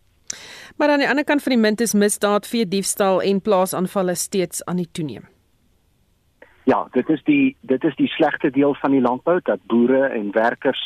Maar 0.76 0.94
aan 0.94 1.02
die 1.04 1.08
ander 1.08 1.24
kant 1.24 1.42
van 1.42 1.52
die 1.52 1.60
munt 1.60 1.80
is 1.80 1.94
misdaad, 1.94 2.48
vee 2.48 2.68
diefstal 2.68 3.22
en 3.22 3.42
plaasaanvalle 3.44 4.14
steeds 4.14 4.64
aan 4.64 4.80
die 4.80 4.88
toeneem. 4.92 5.26
Ja, 6.68 6.86
dit 6.92 7.08
is 7.08 7.22
die 7.24 7.56
dit 7.60 7.84
is 7.84 7.96
die 7.96 8.08
slegte 8.12 8.50
deel 8.50 8.74
van 8.80 8.92
die 8.96 9.00
landbou 9.00 9.38
dat 9.44 9.64
boere 9.72 10.08
en 10.08 10.32
werkers 10.32 10.80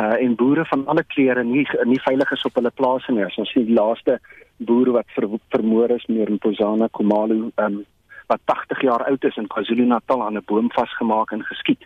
uh 0.00 0.16
en 0.24 0.36
boere 0.36 0.64
van 0.64 0.86
alle 0.86 1.04
kleure 1.04 1.44
nie 1.44 1.66
nie 1.84 2.00
veilig 2.00 2.30
is 2.32 2.44
op 2.48 2.54
hulle 2.54 2.70
plase 2.70 3.12
nie. 3.12 3.24
Ons 3.24 3.52
sien 3.52 3.66
die 3.66 3.76
laaste 3.76 4.18
boere 4.56 4.92
wat 4.98 5.06
ver, 5.16 5.28
vermoor 5.54 5.90
is 5.90 6.06
meer 6.08 6.28
in 6.28 6.38
Pozana, 6.38 6.88
Komalo, 6.88 7.50
um 7.56 7.84
wat 8.26 8.40
80 8.48 8.80
jaar 8.82 9.04
oud 9.04 9.24
is 9.24 9.36
in 9.36 9.50
KwaZulu-Natal 9.52 10.22
aan 10.22 10.36
'n 10.36 10.44
boom 10.46 10.70
vasgemaak 10.72 11.32
en 11.32 11.44
geskiet. 11.44 11.84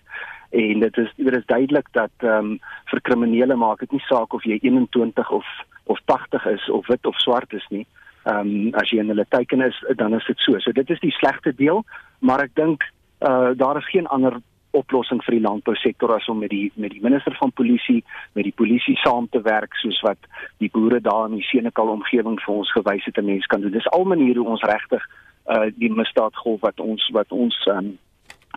En 0.50 0.80
dit 0.80 0.96
is 0.96 1.12
dit 1.16 1.36
is 1.36 1.46
duidelik 1.46 1.88
dat 1.92 2.14
um 2.22 2.58
vir 2.90 3.00
kriminele 3.00 3.56
maak 3.56 3.78
dit 3.78 3.92
nie 3.92 4.04
saak 4.08 4.34
of 4.34 4.44
jy 4.44 4.58
21 4.62 5.30
of 5.30 5.46
of 5.86 6.00
80 6.04 6.46
is 6.46 6.70
of 6.70 6.86
wit 6.86 7.06
of 7.06 7.18
swart 7.18 7.52
is 7.52 7.66
nie. 7.70 7.86
Ehm 8.26 8.38
um, 8.38 8.74
as 8.74 8.90
jy 8.90 8.98
in 8.98 9.08
hulle 9.08 9.26
teiken 9.28 9.60
is, 9.62 9.84
dan 9.96 10.14
is 10.14 10.26
dit 10.26 10.38
so. 10.38 10.58
So 10.58 10.72
dit 10.72 10.90
is 10.90 11.00
die 11.00 11.14
slegte 11.14 11.52
deel, 11.54 11.84
maar 12.18 12.42
ek 12.42 12.54
dink 12.54 12.82
uh 13.20 13.50
daar 13.54 13.76
is 13.76 13.90
geen 13.90 14.06
ander 14.06 14.40
oplossing 14.78 15.22
vir 15.24 15.36
die 15.38 15.44
landbousektor 15.44 16.14
as 16.16 16.28
om 16.32 16.38
met 16.44 16.52
die 16.52 16.70
met 16.74 16.92
die 16.94 17.02
minister 17.02 17.36
van 17.40 17.52
polisie, 17.52 18.02
met 18.38 18.44
die 18.44 18.54
polisie 18.56 18.96
saam 19.02 19.28
te 19.30 19.42
werk 19.42 19.74
soos 19.82 20.00
wat 20.06 20.28
die 20.62 20.70
boere 20.72 21.00
daar 21.00 21.26
in 21.30 21.38
die 21.40 21.48
Senekal 21.50 21.92
omgewing 21.94 22.38
vir 22.44 22.54
ons 22.54 22.72
gewys 22.76 23.04
het 23.04 23.18
'n 23.18 23.24
mens 23.24 23.46
kan 23.46 23.60
doen. 23.60 23.72
Dis 23.72 23.90
al 23.90 24.04
maniere 24.04 24.38
hoe 24.38 24.54
ons 24.54 24.62
regtig 24.62 25.02
uh 25.48 25.70
die 25.78 25.92
misdaadgolf 25.92 26.60
wat 26.60 26.80
ons 26.80 27.10
wat 27.12 27.32
ons 27.32 27.56
um, 27.70 27.98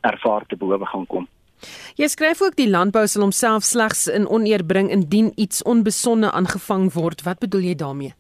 ervaar 0.02 0.46
te 0.48 0.56
bowe 0.56 0.86
gaan 0.86 1.06
kom. 1.08 1.28
Jy 2.00 2.08
skryf 2.08 2.42
ook 2.42 2.56
die 2.56 2.70
landbou 2.70 3.08
sal 3.08 3.22
homself 3.22 3.64
slegs 3.68 4.08
in 4.08 4.28
oneer 4.28 4.64
bring 4.66 4.90
indien 4.90 5.32
iets 5.36 5.64
onbesonde 5.64 6.32
aangevang 6.32 6.94
word. 6.94 7.24
Wat 7.24 7.40
bedoel 7.40 7.62
jy 7.62 7.76
daarmee? 7.76 8.14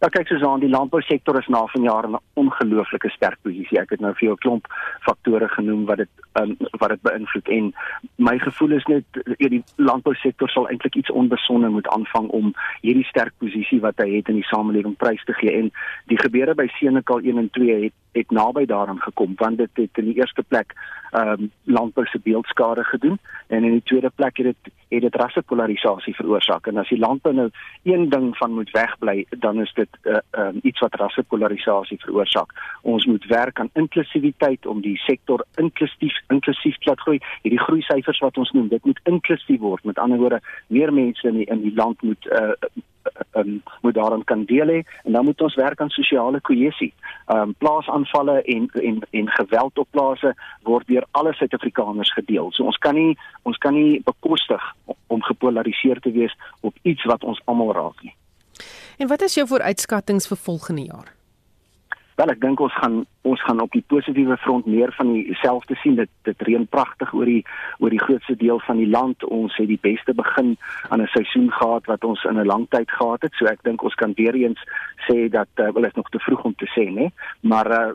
Ja 0.00 0.08
kyk 0.12 0.28
soos 0.28 0.42
aan 0.44 0.60
die 0.60 0.68
landbousektor 0.68 1.38
is 1.38 1.46
na 1.48 1.62
vanjaar 1.72 2.08
'n 2.08 2.18
ongelooflike 2.34 3.08
sterk 3.08 3.38
posisie. 3.42 3.80
Ek 3.80 3.90
het 3.90 4.00
nou 4.00 4.12
vir 4.12 4.28
jou 4.28 4.34
'n 4.34 4.44
klomp 4.44 4.66
faktore 5.00 5.48
genoem 5.48 5.84
wat 5.86 5.96
dit 5.96 6.08
um, 6.40 6.56
wat 6.78 6.88
dit 6.88 7.02
beïnvloed 7.02 7.48
en 7.48 7.74
my 8.16 8.38
gevoel 8.38 8.72
is 8.72 8.84
net 8.84 9.04
ja, 9.38 9.48
die 9.48 9.64
landbousektor 9.76 10.48
sal 10.48 10.68
eintlik 10.68 10.94
iets 10.94 11.10
onbesonde 11.10 11.68
moet 11.68 11.88
aanvang 11.88 12.28
om 12.28 12.54
hierdie 12.80 13.04
sterk 13.04 13.32
posisie 13.38 13.80
wat 13.80 13.96
hy 13.96 14.16
het 14.16 14.28
in 14.28 14.34
die 14.34 14.50
samelewing 14.50 14.96
prys 14.96 15.24
te 15.24 15.32
gee 15.32 15.52
en 15.52 15.70
die 16.06 16.18
gebeure 16.18 16.54
by 16.54 16.66
Senekal 16.78 17.20
1 17.20 17.38
en 17.38 17.50
2 17.50 17.82
het 17.82 17.92
het 18.16 18.30
naby 18.30 18.64
daaraan 18.66 19.00
gekom 19.00 19.34
want 19.36 19.58
dit 19.58 19.70
het 19.74 20.02
in 20.02 20.10
die 20.10 20.18
eerste 20.20 20.42
plek 20.42 20.74
ehm 21.10 21.28
um, 21.28 21.50
landbou 21.64 22.06
se 22.06 22.18
beeldskade 22.22 22.84
gedoen 22.84 23.18
en 23.46 23.64
in 23.64 23.72
die 23.72 23.82
tweede 23.84 24.10
plek 24.14 24.36
het 24.36 24.46
dit 24.46 24.72
het 24.88 25.02
dit 25.02 25.14
rassepolarisasie 25.14 26.14
veroorsaak 26.14 26.66
en 26.66 26.76
as 26.76 26.88
die 26.88 26.98
landbou 26.98 27.34
nou 27.34 27.48
een 27.82 28.08
ding 28.08 28.36
van 28.36 28.52
moet 28.52 28.70
wegbly 28.70 29.26
dan 29.38 29.60
is 29.60 29.72
dit 29.74 29.88
uh, 30.02 30.18
um, 30.38 30.58
iets 30.62 30.80
wat 30.80 30.94
rassepolarisasie 30.94 31.98
veroorsaak. 32.00 32.52
Ons 32.82 33.06
moet 33.06 33.26
werk 33.26 33.60
aan 33.60 33.70
inklusiwiteit 33.72 34.66
om 34.66 34.80
die 34.80 34.96
sektor 34.96 35.44
inklusief 35.54 36.18
inklusief 36.28 36.78
te 36.78 36.88
laat 36.90 37.00
groei. 37.00 37.18
Hierdie 37.42 37.62
groei 37.62 37.82
syfers 37.82 38.22
wat 38.24 38.38
ons 38.38 38.50
noem, 38.50 38.68
dit 38.68 38.84
moet 38.84 39.00
inklusief 39.04 39.60
word. 39.60 39.84
Met 39.84 39.98
ander 39.98 40.18
woorde, 40.18 40.40
meer 40.66 40.92
mense 40.92 41.28
in 41.28 41.40
die, 41.42 41.48
in 41.50 41.62
die 41.62 41.74
land 41.74 42.02
moet 42.02 42.26
uh, 42.26 42.54
um, 43.32 43.62
moet 43.82 43.94
daaraan 43.94 44.24
kan 44.24 44.44
deel 44.44 44.66
hê 44.66 44.80
en 45.04 45.12
dan 45.12 45.24
moet 45.24 45.40
ons 45.40 45.54
werk 45.54 45.80
aan 45.80 45.90
sosiale 45.90 46.40
kohesie. 46.40 46.92
Ehm 47.26 47.40
um, 47.40 47.54
plaasaanvalle 47.58 48.42
en 48.42 48.68
en 48.72 49.00
en 49.10 49.28
geweld 49.28 49.78
op 49.78 49.88
plase 49.90 50.34
word 50.62 50.86
deur 50.86 51.06
alle 51.10 51.32
Suid-Afrikaners 51.34 52.12
gedeel. 52.12 52.52
So 52.52 52.64
ons 52.64 52.78
kan 52.78 52.94
nie 52.94 53.18
ons 53.42 53.58
kan 53.58 53.74
nie 53.74 54.02
bekostig 54.04 54.62
om 55.06 55.22
gepolariseer 55.22 56.00
te 56.00 56.12
wees 56.12 56.36
op 56.60 56.74
iets 56.82 57.04
wat 57.04 57.24
ons 57.24 57.42
almal 57.44 57.72
raak 57.72 58.02
nie. 58.02 58.14
En 58.98 59.08
wat 59.08 59.22
is 59.22 59.34
jou 59.34 59.46
vooruitskattinge 59.46 60.28
vir 60.28 60.36
volgende 60.36 60.82
jaar? 60.82 61.15
Wel 62.16 62.32
ek 62.32 62.40
dink 62.40 62.60
ons 62.64 62.72
gaan 62.80 63.02
ons 63.28 63.42
gaan 63.44 63.58
op 63.60 63.72
die 63.74 63.84
positiewe 63.92 64.36
front 64.40 64.66
meer 64.70 64.92
van 64.96 65.10
dieselfde 65.12 65.74
sien. 65.82 65.98
Dit 66.00 66.08
dit 66.24 66.44
reën 66.48 66.64
pragtig 66.72 67.12
oor 67.12 67.28
die 67.28 67.42
oor 67.84 67.92
die 67.92 68.00
grootste 68.00 68.36
deel 68.40 68.60
van 68.64 68.80
die 68.80 68.88
land. 68.88 69.24
Ons 69.24 69.56
het 69.60 69.68
die 69.68 69.80
beste 69.82 70.14
begin 70.16 70.54
aan 70.88 71.02
'n 71.02 71.12
seisoen 71.12 71.50
gehad 71.52 71.84
wat 71.92 72.04
ons 72.04 72.24
in 72.24 72.40
'n 72.40 72.46
lang 72.46 72.66
tyd 72.70 72.90
gehad 72.90 73.22
het. 73.22 73.34
So 73.34 73.44
ek 73.44 73.62
dink 73.62 73.82
ons 73.82 73.94
kan 73.94 74.12
weer 74.16 74.34
eens 74.34 74.60
sê 75.08 75.28
dat 75.28 75.48
uh, 75.56 75.68
wel 75.68 75.84
is 75.84 75.94
nog 75.94 76.08
te 76.08 76.18
vroeg 76.18 76.44
om 76.44 76.54
te 76.54 76.68
sê 76.72 76.88
nê 76.88 77.10
maar 77.40 77.68
uh, 77.70 77.92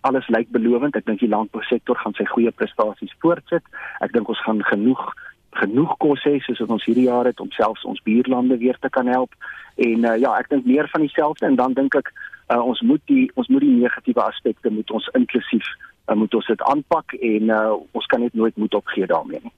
alles 0.00 0.28
lyk 0.28 0.50
belovend. 0.50 0.96
Ek 0.96 1.06
dink 1.06 1.20
die 1.20 1.28
landbousektor 1.28 1.96
gaan 1.96 2.14
sy 2.14 2.24
goeie 2.24 2.50
prestasies 2.50 3.16
voortsit. 3.18 3.64
Ek 4.00 4.12
dink 4.12 4.28
ons 4.28 4.42
gaan 4.44 4.64
genoeg 4.64 5.14
genoeg 5.50 5.96
kos 5.98 6.22
hê 6.24 6.38
soos 6.38 6.60
wat 6.62 6.70
ons 6.70 6.84
hierdie 6.84 7.08
jaar 7.08 7.24
het 7.24 7.40
om 7.40 7.50
selfs 7.50 7.84
ons 7.84 8.02
buurlande 8.02 8.58
weer 8.58 8.76
te 8.80 8.88
kan 8.88 9.06
help. 9.06 9.32
En 9.76 10.04
uh, 10.04 10.16
ja, 10.20 10.36
ek 10.38 10.48
dink 10.48 10.64
meer 10.64 10.88
van 10.92 11.00
dieselfde. 11.00 11.46
En 11.46 11.56
dan 11.56 11.72
dink 11.72 11.94
ek 11.94 12.12
uh, 12.50 12.60
ons 12.66 12.80
moet 12.80 13.02
die 13.06 13.30
ons 13.34 13.48
moet 13.48 13.64
die 13.64 13.78
negatiewe 13.80 14.22
aspekte 14.22 14.70
moet 14.70 14.90
ons 14.90 15.08
inklusief 15.18 15.66
uh, 16.08 16.14
moet 16.14 16.34
ons 16.34 16.46
dit 16.46 16.62
aanpak 16.72 17.14
en 17.20 17.50
uh, 17.50 17.72
ons 17.92 18.06
kan 18.06 18.20
net 18.20 18.34
nooit 18.34 18.56
moet 18.56 18.74
opgee 18.74 19.06
daarmee 19.06 19.40
nie. 19.42 19.54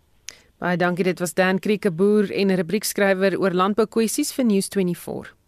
Baie 0.63 0.79
dankie 0.79 1.05
dit 1.05 1.19
was 1.19 1.35
Dan 1.35 1.59
Krieke 1.59 1.91
boer 1.91 2.31
en 2.31 2.53
'n 2.53 2.57
rubriekskrywer 2.57 3.39
oor 3.39 3.51
landboukwessies 3.51 4.33
vir 4.33 4.45
News 4.45 4.69
24. 4.69 5.42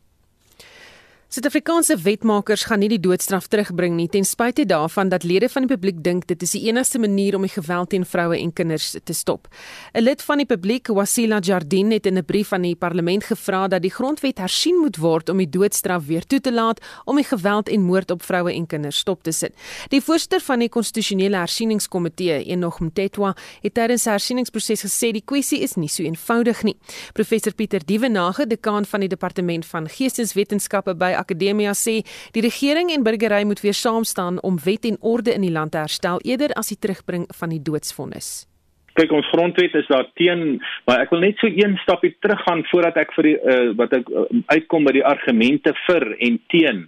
Suid-Afrikaanse 1.34 1.96
wetmakers 1.98 2.62
gaan 2.68 2.78
nie 2.78 2.88
die 2.92 3.00
doodstraf 3.02 3.48
terugbring 3.50 3.96
nie 3.98 4.06
ten 4.06 4.22
spyte 4.22 4.62
daarvan 4.70 5.08
dat 5.10 5.24
lede 5.26 5.48
van 5.50 5.64
die 5.64 5.70
publiek 5.72 5.96
dink 6.06 6.28
dit 6.30 6.42
is 6.46 6.52
die 6.54 6.60
enigste 6.68 7.00
manier 7.02 7.34
om 7.34 7.42
die 7.42 7.50
geweld 7.50 7.88
teen 7.90 8.04
vroue 8.06 8.36
en 8.38 8.52
kinders 8.54 8.92
te 9.02 9.14
stop. 9.18 9.48
'n 9.94 10.04
Lid 10.04 10.22
van 10.22 10.38
die 10.38 10.46
publiek, 10.46 10.86
Wasila 10.86 11.40
Jardine, 11.40 11.94
het 11.94 12.06
in 12.06 12.18
'n 12.18 12.24
brief 12.24 12.52
aan 12.52 12.62
die 12.62 12.76
parlement 12.76 13.24
gevra 13.24 13.66
dat 13.68 13.82
die 13.82 13.90
grondwet 13.90 14.38
hersien 14.38 14.78
moet 14.78 14.96
word 14.96 15.28
om 15.28 15.38
die 15.38 15.48
doodstraf 15.48 16.06
weer 16.06 16.22
toe 16.22 16.40
te 16.40 16.52
laat 16.52 16.80
om 17.04 17.16
die 17.16 17.24
geweld 17.24 17.68
en 17.68 17.82
moord 17.82 18.10
op 18.10 18.22
vroue 18.22 18.54
en 18.54 18.66
kinders 18.66 18.98
stop 18.98 19.22
te 19.22 19.32
sit. 19.32 19.52
Die 19.88 20.00
voorsitter 20.00 20.40
van 20.40 20.58
die 20.58 20.68
konstitusionele 20.68 21.36
hersieningskomitee, 21.36 22.44
Enoch 22.44 22.80
Mtetwa, 22.80 23.34
het 23.62 23.74
tydens 23.74 24.02
die 24.02 24.10
hersieningsproses 24.10 24.84
gesê 24.84 25.10
die 25.10 25.24
kwessie 25.24 25.60
is 25.62 25.74
nie 25.74 25.88
so 25.88 26.02
eenvoudig 26.02 26.62
nie. 26.62 26.76
Professor 27.12 27.52
Pieter 27.52 27.80
Dievenage, 27.84 28.46
dekaan 28.46 28.84
van 28.84 29.00
die 29.00 29.08
departement 29.08 29.66
van 29.66 29.88
geesteswetenskappe 29.88 30.94
by 30.94 31.23
Akademia 31.24 31.74
sê 31.74 32.02
die 32.36 32.44
regering 32.44 32.92
en 32.94 33.04
burgery 33.06 33.42
moet 33.48 33.62
weer 33.64 33.76
saam 33.76 34.04
staan 34.04 34.40
om 34.42 34.58
wet 34.64 34.84
en 34.88 34.98
orde 35.00 35.34
in 35.34 35.46
die 35.46 35.52
land 35.52 35.72
te 35.72 35.82
herstel 35.82 36.20
eerder 36.24 36.54
as 36.60 36.72
die 36.72 36.80
terugbring 36.80 37.28
van 37.38 37.54
die 37.54 37.62
doodsvonnis. 37.62 38.46
Kyk 38.94 39.10
ons 39.10 39.26
grondwet 39.32 39.74
is 39.74 39.88
daar 39.90 40.06
teen, 40.14 40.60
maar 40.86 41.00
ek 41.02 41.10
wil 41.10 41.24
net 41.24 41.40
so 41.42 41.50
een 41.50 41.74
stapie 41.82 42.12
teruggaan 42.22 42.62
voordat 42.70 43.00
ek 43.02 43.14
vir 43.16 43.26
die 43.26 43.38
uh, 43.42 43.70
wat 43.80 43.96
ek 43.96 44.10
uh, 44.10 44.28
uitkom 44.54 44.86
by 44.86 44.94
die 44.94 45.06
argumente 45.06 45.72
vir 45.88 46.12
en 46.22 46.38
teen 46.52 46.84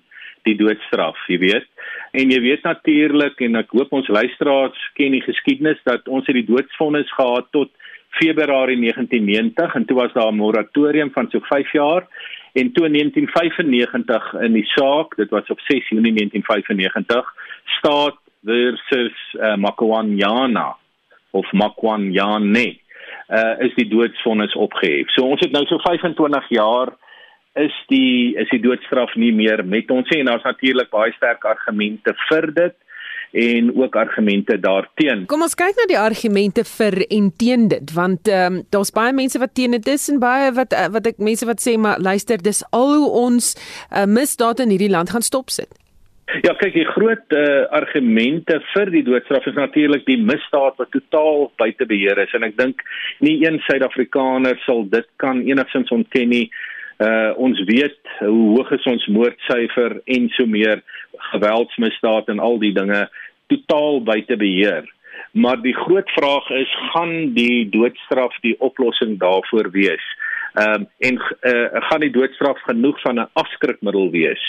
die 0.47 0.55
doodstraf, 0.55 1.19
jy 1.27 1.41
weet. 1.43 1.67
En 2.15 2.31
jy 2.31 2.39
weet 2.45 2.63
natuurlik 2.63 3.43
en 3.43 3.59
ek 3.59 3.75
hoop 3.75 3.91
ons 3.99 4.13
luisteraars 4.15 4.85
ken 4.95 5.17
die 5.17 5.25
geskiedenis 5.25 5.83
dat 5.89 6.07
ons 6.07 6.29
het 6.31 6.39
die 6.39 6.47
doodsvonnis 6.47 7.11
gehad 7.19 7.51
tot 7.57 7.75
Februarie 8.17 8.79
1990 8.81 9.75
en 9.75 9.85
toe 9.85 9.97
was 9.99 10.13
daar 10.15 10.33
'n 10.33 10.41
moratorium 10.41 11.11
van 11.11 11.29
so 11.31 11.41
5 11.41 11.73
jaar 11.73 12.07
en 12.57 12.73
toe 12.73 12.87
in 12.89 12.93
1995 12.93 14.33
in 14.47 14.57
die 14.57 14.67
saak, 14.73 15.17
dit 15.21 15.31
was 15.31 15.49
op 15.53 15.61
6 15.61 15.89
Junie 15.89 16.15
1995, 16.15 17.35
staat 17.79 18.19
versus 18.47 19.17
uh, 19.35 19.57
Makwanyana 19.57 20.77
of 21.31 21.53
Makwanyane 21.53 22.69
uh, 23.29 23.55
is 23.67 23.75
die 23.75 23.89
doodsvonnis 23.91 24.55
opgehef. 24.55 25.11
So 25.15 25.27
ons 25.27 25.43
het 25.45 25.53
nou 25.53 25.65
so 25.67 25.79
25 25.85 26.49
jaar 26.55 26.95
is 27.57 27.77
die 27.91 28.37
is 28.37 28.49
die 28.53 28.61
doodstraf 28.61 29.15
nie 29.17 29.33
meer 29.35 29.65
met 29.65 29.91
ons 29.91 30.09
nie 30.13 30.21
en 30.23 30.31
daar's 30.31 30.47
natuurlik 30.47 30.91
baie 30.93 31.15
sterk 31.17 31.45
argumente 31.49 32.13
vir 32.29 32.51
dit 32.57 32.77
en 33.33 33.73
ook 33.77 33.97
argumente 33.97 34.61
daarteen. 34.61 35.27
Kom 35.27 35.43
ons 35.43 35.55
kyk 35.55 35.77
na 35.77 35.87
die 35.91 35.99
argumente 35.99 36.65
vir 36.65 36.99
en 37.09 37.33
teen 37.37 37.69
dit 37.69 37.95
want 37.97 38.29
ehm 38.29 38.61
um, 38.61 38.61
daar's 38.71 38.93
baie 38.95 39.13
mense 39.13 39.39
wat 39.39 39.55
teen 39.55 39.77
dit 39.77 39.89
is 39.95 40.09
en 40.13 40.21
baie 40.23 40.53
wat 40.53 40.73
uh, 40.73 40.87
wat 40.93 41.07
ek 41.07 41.19
mense 41.19 41.47
wat 41.47 41.63
sê 41.63 41.77
maar 41.79 41.99
luister 42.01 42.43
dis 42.43 42.63
al 42.71 42.95
hoe 42.95 43.11
ons 43.27 43.55
uh, 43.57 44.07
misdaad 44.07 44.61
in 44.61 44.73
hierdie 44.75 44.93
land 44.93 45.11
gaan 45.11 45.23
stop 45.27 45.51
sit. 45.51 45.73
Ja, 46.43 46.57
kyk, 46.59 46.73
die 46.75 46.87
groot 46.91 47.35
uh, 47.39 47.67
argumente 47.71 48.59
vir 48.73 48.91
die 48.91 49.05
doodstraf 49.07 49.45
is 49.47 49.55
natuurlik 49.55 50.03
die 50.09 50.19
misdaad 50.19 50.75
wat 50.81 50.91
totaal 50.91 51.53
buite 51.61 51.87
beheer 51.87 52.19
is 52.19 52.33
en 52.35 52.43
ek 52.43 52.57
dink 52.59 52.83
nie 53.23 53.37
een 53.45 53.61
Suid-Afrikaner 53.69 54.59
sal 54.65 54.83
dit 54.91 55.07
kan 55.23 55.45
enigsins 55.47 55.93
ontken 55.95 56.33
nie. 56.35 56.49
Uh 56.99 57.33
ons 57.37 57.61
weet 57.69 57.99
hoe 58.19 58.57
hoog 58.57 58.71
is 58.73 58.87
ons 58.89 59.07
moordsyfer 59.07 59.99
en 60.05 60.29
so 60.33 60.47
meer 60.49 60.81
geweldsmisdaad 61.33 62.29
en 62.33 62.39
al 62.41 62.59
die 62.59 62.73
dinge 62.73 63.03
totaal 63.53 64.01
buite 64.03 64.37
beheer. 64.37 64.87
Maar 65.37 65.61
die 65.61 65.75
groot 65.77 66.09
vraag 66.17 66.49
is 66.51 66.73
gaan 66.93 67.35
die 67.37 67.69
doodstraf 67.69 68.39
die 68.41 68.55
oplossing 68.65 69.19
daarvoor 69.21 69.71
wees? 69.71 70.07
Ehm 70.57 70.87
um, 70.87 70.87
en 70.99 71.21
uh, 71.21 71.83
gaan 71.89 72.01
die 72.01 72.15
doodstraf 72.15 72.63
genoeg 72.65 73.01
van 73.01 73.21
'n 73.21 73.29
afskrikmiddel 73.33 74.11
wees? 74.11 74.45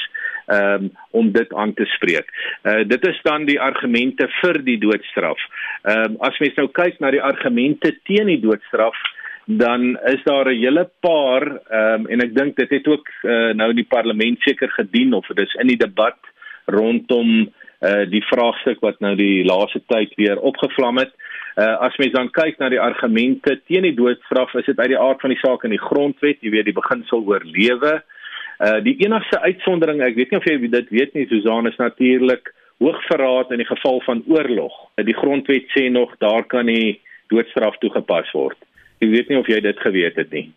Um, 0.48 0.92
om 1.12 1.32
dit 1.32 1.54
aan 1.54 1.74
te 1.74 1.86
spreek. 1.86 2.30
Uh 2.64 2.88
dit 2.88 3.08
is 3.08 3.20
dan 3.24 3.46
die 3.46 3.60
argumente 3.62 4.28
vir 4.40 4.64
die 4.64 4.78
doodstraf. 4.80 5.40
Um, 5.84 6.16
as 6.20 6.40
mens 6.40 6.56
nou 6.56 6.70
kyk 6.72 7.00
na 7.00 7.12
die 7.12 7.22
argumente 7.22 7.92
teen 8.04 8.32
die 8.32 8.40
doodstraf, 8.40 8.96
dan 9.48 10.00
is 10.04 10.24
daar 10.24 10.46
'n 10.46 10.60
hele 10.60 10.90
paar 11.00 11.44
ehm 11.70 12.02
um, 12.02 12.08
en 12.08 12.20
ek 12.20 12.36
dink 12.36 12.56
dit 12.56 12.70
het 12.70 12.88
ook 12.88 13.08
uh, 13.24 13.54
nou 13.54 13.70
in 13.70 13.76
die 13.76 13.92
parlement 13.96 14.42
seker 14.42 14.70
gedien 14.70 15.14
of 15.14 15.28
dit 15.28 15.48
is 15.48 15.54
in 15.54 15.68
die 15.68 15.78
debat 15.78 16.18
rondom 16.66 17.50
uh 17.82 18.10
die 18.10 18.24
vraagstuk 18.26 18.80
wat 18.80 19.00
nou 19.00 19.16
die 19.16 19.46
laaste 19.46 19.82
tyd 19.88 20.14
weer 20.16 20.40
opgevlam 20.40 20.98
het. 20.98 21.14
Uh 21.56 21.78
as 21.88 21.98
mens 21.98 22.12
dan 22.12 22.32
kyk 22.32 22.58
na 22.60 22.70
die 22.70 22.82
argumente 22.82 23.62
teen 23.68 23.82
die 23.82 23.96
doodstraf, 23.96 24.54
is 24.54 24.66
dit 24.66 24.80
uit 24.80 24.90
die 24.90 25.00
aard 25.00 25.22
van 25.22 25.30
die 25.30 25.40
saak 25.40 25.64
in 25.64 25.76
die 25.76 25.86
grondwet, 25.90 26.42
jy 26.42 26.50
weet 26.50 26.66
die 26.66 26.82
beginsel 26.82 27.24
oor 27.24 27.42
lewe. 27.44 28.02
Uh 28.60 28.80
die 28.84 28.98
enigste 29.06 29.40
uitsondering, 29.40 30.02
ek 30.02 30.16
weet 30.16 30.32
nie 30.32 30.40
of 30.40 30.46
jy 30.50 30.58
dit 30.68 30.90
weet 30.90 31.14
nie, 31.14 31.28
Susan 31.28 31.68
is 31.68 31.78
natuurlik 31.78 32.54
hoogverraad 32.80 33.52
in 33.52 33.58
die 33.58 33.72
geval 33.72 34.02
van 34.06 34.24
oorlog. 34.28 34.74
Die 34.96 35.18
grondwet 35.18 35.72
sê 35.72 35.90
nog 35.90 36.18
daar 36.18 36.44
kan 36.44 36.66
nie 36.66 37.00
doodstraf 37.30 37.78
toegepas 37.78 38.32
word. 38.34 38.58
Ek 38.98 39.10
weet 39.10 39.28
nie 39.30 39.38
of 39.38 39.48
jy 39.48 39.60
dit 39.62 39.80
geweet 39.80 40.16
het 40.18 40.32
nie. 40.34 40.48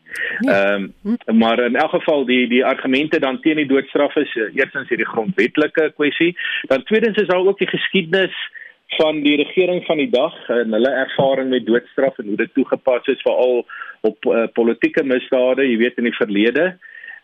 Nee. 0.40 0.54
Ehm 0.54 0.86
um, 1.04 1.38
maar 1.38 1.60
in 1.60 1.76
elk 1.76 1.90
geval 1.90 2.24
die 2.24 2.46
die 2.48 2.64
argumente 2.64 3.20
dan 3.20 3.40
teen 3.40 3.60
die 3.60 3.68
doodstraf 3.68 4.16
is 4.16 4.32
uh, 4.34 4.48
eerstens 4.56 4.88
hierdie 4.88 5.08
grondwetlike 5.08 5.90
kwessie, 5.96 6.32
dan 6.72 6.84
tweedens 6.88 7.20
is 7.20 7.28
daar 7.28 7.44
ook 7.44 7.58
die 7.58 7.68
geskiedenis 7.68 8.36
van 8.96 9.20
die 9.22 9.36
regering 9.36 9.84
van 9.86 10.00
die 10.00 10.10
dag 10.10 10.34
en 10.48 10.72
hulle 10.72 10.90
ervaring 11.04 11.50
met 11.50 11.66
doodstraf 11.66 12.18
en 12.18 12.32
hoe 12.32 12.36
dit 12.36 12.54
toegepas 12.54 13.06
is 13.06 13.22
veral 13.22 13.66
op 14.00 14.24
uh, 14.24 14.46
politieke 14.56 15.04
misdade, 15.04 15.68
jy 15.68 15.76
weet 15.76 16.00
in 16.00 16.08
die 16.08 16.16
verlede. 16.16 16.72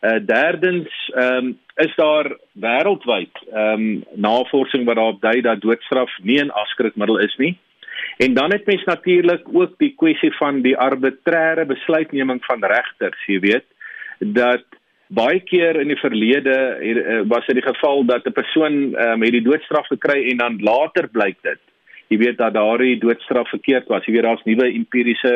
Uh 0.05 0.19
derdens 0.21 0.93
ehm 1.15 1.47
um, 1.47 1.55
is 1.81 1.95
daar 1.97 2.29
wêreldwyd 2.53 3.41
ehm 3.53 3.87
um, 3.87 4.05
navorsing 4.15 4.85
wat 4.85 5.01
daarop 5.01 5.21
dui 5.21 5.41
dat 5.41 5.61
doodstraf 5.61 6.13
nie 6.23 6.43
'n 6.45 6.53
afskrikmiddel 6.53 7.19
is 7.19 7.37
nie. 7.37 7.57
En 8.19 8.35
dan 8.35 8.53
het 8.53 8.67
mens 8.67 8.85
natuurlik 8.85 9.43
ook 9.53 9.79
die 9.79 9.95
kwessie 9.97 10.33
van 10.37 10.63
die 10.63 10.77
arbitreëre 10.77 11.65
besluitneming 11.65 12.45
van 12.45 12.65
regters, 12.65 13.27
jy 13.27 13.39
weet, 13.41 13.65
dat 14.19 14.65
baie 15.07 15.41
keer 15.41 15.81
in 15.81 15.89
die 15.89 16.01
verlede 16.01 16.57
eh, 16.81 17.21
was 17.31 17.47
dit 17.47 17.61
die 17.61 17.69
geval 17.69 18.05
dat 18.05 18.27
'n 18.27 18.33
persoon 18.33 18.75
um, 18.95 19.23
het 19.23 19.33
die 19.33 19.43
doodstraf 19.43 19.87
gekry 19.87 20.31
en 20.31 20.37
dan 20.37 20.59
later 20.61 21.09
blyk 21.09 21.37
dit 21.43 21.61
jy 22.09 22.19
weet 22.21 22.39
dat 22.39 22.55
daardie 22.55 22.99
doodstraf 23.03 23.49
verkeerd 23.51 23.89
was. 23.91 24.05
Jy 24.07 24.17
weet 24.17 24.27
daar's 24.27 24.45
nuwe 24.47 24.69
empiriese 24.71 25.35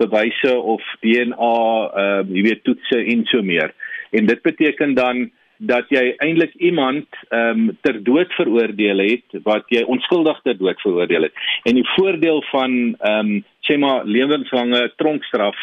bewyse 0.00 0.52
of 0.56 0.82
DNA, 1.04 1.36
ehm 1.36 2.32
uh, 2.32 2.36
jy 2.36 2.42
weet 2.48 2.64
toetse 2.66 2.98
en 2.98 3.24
so 3.30 3.42
meer. 3.42 3.72
En 4.10 4.26
dit 4.26 4.42
beteken 4.42 4.94
dan 4.94 5.30
dat 5.62 5.90
jy 5.94 6.14
eintlik 6.24 6.54
iemand 6.58 7.06
ehm 7.30 7.68
um, 7.68 7.76
ter 7.86 8.00
dood 8.02 8.32
veroordeel 8.38 9.04
het 9.04 9.42
wat 9.46 9.68
jy 9.70 9.84
onskuldig 9.86 10.40
ter 10.42 10.58
dood 10.58 10.80
veroordeel 10.82 11.28
het. 11.28 11.44
En 11.68 11.78
die 11.78 11.86
voordeel 11.94 12.42
van 12.50 12.72
ehm 12.98 13.30
um, 13.36 13.44
sê 13.62 13.78
maar 13.78 14.04
lewenslange 14.04 14.88
tronkstraf 14.98 15.58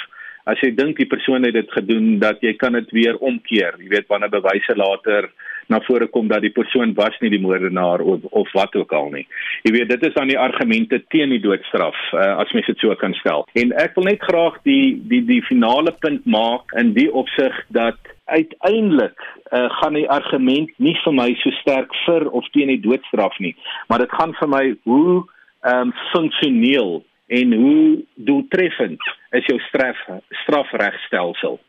as 0.50 0.62
jy 0.64 0.72
dink 0.76 0.98
die 0.98 1.10
persoon 1.10 1.44
het 1.46 1.54
dit 1.54 1.72
gedoen 1.72 2.18
dat 2.22 2.40
jy 2.42 2.56
kan 2.58 2.78
dit 2.78 2.92
weer 2.96 3.18
omkeer. 3.20 3.76
Jy 3.78 3.90
weet 3.92 4.08
wanneer 4.10 4.32
bewyse 4.34 4.76
later 4.76 5.30
na 5.70 5.80
vore 5.86 6.08
kom 6.10 6.30
dat 6.32 6.42
die 6.42 6.54
persoon 6.54 6.96
was 6.98 7.18
nie 7.22 7.30
die 7.30 7.42
moordenaar 7.44 8.02
of 8.02 8.24
of 8.32 8.54
wat 8.58 8.76
ook 8.76 8.94
al 8.94 9.12
nie. 9.14 9.26
Jy 9.68 9.74
weet 9.76 9.92
dit 9.94 10.06
is 10.08 10.16
dan 10.16 10.32
die 10.32 10.40
argumente 10.40 11.02
teen 11.14 11.36
die 11.36 11.44
doodstraf 11.44 11.98
uh, 12.14 12.40
as 12.42 12.54
mens 12.56 12.70
dit 12.72 12.80
so 12.82 12.96
kan 12.98 13.14
stel. 13.20 13.46
En 13.54 13.76
ek 13.78 14.00
wil 14.00 14.10
net 14.10 14.24
graag 14.26 14.58
die 14.66 14.98
die 15.12 15.22
die 15.28 15.44
finale 15.46 15.94
punt 16.02 16.26
maak 16.26 16.74
in 16.82 16.96
die 16.98 17.10
opsig 17.12 17.60
dat 17.76 18.00
uiteindelik 18.30 19.18
uh, 19.52 19.68
gaan 19.80 19.98
die 19.98 20.10
argument 20.10 20.72
nie 20.78 20.96
vir 21.04 21.14
my 21.14 21.30
so 21.42 21.52
sterk 21.62 21.94
vir 22.06 22.28
of 22.32 22.48
teen 22.54 22.72
die 22.72 22.82
doodstraf 22.84 23.38
nie, 23.40 23.56
maar 23.90 24.04
dit 24.04 24.18
gaan 24.18 24.34
vir 24.40 24.50
my 24.56 24.66
hoe 24.90 25.22
ehm 25.60 25.90
um, 25.90 25.94
funksioneel 26.14 27.02
en 27.30 27.54
hoe 27.54 28.04
doeltreffend 28.16 29.02
is 29.38 29.46
jou 29.46 29.58
straf 29.68 29.98
strafregstelsel. 30.44 31.60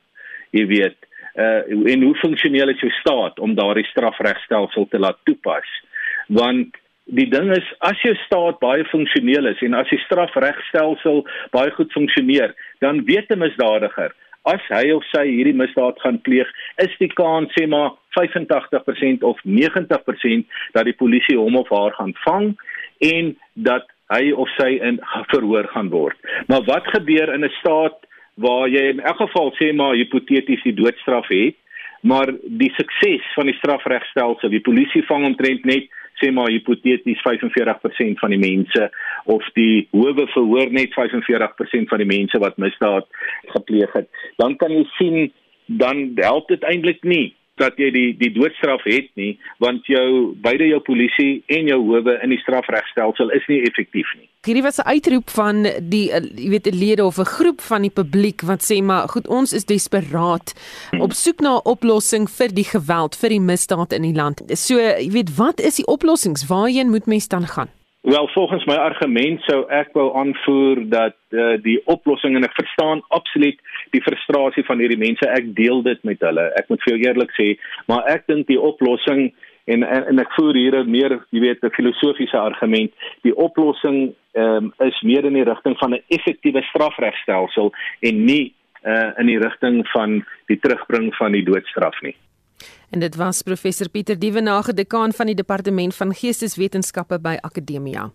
Jy 0.56 0.66
weet, 0.70 0.96
uh 1.34 1.90
en 1.92 2.04
hoe 2.06 2.14
funksioneel 2.22 2.72
is 2.72 2.80
jou 2.84 2.92
staat 3.00 3.38
om 3.38 3.56
daardie 3.58 3.86
strafregstelsel 3.90 4.86
te 4.90 4.98
laat 4.98 5.18
toepas? 5.28 5.68
Want 6.28 6.78
die 7.04 7.26
ding 7.30 7.50
is 7.56 7.66
as 7.86 7.98
jou 8.06 8.14
staat 8.24 8.60
baie 8.62 8.86
funksioneel 8.88 9.50
is 9.50 9.60
en 9.66 9.74
as 9.74 9.90
die 9.90 10.00
strafregstelsel 10.06 11.24
baie 11.54 11.70
goed 11.74 11.92
funksioneer, 11.92 12.54
dan 12.80 13.04
weet 13.04 13.30
'n 13.30 13.42
misdadiger 13.42 14.14
as 14.48 14.62
hy 14.72 14.90
of 14.94 15.04
sy 15.12 15.26
hierdie 15.28 15.56
misdaad 15.56 16.00
gaan 16.00 16.20
pleeg, 16.24 16.48
is 16.82 16.92
die 16.98 17.10
kans 17.12 17.52
sê 17.56 17.66
maar 17.68 17.96
85% 18.16 19.24
of 19.26 19.40
90% 19.44 20.46
dat 20.74 20.84
die 20.88 20.96
polisie 20.96 21.38
hom 21.38 21.58
of 21.60 21.68
haar 21.68 21.94
gaan 21.98 22.14
vang 22.24 22.52
en 23.04 23.34
dat 23.54 23.86
hy 24.10 24.32
of 24.32 24.48
sy 24.56 24.78
in 24.82 24.98
verhoor 25.30 25.68
gaan 25.74 25.90
word. 25.92 26.16
Maar 26.48 26.64
wat 26.66 26.86
gebeur 26.96 27.34
in 27.34 27.44
'n 27.44 27.56
staat 27.60 27.98
waar 28.34 28.68
jy 28.68 28.90
in 28.90 29.00
elk 29.00 29.16
geval 29.16 29.52
sê 29.60 29.72
maar 29.74 29.94
hipoteties 29.94 30.62
die 30.62 30.74
doodstraf 30.74 31.28
het, 31.28 31.56
maar 32.02 32.32
die 32.42 32.72
sukses 32.76 33.24
van 33.34 33.46
die 33.46 33.58
strafregstelsel, 33.58 34.48
die 34.48 34.64
polisie 34.64 35.02
vang 35.06 35.26
omtrent 35.26 35.64
net 35.64 35.90
sê 36.20 36.30
maar 36.32 36.52
hipoteties 36.52 37.20
45% 37.26 38.22
van 38.22 38.34
die 38.34 38.40
mense 38.40 38.90
of 39.24 39.44
die 39.58 39.88
howe 39.96 40.26
verhoor 40.34 40.70
net 40.70 40.94
45% 40.96 41.90
van 41.92 42.02
die 42.02 42.10
mense 42.10 42.38
wat 42.38 42.60
misdaad 42.60 43.08
gepleeg 43.56 43.92
het. 43.96 44.08
Dan 44.36 44.56
kan 44.56 44.72
jy 44.74 44.86
sien 44.98 45.32
dan 45.66 46.10
help 46.18 46.48
dit 46.48 46.62
eintlik 46.66 47.04
nie 47.06 47.30
dat 47.60 47.78
jy 47.80 47.90
die 47.94 48.08
die 48.18 48.32
doodstraf 48.34 48.84
het 48.88 49.10
nie 49.20 49.32
want 49.62 49.86
jou 49.86 50.34
beide 50.42 50.66
jou 50.70 50.80
polisie 50.86 51.42
en 51.52 51.70
jou 51.70 51.78
howe 51.92 52.16
in 52.24 52.34
die 52.34 52.40
strafregstelsel 52.42 53.32
is 53.36 53.46
nie 53.48 53.60
effektief 53.68 54.08
nie. 54.18 54.28
Hierdie 54.46 54.64
was 54.64 54.78
'n 54.80 54.88
uitroep 54.88 55.30
van 55.30 55.62
die 55.94 56.10
eh, 56.12 56.22
jy 56.44 56.50
weet 56.50 56.66
'n 56.66 56.78
lede 56.84 57.04
of 57.04 57.18
'n 57.18 57.32
groep 57.36 57.60
van 57.60 57.82
die 57.82 57.94
publiek 58.00 58.40
wat 58.42 58.62
sê 58.62 58.82
maar 58.82 59.08
goed 59.08 59.28
ons 59.28 59.52
is 59.52 59.64
desperaat 59.64 60.54
hmm. 60.90 61.00
op 61.00 61.12
soek 61.12 61.40
na 61.40 61.56
'n 61.56 61.68
oplossing 61.74 62.28
vir 62.30 62.48
die 62.54 62.64
geweld 62.64 63.16
vir 63.16 63.28
die 63.28 63.40
misdaad 63.40 63.92
in 63.92 64.02
die 64.02 64.14
land. 64.14 64.42
So 64.54 64.78
jy 64.78 65.10
weet 65.10 65.36
wat 65.36 65.60
is 65.60 65.76
die 65.76 65.86
oplossings? 65.86 66.46
Waarheen 66.46 66.90
moet 66.90 67.06
mense 67.06 67.28
dan 67.28 67.46
gaan? 67.46 67.79
Wel 68.02 68.28
volgens 68.28 68.64
my 68.64 68.74
argument 68.74 69.42
sou 69.44 69.66
ek 69.68 69.90
wou 69.92 70.06
aanvoer 70.16 70.78
dat 70.88 71.16
uh, 71.36 71.58
die 71.60 71.76
oplossing 71.84 72.36
en 72.36 72.46
ek 72.46 72.56
verstaan 72.56 73.02
absoluut 73.12 73.58
die 73.92 74.00
frustrasie 74.00 74.64
van 74.64 74.80
hierdie 74.80 75.00
mense. 75.00 75.28
Ek 75.28 75.50
deel 75.58 75.82
dit 75.84 76.00
met 76.08 76.24
hulle. 76.24 76.46
Ek 76.56 76.70
moet 76.72 76.80
vir 76.86 76.94
jou 76.94 77.00
eerlik 77.02 77.34
sê, 77.36 77.48
maar 77.92 78.08
ek 78.08 78.24
dink 78.32 78.48
die 78.48 78.60
oplossing 78.60 79.28
en, 79.68 79.84
en 79.84 80.08
en 80.14 80.24
ek 80.24 80.32
voer 80.38 80.56
hier 80.56 80.78
'n 80.80 80.90
meer, 80.90 81.18
jy 81.28 81.44
weet, 81.44 81.60
'n 81.60 81.76
filosofiese 81.76 82.40
argument. 82.40 82.96
Die 83.20 83.36
oplossing 83.36 84.14
um, 84.32 84.72
is 84.80 85.02
meer 85.04 85.28
in 85.28 85.36
die 85.36 85.44
rigting 85.44 85.76
van 85.78 85.92
'n 85.92 86.02
effektiewe 86.08 86.64
strafregstelsel 86.72 87.68
en 88.00 88.24
nie 88.24 88.54
uh, 88.82 89.12
in 89.20 89.26
die 89.26 89.38
rigting 89.38 89.84
van 89.92 90.24
die 90.48 90.56
terugbring 90.56 91.12
van 91.20 91.32
die 91.32 91.44
doodstraf 91.44 92.00
nie. 92.00 92.16
En 92.90 92.98
dit 92.98 93.16
was 93.16 93.42
professor 93.42 93.88
Pieter 93.88 94.18
Dievenage, 94.18 94.74
dekaan 94.74 95.12
van 95.12 95.26
die 95.26 95.34
departement 95.34 95.94
van 95.94 96.14
geesteswetenskappe 96.14 97.20
by 97.22 97.36
Akademia. 97.40 98.10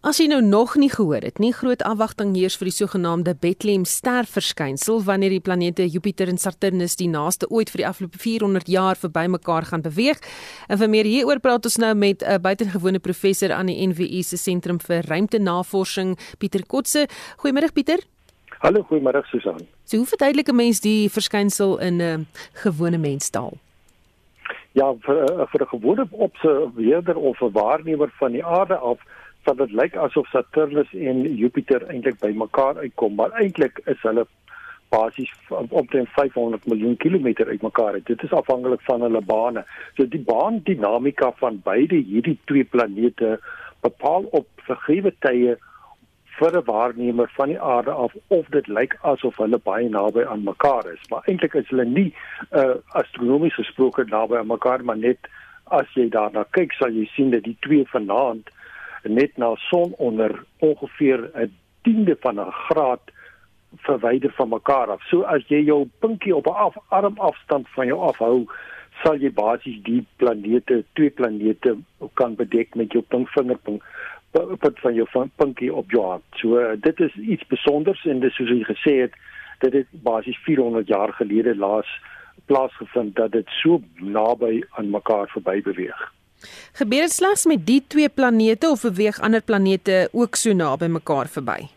As 0.00 0.16
jy 0.16 0.30
nou 0.30 0.38
nog 0.40 0.78
nie 0.80 0.88
gehoor 0.88 1.20
het 1.20 1.42
nie, 1.44 1.50
groot 1.52 1.82
afwagting 1.84 2.30
heers 2.32 2.54
vir 2.56 2.70
die 2.70 2.72
sogenaamde 2.72 3.34
Bethlehem 3.36 3.82
ster 3.84 4.24
verskynsel 4.24 5.02
wanneer 5.04 5.34
die 5.34 5.42
planete 5.44 5.84
Jupiter 5.84 6.30
en 6.32 6.40
Saturnus 6.40 6.96
die 6.96 7.10
naaste 7.12 7.50
ooit 7.52 7.68
vir 7.68 7.82
die 7.82 7.86
afgelope 7.90 8.16
400 8.22 8.70
jaar 8.72 8.96
verby 8.96 9.26
mekaar 9.28 9.68
gaan 9.68 9.84
beweeg. 9.84 10.22
En 10.72 10.80
vir 10.80 10.88
meer 10.88 11.04
hieroor 11.04 11.42
praat 11.44 11.68
ons 11.68 11.76
nou 11.76 11.92
met 11.94 12.24
'n 12.24 12.40
buitengewone 12.40 12.98
professor 12.98 13.52
aan 13.52 13.66
die 13.66 13.76
NWU 13.86 14.22
se 14.22 14.36
sentrum 14.36 14.80
vir 14.80 15.04
ruimtenavorsing, 15.04 16.16
Pieter 16.38 16.64
Kotse. 16.64 17.06
Goeiemôre 17.36 17.72
Pieter. 17.72 18.00
Hallo, 18.60 18.82
goeiemôre 18.82 19.22
Susan. 19.24 19.56
So 19.84 19.96
hoe 19.96 20.06
verduidelik 20.06 20.48
'n 20.48 20.56
mens 20.56 20.80
die 20.80 21.08
verskynsel 21.10 21.78
in 21.78 21.96
'n 21.96 22.00
uh, 22.00 22.18
gewone 22.52 22.98
menstaal? 22.98 23.52
Ja, 24.72 24.92
vir 25.00 25.16
uh, 25.16 25.46
vir 25.52 25.62
'n 25.62 25.68
gewone 25.68 26.04
observeerder 26.10 27.16
of 27.16 27.40
'n 27.40 27.52
waarnemer 27.52 28.10
van 28.18 28.32
die 28.32 28.44
aarde 28.44 28.76
af, 28.76 28.98
sal 29.44 29.54
dit 29.54 29.72
lyk 29.72 29.96
asof 29.96 30.28
Saturnus 30.28 30.92
en 30.92 31.34
Jupiter 31.36 31.86
eintlik 31.88 32.18
bymekaar 32.20 32.76
uitkom, 32.76 33.14
maar 33.14 33.30
eintlik 33.30 33.80
is 33.84 34.00
hulle 34.02 34.26
basies 34.88 35.32
omtrent 35.68 36.08
500 36.08 36.66
miljoen 36.66 36.96
kilometer 36.96 37.46
uitmekaar. 37.46 38.00
Dit 38.04 38.22
is 38.22 38.32
afhanglik 38.32 38.80
van 38.80 39.00
hulle 39.00 39.20
bane. 39.20 39.64
So 39.96 40.04
die 40.04 40.20
baandinamika 40.20 41.32
van 41.32 41.60
beide 41.64 41.96
hierdie 41.96 42.38
twee 42.44 42.64
planete 42.64 43.40
bepaal 43.80 44.22
op 44.22 44.46
vergewe 44.56 45.14
tye 45.18 45.56
vir 46.40 46.56
'n 46.56 46.64
waarnemer 46.64 47.30
van 47.36 47.48
die 47.48 47.60
aarde 47.60 47.90
af 47.90 48.14
of 48.26 48.46
dit 48.46 48.66
lyk 48.66 48.96
asof 49.02 49.36
hulle 49.36 49.58
baie 49.58 49.88
naby 49.88 50.24
aan 50.24 50.42
mekaar 50.44 50.86
is, 50.92 51.02
maar 51.10 51.26
eintlik 51.28 51.54
is 51.54 51.68
hulle 51.68 51.84
nie 51.84 52.14
uh, 52.50 52.74
astronomies 53.00 53.54
gesproke 53.54 54.04
naby 54.08 54.36
aan 54.36 54.46
mekaar, 54.46 54.84
maar 54.84 54.96
net 54.96 55.28
as 55.64 55.86
jy 55.94 56.08
daarna 56.08 56.44
kyk, 56.56 56.72
sal 56.72 56.96
jy 56.96 57.04
sien 57.14 57.30
dat 57.30 57.44
die 57.44 57.56
twee 57.66 57.84
vanaand 57.92 58.48
net 59.04 59.36
na 59.38 59.54
son 59.68 59.92
onder 59.98 60.32
ongeveer 60.58 61.30
'n 61.34 61.52
tiende 61.82 62.16
van 62.20 62.40
'n 62.40 62.50
graad 62.50 63.04
verwyder 63.76 64.32
van 64.32 64.48
mekaar 64.48 64.90
af. 64.90 65.02
So 65.02 65.22
as 65.22 65.42
jy 65.48 65.62
jou 65.64 65.88
pinkie 66.00 66.36
op 66.36 66.46
'n 66.46 66.56
af, 66.66 66.76
arm 66.88 67.18
afstand 67.18 67.68
van 67.68 67.86
jou 67.86 68.00
afhou, 68.00 68.46
sal 69.02 69.16
jy 69.16 69.32
basies 69.32 69.82
die 69.82 70.06
planete, 70.16 70.84
twee 70.92 71.10
planete 71.10 71.76
kan 72.14 72.34
bedek 72.34 72.74
met 72.74 72.92
jou 72.92 73.02
pinkvingerpunt 73.02 73.82
punt 74.30 74.78
van 74.78 74.94
jou 74.94 75.06
pinkie 75.36 75.72
op 75.74 75.90
jou 75.90 76.04
hand. 76.06 76.22
So 76.38 76.58
uh, 76.58 76.76
dit 76.80 77.00
is 77.00 77.14
iets 77.14 77.42
spesonders 77.42 78.04
en 78.04 78.20
dis 78.20 78.34
soos 78.34 78.48
jy 78.48 78.62
gesê 78.68 78.94
het, 79.00 79.18
dit 79.64 79.72
het 79.72 79.90
basies 80.06 80.38
400 80.46 80.88
jaar 80.88 81.12
gelede 81.18 81.56
laas 81.56 81.88
plaasgevind 82.46 83.16
dat 83.16 83.32
dit 83.32 83.48
so 83.60 83.82
naby 83.98 84.62
aan 84.70 84.90
mekaar 84.90 85.28
verby 85.34 85.60
beweeg. 85.62 86.06
Gebeur 86.78 87.04
dit 87.04 87.12
slegs 87.12 87.44
met 87.46 87.66
die 87.66 87.82
twee 87.86 88.08
planete 88.08 88.70
of 88.70 88.86
beweeg 88.86 89.20
ander 89.20 89.42
planete 89.42 90.08
ook 90.12 90.36
so 90.36 90.54
naby 90.56 90.88
mekaar 90.88 91.28
verby? 91.28 91.68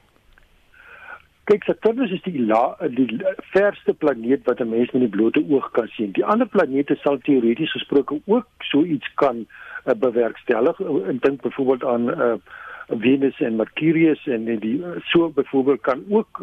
Kyk, 1.44 1.66
Saturnus 1.68 2.14
is 2.16 2.22
die 2.24 2.40
la, 2.40 2.78
die 2.88 3.20
verste 3.52 3.94
planeet 3.94 4.46
wat 4.48 4.62
'n 4.64 4.70
mens 4.70 4.92
met 4.92 5.02
die 5.02 5.12
blote 5.12 5.44
oog 5.50 5.72
kan 5.72 5.88
sien. 5.88 6.12
Die 6.16 6.24
ander 6.26 6.48
planete 6.48 6.96
sal 6.96 7.18
teoreties 7.18 7.72
gesproke 7.72 8.22
ook 8.26 8.48
so 8.60 8.84
iets 8.84 9.10
kan 9.16 9.44
uh, 9.44 9.73
bewerkstellig. 9.84 10.80
Ek 10.80 11.22
dink 11.22 11.42
byvoorbeeld 11.42 11.84
aan 11.84 12.10
uh, 12.10 12.34
Venus 12.88 13.40
en 13.40 13.56
Mercurius 13.56 14.28
en 14.28 14.46
die 14.46 14.78
so 15.12 15.30
byvoorbeeld 15.30 15.82
kan 15.82 16.04
ook 16.10 16.42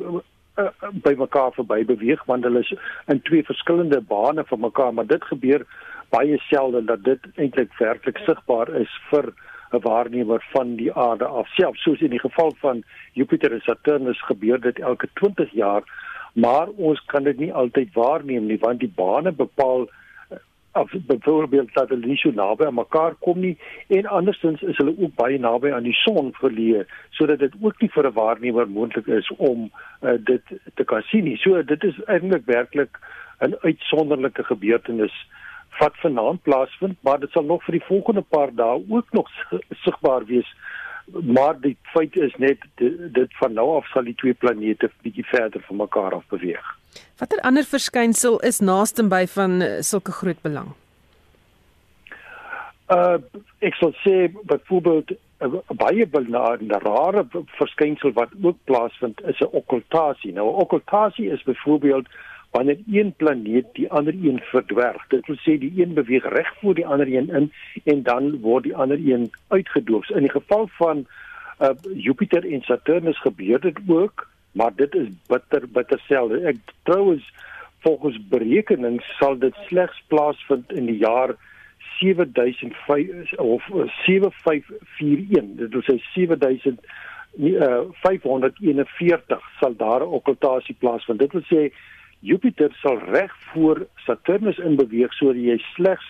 uh, 0.59 0.69
by 1.05 1.15
mekaar 1.19 1.53
verby 1.57 1.85
beweeg 1.85 2.25
want 2.29 2.45
hulle 2.45 2.65
is 2.65 2.75
in 3.07 3.23
twee 3.23 3.45
verskillende 3.45 4.01
bane 4.01 4.45
van 4.47 4.61
mekaar, 4.61 4.95
maar 4.95 5.07
dit 5.07 5.25
gebeur 5.25 5.65
baie 6.11 6.39
selde 6.49 6.85
dat 6.85 7.05
dit 7.05 7.27
eintlik 7.37 7.73
werklik 7.79 8.19
sigbaar 8.27 8.69
is 8.75 8.93
vir 9.11 9.33
'n 9.73 9.81
waarnemer 9.83 10.43
van 10.53 10.77
die 10.77 10.93
aarde 10.93 11.25
af. 11.25 11.49
Selfs 11.55 11.83
soos 11.83 12.01
in 12.01 12.11
die 12.11 12.19
geval 12.19 12.53
van 12.59 12.83
Jupiter 13.13 13.53
en 13.53 13.61
Saturnus 13.61 14.23
gebeur 14.27 14.61
dit 14.61 14.79
elke 14.79 15.09
20 15.15 15.53
jaar, 15.53 15.83
maar 16.33 16.69
ons 16.69 17.05
kan 17.07 17.23
dit 17.23 17.39
nie 17.39 17.53
altyd 17.53 17.95
waarneem 17.95 18.47
nie 18.47 18.59
want 18.59 18.81
die 18.81 18.93
bane 18.95 19.33
bepaal 19.33 19.87
of 20.73 20.91
byvoorbeeld 21.07 21.75
dat 21.75 21.89
hulle 21.89 22.07
nie 22.07 22.17
so 22.17 22.31
naby 22.31 22.65
aan 22.65 22.75
mekaar 22.75 23.15
kom 23.19 23.41
nie 23.41 23.57
en 23.89 24.07
andersins 24.07 24.63
is 24.63 24.77
hulle 24.77 24.95
ook 24.99 25.15
baie 25.15 25.39
naby 25.39 25.73
aan 25.73 25.89
die 25.89 25.97
son 26.03 26.31
verleë 26.39 26.85
sodat 27.19 27.39
dit 27.39 27.55
ook 27.61 27.81
nie 27.81 27.91
vir 27.95 28.07
'n 28.07 28.19
waarnemer 28.19 28.69
moontlik 28.69 29.07
is 29.07 29.31
om 29.37 29.71
uh, 30.03 30.19
dit 30.19 30.43
te 30.75 30.85
kan 30.85 31.03
sien 31.03 31.25
nie. 31.25 31.37
So 31.37 31.63
dit 31.63 31.85
is 31.85 32.05
eintlik 32.07 32.47
werklik 32.47 32.99
'n 33.41 33.55
uitsonderlike 33.61 34.45
gebeurtenis 34.45 35.15
wat 35.79 35.97
vanaand 35.97 36.43
plaasvind, 36.43 36.97
maar 37.01 37.21
dit 37.21 37.31
sal 37.31 37.45
nog 37.45 37.65
vir 37.65 37.73
die 37.79 37.87
volgende 37.87 38.23
paar 38.23 38.55
dae 38.55 38.83
ook 38.89 39.13
nog 39.13 39.29
sigbaar 39.85 40.25
wees. 40.25 40.55
Maar 41.13 41.61
die 41.61 41.77
feit 41.83 42.17
is 42.17 42.35
net 42.39 42.59
dit, 42.75 43.15
dit 43.15 43.37
van 43.39 43.53
nou 43.53 43.77
af 43.77 43.87
sal 43.91 44.07
die 44.07 44.15
twee 44.15 44.35
planete 44.35 44.91
bietjie 45.03 45.27
verder 45.27 45.63
van 45.67 45.77
mekaar 45.77 46.15
af 46.15 46.27
beweeg. 46.31 46.77
Watter 47.19 47.41
ander 47.41 47.65
verskynsel 47.65 48.39
is 48.47 48.61
naaste 48.61 49.05
by 49.09 49.25
van 49.35 49.63
uh, 49.63 49.81
sulke 49.81 50.13
groot 50.13 50.41
belang? 50.43 50.73
Uh 52.91 53.19
ek 53.63 53.77
sal 53.79 53.93
sê 54.03 54.31
byvoorbeeld 54.51 55.13
'n 55.15 55.55
uh, 55.55 55.77
baie 55.79 56.07
belangrike 56.07 56.79
rare 56.85 57.27
verskynsel 57.59 58.13
wat 58.13 58.33
ook 58.43 58.57
plaasvind 58.65 59.21
is 59.33 59.41
'n 59.41 59.55
okkultasie. 59.61 60.33
Nou 60.33 60.47
'n 60.49 60.61
okkultasie 60.65 61.31
is 61.31 61.43
byvoorbeeld 61.43 62.09
wanneer 62.51 62.79
een 62.93 63.13
planeet 63.17 63.67
die 63.73 63.91
ander 63.91 64.15
een 64.15 64.41
verdwerg. 64.43 65.07
Dit 65.09 65.27
wil 65.27 65.37
sê 65.37 65.59
die 65.59 65.73
een 65.77 65.95
beweeg 65.95 66.25
reg 66.25 66.55
voor 66.61 66.75
die 66.75 66.87
ander 66.87 67.07
een 67.07 67.31
in 67.31 67.53
en 67.85 68.03
dan 68.03 68.41
word 68.41 68.65
die 68.65 68.77
ander 68.77 68.99
een 68.99 69.31
uitgedoof. 69.49 70.11
In 70.11 70.27
die 70.27 70.31
geval 70.31 70.69
van 70.73 71.07
uh 71.61 71.71
Jupiter 71.95 72.53
en 72.53 72.63
Saturnus 72.63 73.21
gebeur 73.21 73.61
dit 73.61 73.79
ook 73.87 74.29
maar 74.53 74.73
dit 74.75 74.95
is 74.95 75.09
bitter 75.27 75.69
bitter 75.69 76.01
selde. 76.07 76.41
Ek 76.41 76.57
trouens 76.83 77.33
volgens 77.81 78.19
berekenings 78.29 79.17
sal 79.19 79.39
dit 79.39 79.55
slegs 79.69 80.03
plaasvind 80.07 80.73
in 80.73 80.87
die 80.91 80.99
jaar 81.01 81.35
7005 82.01 83.33
of 83.39 83.65
7541. 84.05 85.57
Dit 85.57 85.73
wil 85.73 85.87
sê 85.87 85.97
7000 86.15 86.81
uh, 87.39 87.81
541 88.03 89.51
sal 89.61 89.77
daar 89.77 90.03
'n 90.03 90.15
okkultasie 90.19 90.77
plaasvind. 90.79 91.19
Dit 91.19 91.33
wil 91.33 91.47
sê 91.47 91.73
Jupiter 92.21 92.73
sal 92.83 92.99
reg 92.99 93.33
voor 93.53 93.87
Saturnus 94.05 94.59
in 94.59 94.77
beweeg 94.77 95.13
sodat 95.17 95.41
jy 95.41 95.57
slegs 95.75 96.05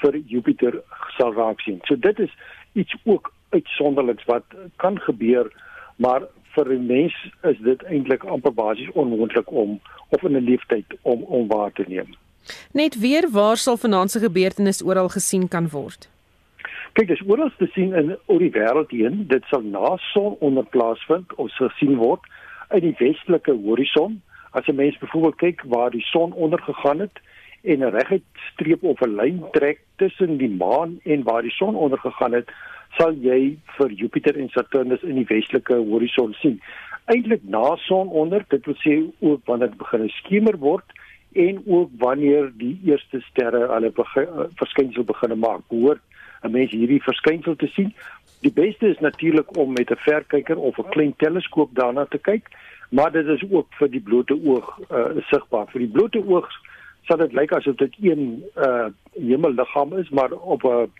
vir 0.00 0.16
Jupiter 0.26 0.80
sal 1.16 1.34
raak 1.36 1.60
sien. 1.60 1.80
So 1.84 1.96
dit 1.96 2.18
is 2.18 2.32
iets 2.72 2.96
ook 3.04 3.32
uitsonderliks 3.50 4.24
wat 4.24 4.44
kan 4.76 4.98
gebeur, 5.00 5.50
maar 5.96 6.22
vir 6.54 6.72
'n 6.72 6.86
mens 6.86 7.14
is 7.42 7.58
dit 7.58 7.82
eintlik 7.82 8.24
amper 8.24 8.54
basies 8.54 8.90
onmoontlik 8.92 9.50
om 9.52 9.80
of 10.08 10.22
in 10.22 10.36
'n 10.36 10.44
leeftyd 10.44 10.86
om 11.02 11.22
om 11.22 11.48
waar 11.48 11.72
te 11.72 11.84
neem. 11.88 12.14
Net 12.72 12.98
weer 13.00 13.28
waar 13.30 13.56
sal 13.56 13.76
vanaand 13.76 14.10
se 14.10 14.18
gebeurtenis 14.18 14.82
oral 14.82 15.08
gesien 15.08 15.48
kan 15.48 15.68
word? 15.68 16.08
Kyk, 16.92 17.08
dis 17.08 17.22
oral 17.26 17.50
te 17.58 17.66
sien 17.74 17.94
in 17.94 18.16
oor 18.26 18.38
die 18.38 18.50
wêreld 18.50 18.90
heen. 18.90 19.26
Dit 19.26 19.44
sal 19.44 19.62
na 19.62 19.96
son 19.96 20.36
onder 20.40 20.64
plaasvind 20.64 21.34
of 21.34 21.50
sal 21.50 21.70
sien 21.78 21.96
word 21.96 22.20
in 22.70 22.80
die 22.80 22.96
westelike 22.98 23.52
horison. 23.64 24.22
As 24.50 24.66
'n 24.66 24.74
mens 24.74 24.98
byvoorbeeld 24.98 25.36
kyk 25.36 25.62
waar 25.66 25.90
die 25.90 26.04
son 26.04 26.32
ondergegaan 26.32 27.00
het 27.00 27.20
en 27.62 27.78
'n 27.78 27.94
reguit 27.96 28.22
streep 28.52 28.82
of 28.82 29.00
'n 29.00 29.14
lyn 29.14 29.44
trek 29.52 29.80
tussen 29.96 30.36
die 30.36 30.50
maan 30.50 31.00
en 31.04 31.22
waar 31.22 31.42
die 31.42 31.50
son 31.50 31.74
ondergegaan 31.74 32.32
het, 32.32 32.50
sal 32.98 33.12
jy 33.12 33.58
vir 33.76 33.90
Jupiter 33.92 34.36
en 34.36 34.48
Saturnus 34.48 35.02
in 35.02 35.14
die 35.14 35.28
westelike 35.28 35.74
horison 35.74 36.34
sien. 36.40 36.60
Eintlik 37.04 37.42
na 37.42 37.76
son 37.76 38.08
onder, 38.08 38.44
dit 38.48 38.64
wil 38.64 38.74
sê 38.74 38.96
ook 39.18 39.40
wanneer 39.44 39.68
dit 39.68 39.78
begin 39.78 40.08
skemer 40.08 40.58
word 40.58 40.84
en 41.32 41.62
ook 41.66 41.90
wanneer 41.98 42.50
die 42.58 42.80
eerste 42.84 43.20
sterre 43.20 43.66
hulle 43.70 43.90
begin 43.90 44.26
verskynsel 44.54 45.04
begin 45.04 45.38
maak. 45.38 45.62
Hoor 45.68 45.98
'n 46.42 46.50
mens 46.50 46.70
hierdie 46.70 47.02
verskynsel 47.02 47.56
te 47.56 47.66
sien. 47.66 47.94
Die 48.40 48.52
beste 48.52 48.88
is 48.88 48.98
natuurlik 48.98 49.56
om 49.56 49.72
met 49.72 49.90
'n 49.90 49.96
verkyker 49.96 50.58
of 50.58 50.78
'n 50.78 50.88
klein 50.90 51.14
teleskoop 51.16 51.70
daarna 51.74 52.04
te 52.04 52.18
kyk, 52.18 52.48
maar 52.90 53.12
dit 53.12 53.26
is 53.26 53.44
ook 53.50 53.74
vir 53.78 53.90
die 53.90 54.02
blote 54.02 54.34
oog 54.34 54.78
uh, 54.90 55.22
sigbaar. 55.30 55.68
Vir 55.70 55.84
die 55.86 55.92
blote 55.94 56.22
oog 56.26 56.48
sal 57.08 57.22
dit 57.22 57.32
lyk 57.32 57.52
asof 57.56 57.78
dit 57.82 57.94
een 58.02 58.42
uh 58.56 58.88
hemelliggaam 59.14 59.96
is, 59.98 60.10
maar 60.10 60.32
op 60.32 60.64
'n 60.64 60.90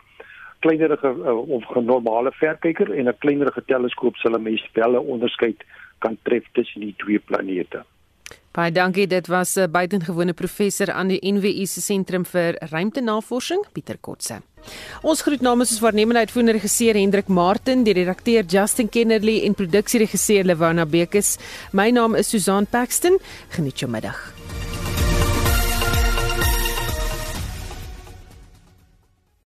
kleinerige 0.58 1.14
uh, 1.18 1.48
of 1.48 1.64
'n 1.74 1.84
normale 1.84 2.32
verkyker 2.32 2.92
en 2.92 3.08
'n 3.08 3.18
kleinerige 3.18 3.62
teleskoop 3.66 4.16
sal 4.16 4.38
'n 4.38 4.42
mens 4.42 4.68
wel 4.72 4.92
'n 4.92 5.06
onderskeid 5.14 5.64
kan 5.98 6.18
tref 6.22 6.44
tussen 6.52 6.80
die 6.80 6.94
twee 6.96 7.18
planete. 7.18 7.84
Baie 8.50 8.72
dankie, 8.74 9.06
dit 9.06 9.26
was 9.30 9.56
'n 9.56 9.70
buitengewone 9.70 10.32
professor 10.32 10.90
aan 10.90 11.08
die 11.08 11.20
NWU 11.22 11.66
se 11.66 11.80
sentrum 11.80 12.24
vir 12.24 12.56
ruimtenavorsing, 12.58 13.64
Pieter 13.72 13.96
Kotse. 14.00 14.42
Ons 15.02 15.22
groet 15.22 15.40
namens 15.40 15.70
ons 15.70 15.80
waarnemende 15.80 16.18
uitvoerende 16.18 16.52
regisseur 16.52 16.94
Hendrik 16.94 17.28
Martin, 17.28 17.84
die 17.84 17.94
redakteur 17.94 18.44
Justin 18.44 18.88
Kennerly 18.88 19.44
en 19.44 19.54
produksieregisseur 19.54 20.44
Lewona 20.44 20.84
Bekes. 20.84 21.36
My 21.72 21.90
naam 21.90 22.14
is 22.14 22.28
Susan 22.28 22.66
Paxton. 22.66 23.18
Geniet 23.50 23.78
jou 23.78 23.90
middag. 23.90 24.49